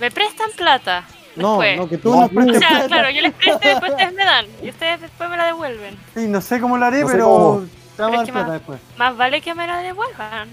[0.00, 1.04] Me prestan plata.
[1.36, 1.76] No, después.
[1.76, 2.86] no, que tú No, nos O prestes sea, plata.
[2.86, 4.46] claro, yo les presto y después ustedes me dan.
[4.62, 5.98] Y ustedes después me la devuelven.
[6.14, 8.26] Sí, no sé cómo lo haré, No sé pero te vamos a Pero dar es
[8.26, 8.80] que plata más- después.
[8.96, 10.48] Más vale que me la devuelvan.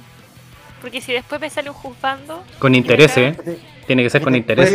[0.82, 2.44] Porque si después me sale un juzgando.
[2.60, 3.36] Con interés, ¿eh?
[3.88, 4.72] Tiene que ser con interés.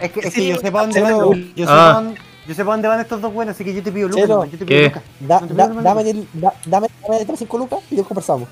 [0.00, 1.54] Es que, es que yo sé para dónde van.
[1.56, 1.76] Yo sé Ah.
[1.76, 4.22] para dónde, yo dónde van estos dos buenos, así que yo te pido lucas.
[4.22, 4.34] Chelo.
[4.36, 5.02] nomás, Yo te pido lucas.
[5.20, 8.08] da, No te da, pido dame, el- da, dame, dame estas 5 lucas y después
[8.08, 8.48] conversamos.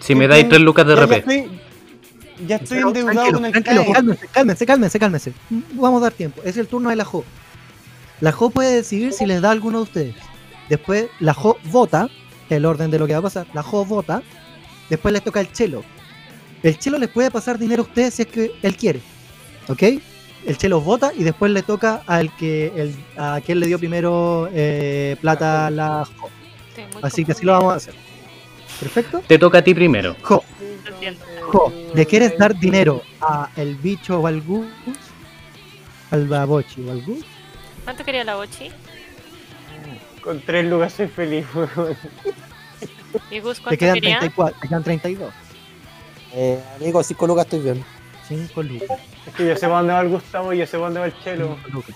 [0.00, 1.60] Si me dais 3 lucas de Ya- ya estoy-
[2.46, 5.32] Ya estoy Pero endeudado con el tranquilo, cálmense, cálmense, cálmense, cálmense.
[5.74, 6.42] Vamos a dar tiempo.
[6.44, 7.24] Es el turno de la Jo.
[8.20, 10.14] La Jo puede decidir si les da a alguno de ustedes.
[10.68, 12.08] Después la Jo vota,
[12.50, 13.46] el orden de lo que va a pasar.
[13.54, 14.20] La Jo vota.
[14.90, 15.84] Después les toca el Chelo.
[16.64, 19.00] El Chelo les puede pasar dinero a ustedes si es que él quiere.
[19.68, 19.82] ¿Ok?
[20.46, 24.48] El Chelo vota y después le toca al que el, a quien le dio primero
[24.50, 26.30] eh, plata a la Jo.
[27.02, 27.94] Así que así lo vamos a hacer.
[28.80, 29.22] ¿Perfecto?
[29.26, 30.16] Te toca a ti primero.
[30.22, 30.42] Jo.
[31.42, 34.66] Jo, ¿le quieres dar dinero a el bicho o al gus?
[36.10, 37.24] Al babochi o al gus?
[37.84, 38.70] ¿Cuánto quería la bochi?
[40.22, 41.44] Con tres lucas soy feliz.
[43.30, 44.18] ¿Y Gus Te cuánto quedan quería?
[44.18, 45.34] 34, te quedan 32.
[46.34, 47.84] Eh, amigo, 5 lucas estoy bien.
[48.28, 48.98] 5 lucas.
[49.26, 51.06] Es que yo sé para dónde va el Gustavo y yo sé para dónde va
[51.06, 51.58] el Chelo.
[51.72, 51.94] lucas.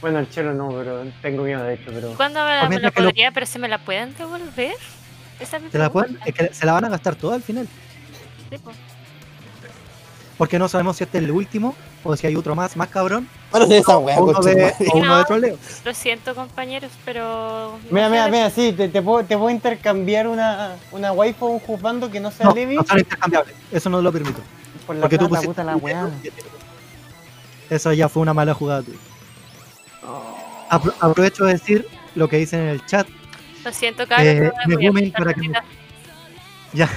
[0.00, 2.12] Bueno, el Chelo no, pero tengo miedo de hecho, pero.
[2.14, 3.30] ¿Cuándo me la, Pues me la que lo- podría?
[3.32, 4.74] ¿Pero se me la pueden devolver?
[5.40, 7.42] Esa es mi ¿Se la, pueden, es que se la van a gastar toda al
[7.42, 7.66] final.
[8.50, 8.70] Sí, po.
[10.38, 13.28] Porque no sabemos si este es el último o si hay otro más, más cabrón.
[13.50, 15.18] Bueno, sí, esa weá, O uno de, o uno No.
[15.18, 15.58] de troleo.
[15.84, 17.78] Lo siento, compañeros, pero.
[17.90, 21.60] Mira, mira, mira, sí, te, te puedo, te puedo intercambiar una, una waifu o un
[21.60, 23.54] juzgando que no sea No, Levi no son intercambiables.
[23.70, 24.40] Eso no lo permito.
[24.86, 25.46] por la Porque tú pusiste.
[25.48, 26.08] puta la weá.
[27.70, 28.98] Eso ya fue una mala jugada tuya.
[30.70, 33.06] Apro- aprovecho de decir lo que dicen en el chat.
[33.64, 34.26] Lo siento, Carlos.
[34.26, 34.52] Eh,
[34.92, 35.58] me para que me-.
[36.72, 36.88] Ya.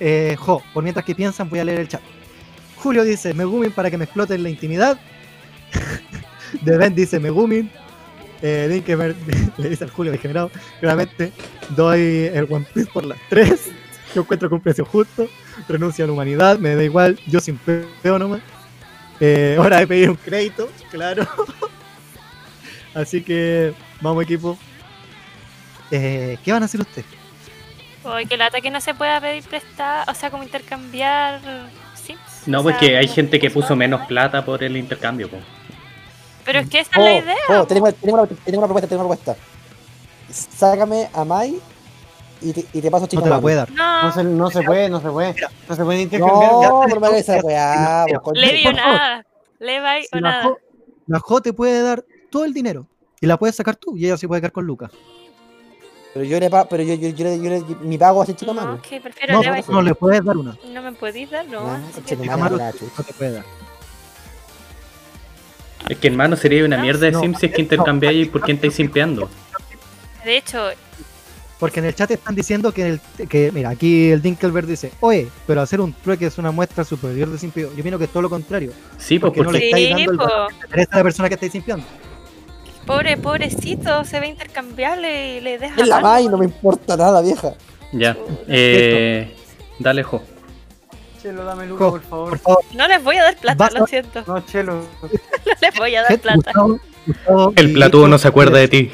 [0.00, 2.00] Eh, jo, por mientras que piensan, voy a leer el chat.
[2.76, 4.98] Julio dice, Megumin para que me exploten la intimidad.
[6.62, 7.70] De Ben dice, Megumin.
[8.42, 9.14] Eh, Dinkemer
[9.58, 10.50] le dice al Julio degenerado.
[10.80, 11.32] Claramente
[11.76, 13.70] doy el One Piece por las tres.
[14.14, 15.28] Yo encuentro que un precio justo.
[15.68, 16.58] Renuncio a la humanidad.
[16.58, 17.18] Me da igual.
[17.26, 18.40] Yo sin peo nomás.
[19.20, 20.70] Eh, hora de pedir un crédito.
[20.90, 21.26] Claro.
[22.94, 24.58] Así que vamos equipo.
[25.90, 27.19] Eh, ¿Qué van a hacer ustedes?
[28.04, 31.40] Uy, que lata que no se pueda pedir prestar, o sea, como intercambiar
[31.94, 32.18] sims.
[32.46, 35.28] No, o porque sea, hay gente que puso menos plata por el intercambio.
[35.28, 35.36] po.
[36.44, 37.36] Pero es que esa Oh, es la idea.
[37.60, 39.46] oh, tenemos, tenemos, una, tenemos una propuesta, tenemos una propuesta.
[40.30, 41.60] Sácame a Mai
[42.40, 43.70] y te, y te paso No chico te la puede dar.
[43.70, 45.34] No, No se, no se puede, no se puede.
[45.68, 46.52] No se puede intercambiar.
[46.52, 48.94] No, no me esa weá, mira, po, concha- Levi o por favor.
[48.98, 49.26] nada.
[49.58, 50.50] Levi Si o la, nada.
[51.06, 52.86] La Jo te puede dar todo el dinero
[53.20, 54.90] y la puedes sacar tú y ella sí puede quedar con Lucas.
[56.12, 58.34] Pero yo le pago, pero yo, yo, yo, le- yo le- mi pago a ser
[58.36, 58.80] chico No, Manu.
[58.82, 59.62] que prefiero No, Levi.
[59.68, 60.56] no le puedes dar una.
[60.72, 61.62] No me podéis dar, no.
[61.66, 62.16] La chucha.
[62.98, 63.44] no te puede dar.
[65.88, 67.62] Es que hermano sería una No, mierda de no, Sims si es que no.
[67.62, 69.28] intercambiáis por quién estáis simpeando.
[70.24, 70.68] De hecho,
[71.58, 75.28] Porque en el chat están diciendo que, el, que mira, aquí el Dinkelberg dice, oye,
[75.46, 77.70] pero hacer un trueque es una muestra superior de simpio.
[77.74, 78.72] Yo opino que es todo lo contrario.
[78.96, 81.28] Sí, pues Porque no le estáis sí, dando el valor que le a la persona
[81.28, 81.84] que estáis simpiando.
[82.90, 85.80] Pobre, pobrecito, se ve intercambiable y le deja.
[85.80, 86.02] Es la mal.
[86.24, 87.54] Mai, no me importa nada, vieja.
[87.92, 88.16] ya.
[88.48, 89.32] Eh,
[89.78, 90.20] dale, jo.
[91.22, 92.28] Chelo, dame Luca, Jo, por favor.
[92.30, 94.24] Por favor, No les voy a dar plata, Vas lo siento.
[94.26, 94.74] No, Chelo.
[95.02, 96.50] No les voy a dar plata.
[96.52, 98.90] Gustavo- Gustavo El y platudo no se acuerda de ti.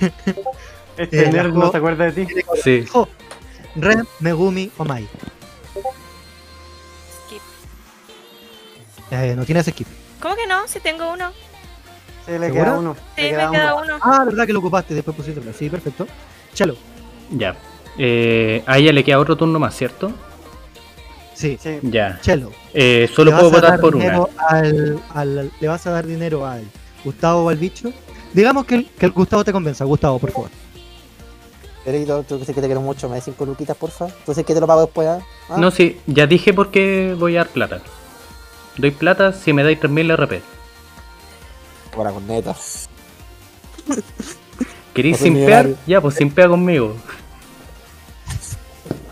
[0.96, 2.26] Este Eh, nerd no se acuerda de ti.
[2.62, 2.84] Sí.
[2.86, 3.08] Jo,
[3.76, 5.06] Ren, Megumi o Mai.
[7.26, 7.42] Skip.
[9.12, 9.86] Eh, no tienes skip.
[10.20, 10.66] ¿Cómo que no?
[10.66, 11.30] Si tengo uno.
[12.28, 12.64] Sí, le ¿Segura?
[12.64, 12.96] queda uno.
[13.16, 13.84] Sí, le me queda uno.
[13.96, 13.98] uno.
[14.02, 15.40] Ah, verdad que lo ocupaste, después pusiste.
[15.54, 16.06] Sí, perfecto.
[16.54, 16.76] Chelo.
[17.30, 17.56] Ya.
[17.98, 20.12] Eh, a ella le queda otro turno más, ¿cierto?
[21.34, 21.78] Sí, Sí.
[21.82, 22.18] Ya.
[22.20, 22.52] Chelo.
[22.74, 24.24] Eh, solo puedo votar por una.
[24.48, 26.64] Al, al- le vas a dar dinero al
[27.04, 27.92] Gustavo o al bicho.
[28.32, 29.84] Digamos que el, que el Gustavo te convenza.
[29.84, 30.50] Gustavo, por favor.
[31.84, 34.06] Querido, tú que sé que te quiero mucho, me das cinco luquitas, porfa.
[34.08, 35.08] Entonces, ¿qué te lo pago después?
[35.08, 35.56] ¿Ah?
[35.56, 37.80] No, sí, ya dije por qué voy a dar plata.
[38.76, 40.42] Doy plata si me dais 3000 RP.
[41.98, 42.54] Ahora con neta.
[44.94, 45.68] ¿Queréis No soy simpear?
[45.84, 46.94] Ya, pues simpea conmigo.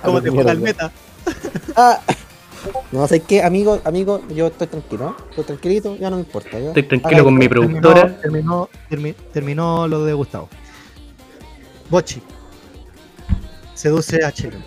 [0.04, 0.92] ¿Cómo te el meta?
[1.76, 2.00] Ah.
[2.92, 5.16] No sé qué, amigo, amigo, yo estoy tranquilo.
[5.30, 6.58] Estoy tranquilito, ya no me importa.
[6.60, 6.68] ¿ya?
[6.68, 8.16] Estoy tranquilo con mi productora.
[8.20, 10.48] Terminó, termi- terminó lo de Gustavo.
[11.90, 12.22] Bochi.
[13.74, 14.58] Seduce a Chelo.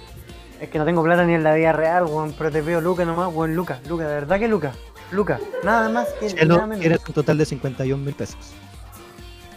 [0.60, 2.36] Es que no tengo plata ni en la vida real, weón.
[2.38, 3.56] Pero te pido Luca nomás, weón.
[3.56, 4.74] Luca, Luca, de verdad que Luca.
[5.11, 6.80] Luca, nada más que nada Chelo, menos.
[6.80, 8.38] quieres un total de 51 mil pesos.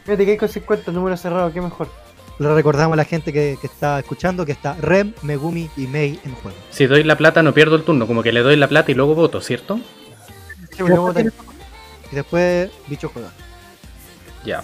[0.04, 1.88] Fíjate que hay con 50 números cerrados, qué mejor.
[2.38, 6.18] Le recordamos a la gente que, que está escuchando que está Rem, Megumi y Mei
[6.24, 6.56] en juego.
[6.70, 8.94] Si doy la plata no pierdo el turno, como que le doy la plata y
[8.94, 9.76] luego voto, ¿cierto?
[9.76, 9.82] Sí,
[10.78, 11.42] Y pues, después, luego
[12.10, 13.30] y después bicho juega.
[14.44, 14.62] Ya.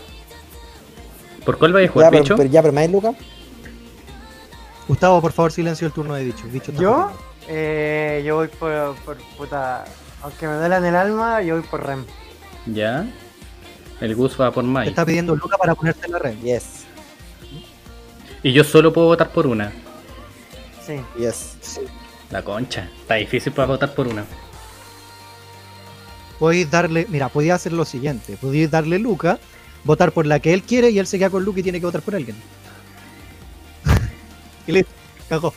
[1.45, 2.37] ¿Por cuál vais a jugar, bicho?
[2.37, 3.15] pero ya, pero Luca.
[4.89, 6.73] Gustavo, por favor, silencio el turno de bicho.
[6.73, 7.13] ¿Yo?
[7.47, 9.85] Eh, yo voy por, por puta.
[10.23, 12.05] Aunque me duela en el alma, yo voy por Rem.
[12.67, 13.07] Ya.
[14.01, 14.89] El Gus va por Te Mai.
[14.89, 16.37] está pidiendo Luca para ponerte en la red.
[16.43, 16.85] Yes,
[18.43, 19.73] Y yo solo puedo votar por una.
[20.85, 21.01] Sí.
[21.19, 21.81] yes.
[22.31, 22.89] La concha.
[23.01, 24.25] Está difícil para votar por una.
[26.39, 28.37] Podéis darle, mira, podéis hacer lo siguiente.
[28.41, 29.39] Podéis darle Luca,
[29.85, 31.87] votar por la que él quiere y él se queda con Luca y tiene que
[31.87, 32.37] votar por alguien.
[34.67, 34.91] y listo,
[35.29, 35.53] cagó.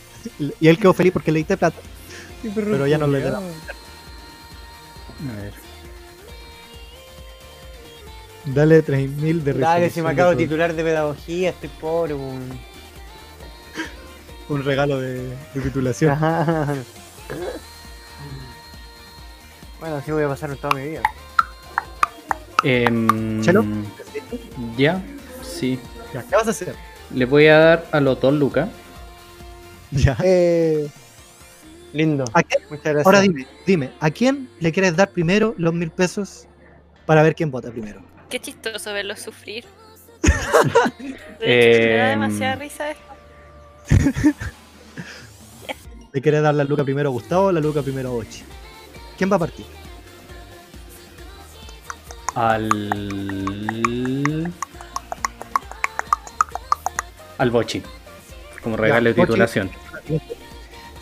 [0.59, 1.79] Y él quedó feliz porque le diste plata.
[2.55, 3.39] Pero ya no le da.
[5.29, 5.53] A ver.
[8.45, 12.15] Dale 3000 de Dale, si me acabo de titular de pedagogía, estoy pobre.
[12.15, 12.59] Un
[14.63, 16.11] regalo de, de titulación.
[16.11, 16.75] Ajá.
[19.79, 21.01] Bueno, así voy a pasar toda mi vida.
[22.63, 23.65] Em, ¿Chelo?
[24.77, 25.01] Ya.
[25.41, 25.79] Sí.
[26.13, 26.75] Ya, ¿Qué vas a hacer?
[27.13, 28.69] Le voy a dar a los dos lucas.
[29.91, 30.15] Ya.
[30.23, 30.87] Eh,
[31.93, 32.25] Lindo.
[32.33, 32.61] ¿A quién?
[32.69, 33.05] Muchas gracias.
[33.05, 36.47] Ahora dime, dime, ¿a quién le quieres dar primero los mil pesos
[37.05, 38.01] para ver quién vota primero?
[38.29, 39.65] Qué chistoso verlos sufrir.
[41.39, 42.19] De hecho, me da Em.
[42.21, 43.03] demasiada risa esto.
[46.13, 48.43] ¿Le quiere dar la luca primero a Gustavo o la luca primero a Ochi?
[49.17, 49.65] ¿Quién va a partir?
[52.35, 52.69] Al.
[57.37, 57.81] Al Bochi.
[58.61, 59.39] Como regalo de Bochi.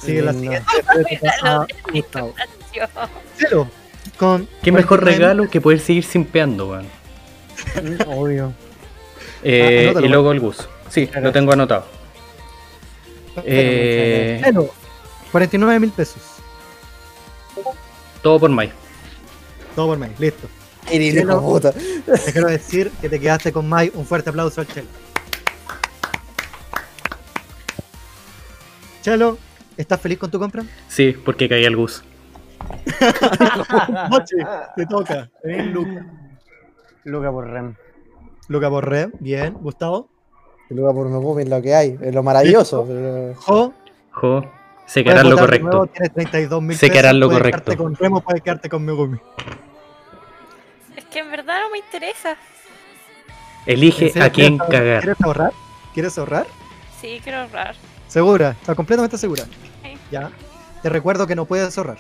[0.08, 0.66] La siguiente.
[1.10, 2.36] Regalo a Gustavo.
[2.74, 2.86] Yo.
[3.38, 3.68] Celo,
[4.18, 6.88] con ¿Qué mejor 49 regalo que poder seguir simpeando, weón?
[8.08, 8.54] Obvio.
[9.44, 10.68] Eh, anótalo, y luego el Gus.
[10.90, 11.86] Sí, lo tengo anotado.
[13.46, 14.70] Eh, Celo,
[15.32, 16.22] 49 mil pesos.
[18.22, 18.72] todo por Mai.
[19.76, 20.48] Todo por mail, listo.
[21.40, 21.72] Puta.
[21.72, 23.92] Te quiero decir que te quedaste con Mai.
[23.94, 24.88] Un fuerte aplauso al Chelo.
[29.02, 29.38] Chelo,
[29.80, 30.64] ¿estás feliz con tu compra?
[30.88, 32.04] Sí, porque caí al Gus.
[34.10, 34.36] Moche,
[34.76, 35.30] te toca.
[35.42, 36.06] Tenés Luca.
[37.06, 37.76] Luca por Rem.
[38.48, 39.54] Luca Borré, bien.
[39.54, 40.10] Gustavo.
[40.70, 42.86] Luego por Megumi es lo que hay, es lo maravilloso.
[42.88, 43.74] pero- Jo.
[44.12, 44.44] Jo,
[44.86, 45.88] sé que harás lo de nuevo, correcto.
[45.94, 47.78] Tienes 32 mil Sé que harás lo puedes correcto.
[47.78, 49.18] con Remo, puedes quedarte con Megumi.
[50.96, 52.36] Es que en verdad no me interesa.
[53.66, 55.02] Elige ¿En serio a quién cagar.
[55.04, 55.52] ¿Quieres ahorrar?
[55.94, 56.48] ¿Quieres ahorrar?
[57.00, 57.76] Sí, quiero ahorrar.
[58.10, 58.50] ¿Segura?
[58.60, 59.44] ¿Estás completamente segura?
[59.84, 59.98] Sí.
[60.12, 60.30] Ya.
[60.82, 61.98] Te recuerdo que no puedes ahorrar.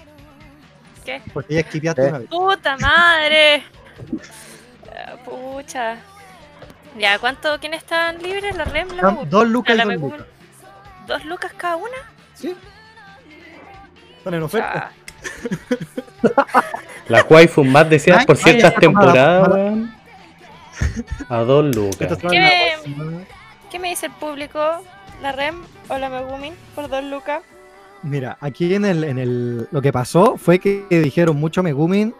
[1.05, 1.21] ¿Qué?
[1.33, 2.09] Porque ya esquipeaste ¿Eh?
[2.09, 2.27] una vez.
[2.29, 3.63] ¡Puta madre!
[4.93, 5.97] Ah, Pucha.
[6.97, 7.57] Ya, ¿cuánto?
[7.59, 8.55] ¿Quiénes están libres?
[8.57, 8.89] ¿La REM?
[8.97, 10.11] La dos lucas y la dos Megumi.
[10.17, 10.27] lucas.
[11.07, 11.97] ¿Dos lucas cada una?
[12.33, 12.55] ¿Sí?
[14.17, 14.91] Están en oferta.
[14.91, 16.53] Ah,
[17.07, 19.49] La waifu más deseada Ay, por ciertas ay, temporadas.
[19.49, 19.95] mala-.
[21.29, 22.01] A dos lucas.
[22.01, 23.21] Esta semana ¿Qué la me- próxima-
[23.71, 24.83] ¿Qué me dice el público?
[25.21, 25.55] ¿La REM
[25.89, 26.51] o la Megumi?
[26.75, 27.41] Por dos lucas.
[28.03, 29.67] Mira, aquí en el, en el.
[29.71, 32.13] Lo que pasó fue que dijeron mucho Megumin.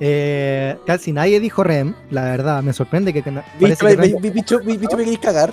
[0.00, 4.30] Eh, casi nadie dijo Rem, la verdad, me sorprende que, Bicho, que me- Rem- me-
[4.30, 5.52] bicho, me- bicho, me queréis cagar.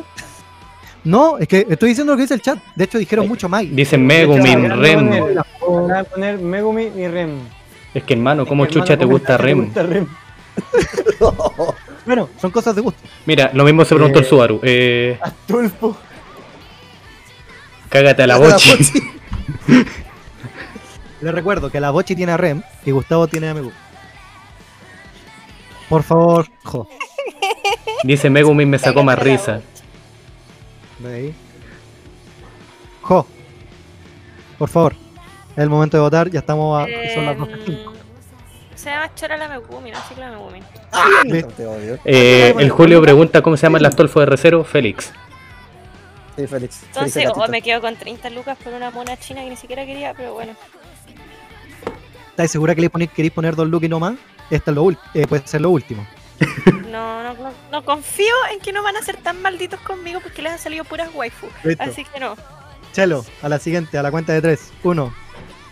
[1.04, 2.60] No, es que estoy diciendo lo que dice el chat.
[2.76, 3.68] De hecho, dijeron mucho Mai.
[3.68, 5.10] Dicen Megumin, Rem.
[5.10, 7.40] voy a Acá voy a poner Megumi y Rem.
[7.94, 9.66] Es que hermano, ¿cómo Es que, chucha hermano, te ¿cómo gusta chucha te Rem?
[9.66, 10.08] gusta Rem?
[12.06, 13.02] Bueno, son cosas de gusto.
[13.26, 14.60] Mira, lo mismo se preguntó el Eh, Subaru.
[14.64, 15.98] Eh, Tulpo.
[17.96, 18.76] Cágate a la a la bochi.
[21.22, 23.74] Les recuerdo que la Bochi tiene a Rem y Gustavo tiene a Megumin.
[25.90, 26.88] Por favor, jo.
[28.04, 29.62] Dice Megumin me sacó más risa.
[31.00, 31.34] De ahí.
[33.02, 33.26] Jo.
[34.60, 34.96] Por favor.
[35.56, 36.86] Es el momento de votar, ya estamos a.
[37.14, 37.72] Son las 12.05.
[37.72, 37.86] Eh,
[38.76, 40.60] se llama Chora la Megumi, no sé la Megumi.
[41.56, 41.98] Te odio.
[42.04, 44.64] Eh, el Julio pregunta cómo se llama el Astolfo de Recero.
[44.64, 45.14] Félix.
[46.36, 46.84] Sí, Félix.
[46.84, 50.14] Entonces, oh, me quedo con 30 lucas por una mona china que ni siquiera quería,
[50.14, 50.54] pero bueno.
[52.32, 54.16] ¿Estáis segura que le ponéis- queréis poner dos looks y no más?
[54.50, 56.06] Esta es lo eh, puede ser lo último.
[56.96, 60.42] No, no, no, no confío en que no van a ser tan malditos conmigo porque
[60.42, 61.48] les han salido puras waifu.
[61.64, 61.84] Listo.
[61.84, 62.38] Así que no.
[62.94, 64.72] Chelo, a la siguiente, a la cuenta de tres.
[64.82, 65.14] Uno,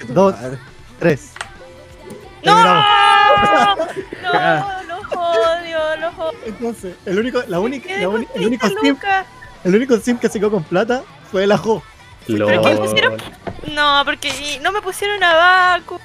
[0.09, 0.35] dos,
[0.99, 1.31] tres.
[2.43, 2.55] ¡No!
[4.21, 4.83] ¡No!
[4.83, 5.95] ¡Los odio!
[5.97, 6.39] ¡Los odio!
[6.45, 9.25] Entonces, el único, la única, la el único 30 sim, lucas.
[9.63, 11.83] El único sim que se quedó con plata fue el ajo.
[12.27, 13.17] ¿Pero qué pusieron?
[13.73, 14.29] No, porque
[14.61, 15.33] no me pusieron a
[15.79, 15.99] Baku,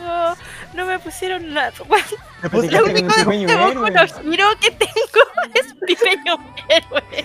[0.75, 1.73] no me pusieron nada.
[1.89, 4.01] Bueno, lo único de
[4.33, 5.25] Hero que tengo
[5.55, 6.37] es pequeño
[6.69, 7.25] héroe.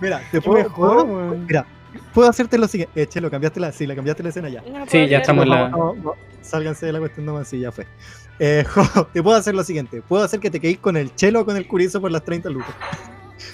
[0.00, 0.70] mira, te puedo,
[1.04, 1.46] weón.
[1.46, 1.66] mira,
[2.14, 3.02] puedo hacerte lo siguiente.
[3.02, 4.62] Eh, Chelo, cambiaste la, sí, la cambiaste la escena ya.
[4.62, 7.60] No Sí, ya estamos en la- No, no, no, sálganse de la cuestión nomás, sí,
[7.60, 7.86] ya fue.
[8.38, 10.02] Eh, jo, te puedo hacer lo siguiente.
[10.02, 12.48] Puedo hacer que te quedes con el chelo o con el curizo por las 30
[12.48, 12.74] lucas.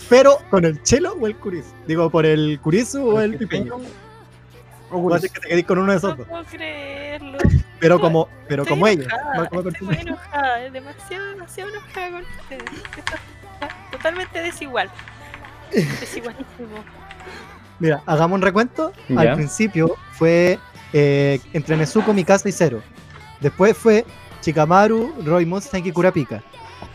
[0.09, 1.73] Pero, ¿con el chelo o el curizo?
[1.86, 3.77] Digo, ¿por el curizo o el pipeño?
[5.15, 6.27] Hacer que te quedes con uno de esos No dos.
[6.27, 7.39] puedo creerlo.
[7.78, 12.11] Pero como, pero Estoy como enojada, no como estoy muy enojada, es demasiado, demasiado enojada
[12.11, 12.82] con ustedes.
[13.93, 14.90] Totalmente desigual.
[15.73, 16.85] Desigualísimo.
[17.78, 18.93] Mira, hagamos un recuento.
[19.16, 20.59] Al principio fue
[20.93, 22.82] eh, entre Nezuko, Mikasa y Zero.
[23.40, 24.05] Después fue
[24.40, 26.43] Chikamaru, Roy Mustang y Kurapika.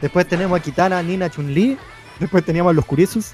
[0.02, 1.78] Después tenemos a Kitana, Nina, Chun-Li.
[2.20, 3.32] Después teníamos a los Kurisus.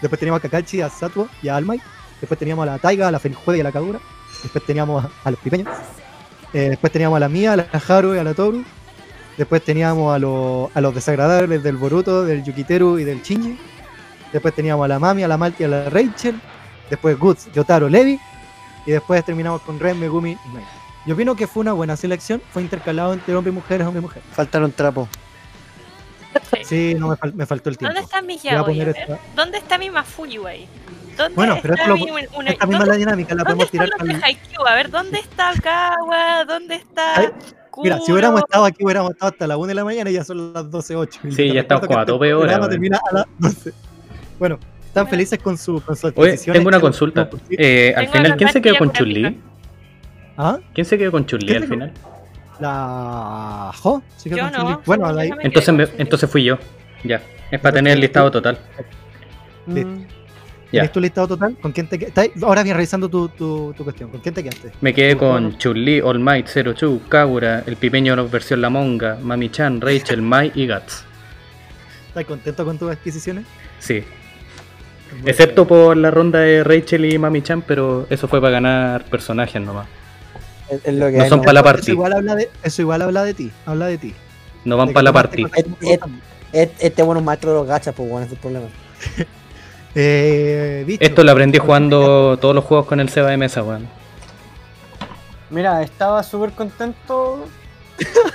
[0.00, 1.80] Después teníamos a Kakashi, a Satuo y a Almay.
[2.20, 4.00] Después teníamos a la Taiga, a la Felijuega y a la Kagura.
[4.42, 5.68] Después teníamos a, los Pipeños.
[6.52, 8.64] Eh, después teníamos a la Mia, a la Haru y a la Toru.
[9.38, 13.58] Después teníamos a, los- a los desagradables del Boruto, del Yukiteru y del Shinji.
[14.32, 16.40] Después teníamos a la Mami, a la Malti, a la Rachel.
[16.90, 18.18] Después Guts, Yotaro, Levi.
[18.86, 20.64] Y después terminamos con Ren, Megumi y Mai.
[21.06, 22.40] Yo opino que fue una buena selección.
[22.52, 24.24] Fue intercalado entre hombres y mujeres, hombres y mujeres.
[24.32, 25.08] Faltaron trapos.
[26.64, 27.92] Sí, no me, fal- me faltó el tiempo.
[27.94, 28.64] ¿Dónde está mi Voy a yaoi?
[28.64, 30.66] poner A ver, esta, ¿Dónde está mi Mafuyu-Wei?
[31.16, 33.44] ¿Dónde Bueno, pero está lo mi una- esta misma es ¿dónde- la dinámica, la ¿Dónde
[33.44, 34.66] podemos están tirar los de al- Haikyuu?
[34.66, 36.44] A ver, ¿dónde está Kawa?
[36.46, 37.28] ¿Dónde está Ay,
[37.82, 40.24] Mira, si hubiéramos estado aquí, hubiéramos estado hasta la 1 de la mañana y ya
[40.24, 41.20] son las 12.08.
[41.24, 43.72] Y Sí, ya estamos como a este tope hora, termina a las 12.
[44.38, 46.80] Bueno, están felices con su con sus Oye, tengo una chelo.
[46.80, 47.28] consulta.
[47.50, 49.40] Eh, al Tengo final, ¿quién se quedó con Chun-Li?
[50.36, 50.58] ¿Ah?
[50.74, 51.92] ¿Quién se quedó con Chun-Li ¿Qué al final?
[52.60, 54.02] La Jo.
[54.16, 54.82] se quedó Yo con no, Chun-Li.
[54.86, 56.58] Bueno, me Entonces, me- entonces fui yo.
[57.04, 57.20] Ya.
[57.50, 58.58] Es para tener el listado total.
[59.66, 59.88] Listo.
[59.90, 60.06] Mm.
[60.70, 61.56] ¿tienes tu listado total?
[61.60, 62.32] ¿Con quién te quedaste?
[62.42, 64.08] Ahora bien, revisando tu, tu, tu cuestión.
[64.10, 64.72] ¿Con quién te quedaste?
[64.80, 69.80] Me quedé con Chun-Li, All Might, Zero Chu, Kagura, el pipeño versión La Monga, Mami-chan,
[69.80, 71.04] Rachel, Mai y Guts.
[72.08, 73.44] ¿Estás contento con tus adquisiciones?
[73.78, 74.02] Sí.
[75.26, 79.86] Excepto por la ronda de Rachel y Mami-chan, pero eso fue para ganar personajes nomás.
[80.72, 81.44] Es, es lo que No hay, son ¿no?
[81.44, 81.90] pa' la Eso party.
[81.92, 83.50] igual habla de, eso igual habla de ti.
[83.66, 84.14] Habla de ti.
[84.64, 86.20] No van para la gustan.
[86.52, 88.66] Este, bueno es maestro de los gachas, pues bueno, ese es el problema.
[89.94, 93.86] Eh, bicho, Esto lo aprendí jugando todos los juegos con el Seba de mesa, weón.
[95.50, 97.44] Mira, estaba súper contento.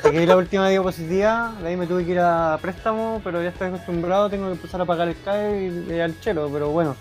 [0.04, 3.70] Saqué la última diapositiva, de ahí me tuve que ir a préstamo, pero ya estoy
[3.70, 6.96] acostumbrado, tengo que empezar a pagar el CAE y, y al chelo, pero bueno,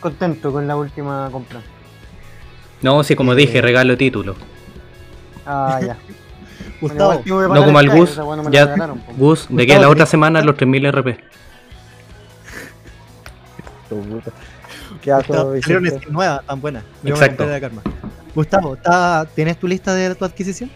[0.00, 1.60] contento con la última compra.
[2.82, 3.36] No, sí, como Eh.
[3.36, 4.34] dije, regalo título.
[5.46, 5.96] Ah, ya.
[6.80, 8.20] Gustavo, No como el al Gus.
[8.50, 8.66] Ya.
[9.16, 11.18] Gus, de que Gustavo, la otra ¿tenés- semana los 3000 RP.
[13.88, 14.30] Tu puta.
[15.00, 16.84] Qué asco, skins nuevas, tan buenas.
[17.04, 17.44] Exacto.
[17.46, 17.82] De la karma.
[18.34, 20.70] Gustavo, ¿está- ¿tienes tu lista de tu adquisición?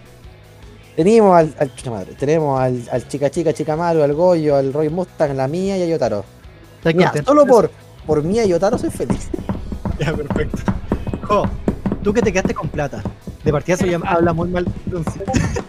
[0.97, 4.89] Tenemos al, al madre, tenemos al, al chica chica, chica Maru, al Goyo, al Roy
[4.89, 6.25] Mustang, la mía y a Yotaro.
[6.79, 7.71] ¿Estás Mira, contento solo por,
[8.07, 9.29] por mía y Yotaro soy feliz.
[9.99, 10.57] Ya, perfecto.
[11.25, 11.45] Jo,
[12.03, 13.03] tú que te quedaste con plata.
[13.45, 15.23] De partida ya habla muy mal de un sim.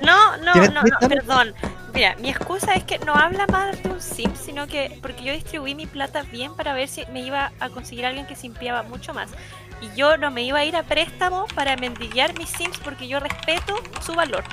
[0.03, 1.53] No, no, ¿Tienes no, no, perdón.
[1.93, 5.31] Mira, mi excusa es que no habla mal de un sim, sino que porque yo
[5.31, 9.13] distribuí mi plata bien para ver si me iba a conseguir alguien que simpiaba mucho
[9.13, 9.29] más.
[9.81, 13.19] Y yo no me iba a ir a préstamo para mendigar mis sims porque yo
[13.19, 14.43] respeto su valor.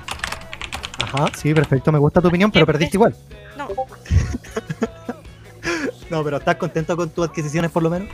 [1.02, 3.14] Ajá, sí, perfecto, me gusta tu opinión, pero perdiste igual.
[3.56, 3.68] No,
[6.10, 8.08] No, pero ¿estás contento con tus adquisiciones por lo menos?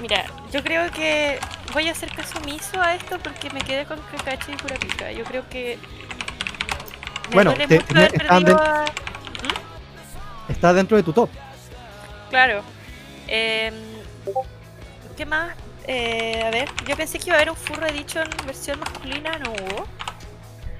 [0.00, 1.38] mira, yo creo que
[1.76, 5.12] voy a hacer caso omiso a esto porque me quedé con Kakashi y Kurapika.
[5.12, 5.78] Yo creo que.
[7.28, 8.84] Me Bueno, duele te- mucho me- haber estaban perdido de- a-
[10.48, 11.28] Está dentro de tu top.
[12.30, 12.62] Claro.
[13.28, 13.74] Em,
[15.16, 15.54] ¿Qué más?
[15.86, 19.52] Eh, a ver, yo pensé que iba a haber un Furro Edition versión masculina, no
[19.52, 19.86] hubo.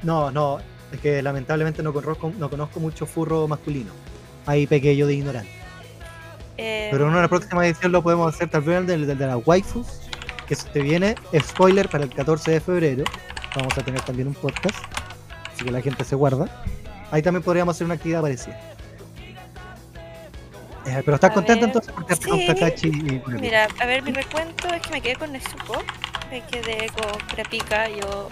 [0.02, 0.60] No, no,
[0.92, 3.92] es que lamentablemente no conozco, no conozco mucho furro masculino.
[4.46, 5.50] Ahí pequé yo de ignorante.
[6.56, 9.26] Em, Pero en una próxima edición lo podemos hacer tal vez el del, del de
[9.26, 10.05] las waifus,
[10.46, 13.04] que se te viene, spoiler para el 14 de febrero.
[13.54, 14.76] Vamos a tener también un podcast,
[15.52, 16.46] así que la gente se guarda.
[17.10, 18.58] Ahí también podríamos hacer una actividad parecida.
[20.86, 22.46] Eh, pero ¿estás A contento ver, entonces por quedarte con sí.
[22.46, 23.22] Kakashi y?
[23.40, 25.82] Mira, a ver, mi recuento es que me quedé con Nezuko,
[26.30, 28.28] me quedé con Kurapika, yo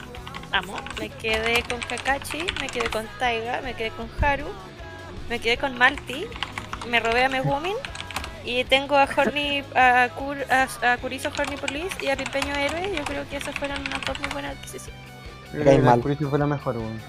[0.53, 4.47] amo, me quedé con Kakashi, me quedé con Taiga, me quedé con Haru,
[5.28, 6.27] me quedé con Malti,
[6.89, 7.74] me robé a Megumin
[8.45, 12.95] y tengo a Horny, a, Kur, a, a Kurizo Horny Police y a Pipeño Héroe,
[12.97, 15.01] yo creo que esas fueron unas dos muy buenas adquisiciones.
[15.53, 16.01] La mal.
[16.01, 17.01] Curitiba fue la mejor, weón.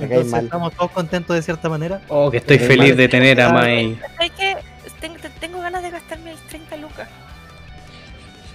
[0.00, 0.44] Entonces mal.
[0.44, 2.00] estamos todos contentos de cierta manera.
[2.08, 2.96] Oh, que estoy feliz mal.
[2.96, 4.00] de tener a Mai.
[4.18, 4.56] Hay que,
[5.00, 7.08] tengo, tengo ganas de gastarme las 30 lucas.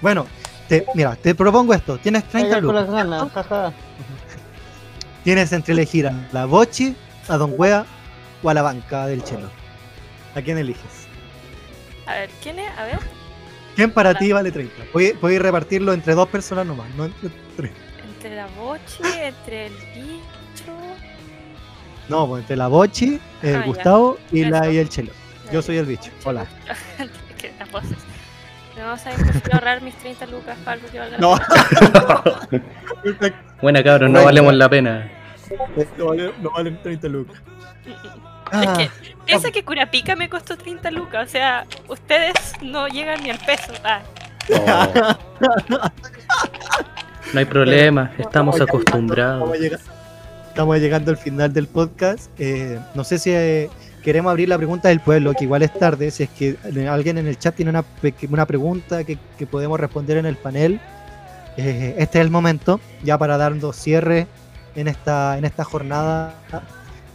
[0.02, 0.26] Bueno,
[0.68, 1.98] te, mira, te propongo esto.
[1.98, 2.88] Tienes 30 Ay, con lucas.
[2.88, 3.74] las ganas, jaja.
[5.24, 6.95] Tienes entre elegir a la Bochi,
[7.28, 7.86] a Don Wea
[8.41, 9.49] o a la banca del Chelo.
[10.36, 10.97] ¿A quién eliges?
[12.08, 12.70] A ver, ¿quién es?
[12.78, 13.00] A ver.
[13.76, 14.86] ¿Quién para ti vale 30?
[14.92, 17.72] Puedes puedes repartirlo entre dos personas nomás, no entre tres.
[18.16, 20.74] Entre la Bochi, entre el bicho.
[22.10, 23.66] No, pues entre la Bochi, el Ah, ya.
[23.66, 25.12] Gustavo y, la, y el Chelo.
[25.52, 26.10] Yo soy el bicho.
[26.26, 26.46] Hola.
[27.38, 27.98] que las voces.
[28.78, 31.40] No, saben prefiero ahorrar mis 30 lucas para algo que valga la No.
[33.62, 35.12] Buena cabrón, no valemos la pena.
[35.98, 37.38] no, vale- no valen 30 lucas.
[38.52, 38.91] Ah, Es que
[39.26, 41.28] piensa que Curapica me costó 30 lucas.
[41.28, 43.74] O sea, ustedes no llegan ni al peso.
[43.84, 44.02] Ah,
[44.49, 45.18] Oh.
[47.34, 49.60] No hay problema, estamos Estamos acostumbrados.
[49.60, 49.86] llegando,
[50.48, 52.30] estamos llegando al final del podcast.
[52.40, 53.69] Eh, no sé si eh,
[54.03, 56.10] queremos abrir la pregunta del pueblo, que igual es tarde.
[56.11, 56.56] Si es que
[56.90, 57.84] alguien en el chat tiene una,
[58.30, 60.80] una pregunta que, que podemos responder en el panel,
[61.57, 64.28] eh, este es el momento ya para darnos cierre
[64.76, 66.36] en esta, en esta jornada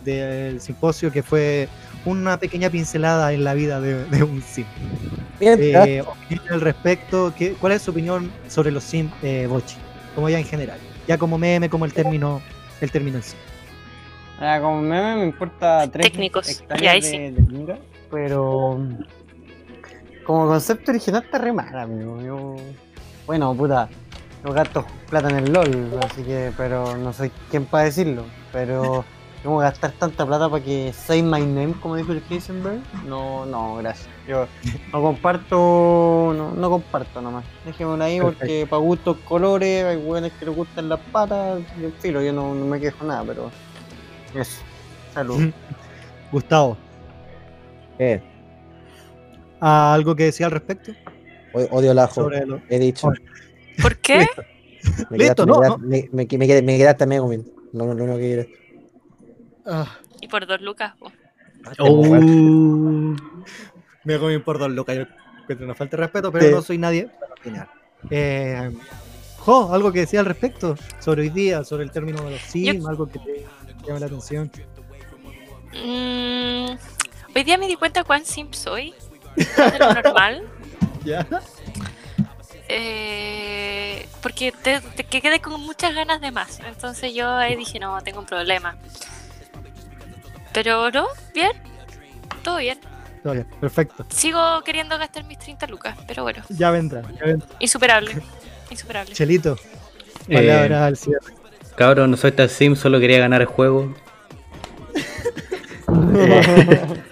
[0.05, 1.69] del simposio que fue
[2.05, 4.65] una pequeña pincelada en la vida de, de un sim.
[5.41, 9.77] Bien, Eh, opinión al respecto, ¿qué- ¿cuál es su opinión sobre los sim eh, Bochi?
[10.15, 12.41] Como ya en general, ya como meme, como el término,
[12.81, 13.37] el término en sí.
[14.39, 17.19] Ah, como meme me importa tres Técnicos, hectáreas de, sí.
[17.19, 17.79] de
[18.11, 18.79] pero
[20.25, 22.21] como concepto original está re mal, amigo.
[22.23, 22.57] Yo,
[23.27, 23.89] bueno, puta,
[24.45, 28.25] yo gasto plata en el LOL, así que, pero no soy quien para decirlo.
[28.53, 29.05] Pero
[29.43, 32.81] ¿Cómo gastar tanta plata para que say my name, como dijo el Heisenberg?
[33.07, 34.09] No, no, gracias.
[34.29, 34.47] Yo
[34.93, 37.45] no comparto, no, no comparto nomás.
[37.67, 41.93] Déjemelo ahí porque para gustos colores, hay buenos que les gustan las patas, y en
[41.95, 43.51] filo, yo no, no me quejo nada, pero
[44.35, 44.63] eso.
[45.13, 45.51] Salud.
[46.33, 46.77] Gustavo,
[47.99, 48.23] Eh,
[49.61, 50.93] ¿ah, ¿algo que decir al respecto?
[51.53, 52.15] o- odio el ajo.
[52.15, 53.11] Sobre lo- He dicho.
[53.83, 54.27] ¿Por qué?
[55.11, 55.77] Me Listo, quedaste- no, me no.
[55.79, 57.07] quedaste- Me, me, me me quedaste
[57.97, 58.62] lo único que diré.
[59.67, 59.87] Ah,
[60.21, 60.95] Y por dos lucas.
[60.99, 61.13] po.
[61.79, 62.03] Oh.
[64.05, 64.97] me comí por dos locas.
[64.97, 65.03] Yo
[65.43, 66.53] encuentro una falta de respeto, pero Sí.
[66.53, 67.69] no soy nadie para opinar.
[68.11, 68.71] Eh,
[69.39, 72.87] Jo, algo que decía al respecto sobre hoy día, sobre el término de los sim,
[72.87, 73.45] algo que te
[73.87, 74.49] llame la atención.
[75.73, 76.77] Mm,
[77.35, 78.95] hoy día me di cuenta cuán simp soy.
[79.37, 80.45] de lo normal.
[81.05, 81.27] ¿Ya?
[82.69, 86.61] Eh, porque te, te que quedé con muchas ganas de más.
[86.61, 88.77] Entonces yo ahí dije, no, tengo un problema.
[90.53, 91.53] Pero no, bien.
[92.43, 92.79] Todo bien.
[93.23, 94.05] Todo bien, perfecto.
[94.09, 97.03] Sigo queriendo gastar mis 30 lucas, pero bueno, Ya vendrá.
[97.21, 97.49] Ya vendrá.
[97.61, 98.11] insuperable.
[98.71, 99.15] Insuperable.
[99.15, 99.57] Chelito,
[100.29, 101.21] Eh, palabra al cierre.
[101.77, 103.95] Cabrón, no soy tan sim, solo quería ganar el juego.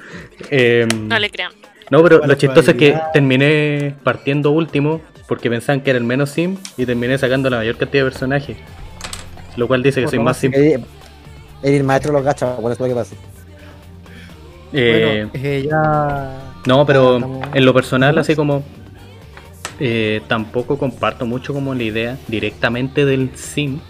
[0.50, 1.52] Eh, em, No le crean.
[1.90, 6.30] no, pero lo chistoso es que terminé partiendo último porque pensaban que era el menos
[6.30, 8.56] sim y terminé sacando la mayor cantidad de personajes.
[9.56, 10.52] Lo cual dice que soy más sim.
[11.62, 13.14] El maestro los gachas, bueno, eso es lo que pasa.
[14.72, 16.52] Eh, bueno, eh, ya.
[16.66, 18.62] No, pero en lo personal, así como
[19.78, 23.80] eh, tampoco comparto mucho como la idea directamente del sim.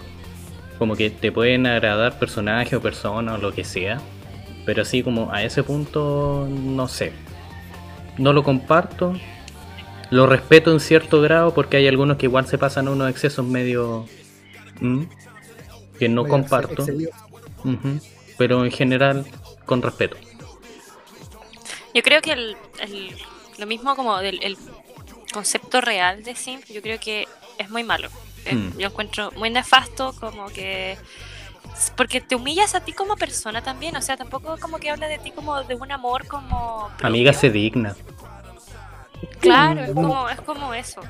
[0.78, 4.00] Como que te pueden agradar personajes o personas o lo que sea.
[4.64, 7.12] Pero así como a ese punto, no sé.
[8.18, 9.14] No lo comparto.
[10.10, 14.06] Lo respeto en cierto grado porque hay algunos que igual se pasan unos excesos medio...
[14.80, 15.02] ¿Mm?
[16.00, 16.86] que no medio comparto.
[18.38, 19.26] Pero en general,
[19.66, 20.16] con respeto.
[21.94, 23.16] Yo creo que el, el-
[23.58, 24.56] lo mismo como del el
[25.32, 27.26] concepto real de simp, yo creo que
[27.58, 28.08] es muy malo.
[28.44, 28.78] Eh, Mm.
[28.78, 30.96] Yo encuentro muy nefasto como que...
[31.96, 35.18] Porque te humillas a ti como persona también, o sea, tampoco como que habla de
[35.18, 36.90] ti como de un amor como...
[37.02, 37.94] Amiga, se digna.
[39.40, 41.00] Claro, es como, es como eso.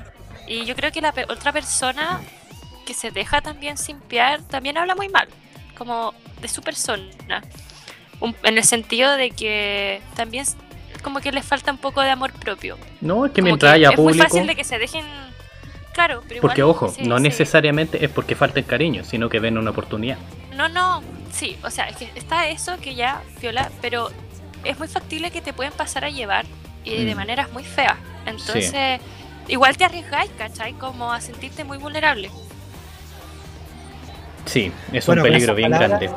[0.47, 2.19] Y yo creo que la pe- otra persona
[2.85, 5.27] que se deja también simpiar también habla muy mal,
[5.77, 7.41] como de su persona.
[8.19, 10.45] Un- en el sentido de que también
[11.01, 12.77] como que le falta un poco de amor propio.
[13.01, 14.23] No, es que Como mientras que haya es muy público...
[14.29, 15.05] fácil de que se dejen...
[15.93, 17.23] Claro, pero Porque igual ojo, sí, no sí.
[17.23, 20.17] necesariamente es porque falten cariño, sino que ven una oportunidad.
[20.55, 21.03] No, no,
[21.33, 24.09] sí, o sea, es que está eso que ya viola, pero
[24.63, 26.45] es muy factible que te pueden pasar a llevar
[26.85, 27.17] y de Mm.
[27.17, 27.97] maneras muy feas.
[28.25, 29.01] Entonces,
[29.49, 30.73] igual te arriesgáis, ¿cachai?
[30.73, 32.31] Como a sentirte muy vulnerable.
[34.45, 36.15] Sí, es Bueno, un peligro bien palabras- grande.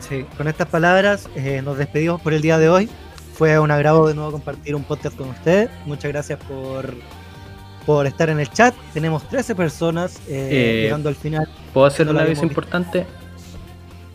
[0.00, 2.88] Sí, con estas palabras eh, nos despedimos por el día de hoy.
[3.36, 5.68] Fue un agrado de nuevo compartir un podcast con ustedes.
[5.84, 6.94] Muchas gracias por,
[7.84, 8.74] por estar en el chat.
[8.94, 11.46] Tenemos 13 personas eh, Eh, llegando al final.
[11.74, 13.04] ¿Puedo hacer no un aviso importante?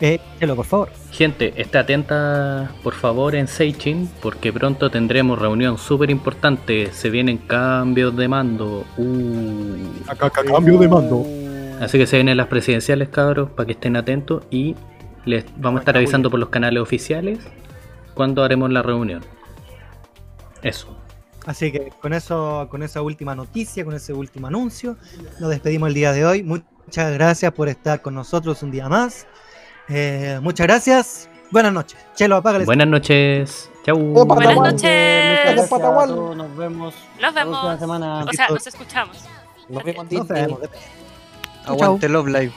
[0.00, 0.18] Eh,
[0.56, 0.88] por favor.
[1.12, 6.92] Gente, esté atenta por favor en Seichin porque pronto tendremos reunión súper importante.
[6.92, 8.84] Se vienen cambios de mando.
[8.98, 9.76] Uh.
[10.50, 11.24] cambio de mando.
[11.80, 14.74] Así que se vienen las presidenciales, cabros, para que estén atentos y
[15.24, 17.38] les vamos a estar avisando por los canales oficiales
[18.14, 19.24] cuando haremos la reunión.
[20.62, 20.96] Eso.
[21.46, 24.96] Así que con eso, con esa última noticia, con ese último anuncio,
[25.40, 26.42] nos despedimos el día de hoy.
[26.42, 29.26] Muchas gracias por estar con nosotros un día más.
[29.88, 31.28] Eh, muchas gracias.
[31.50, 31.98] Buenas noches.
[32.14, 32.64] Chelo, apágale.
[32.64, 33.70] Buenas noches.
[33.84, 34.16] Chau.
[34.16, 35.70] Opa, Buenas noches.
[35.70, 37.80] Nos vemos Nos la vemos.
[37.80, 38.24] semana.
[38.24, 39.18] O sea, nos escuchamos.
[39.68, 40.60] Nos vemos, Nos vemos.
[41.66, 42.52] Aguante Love Live.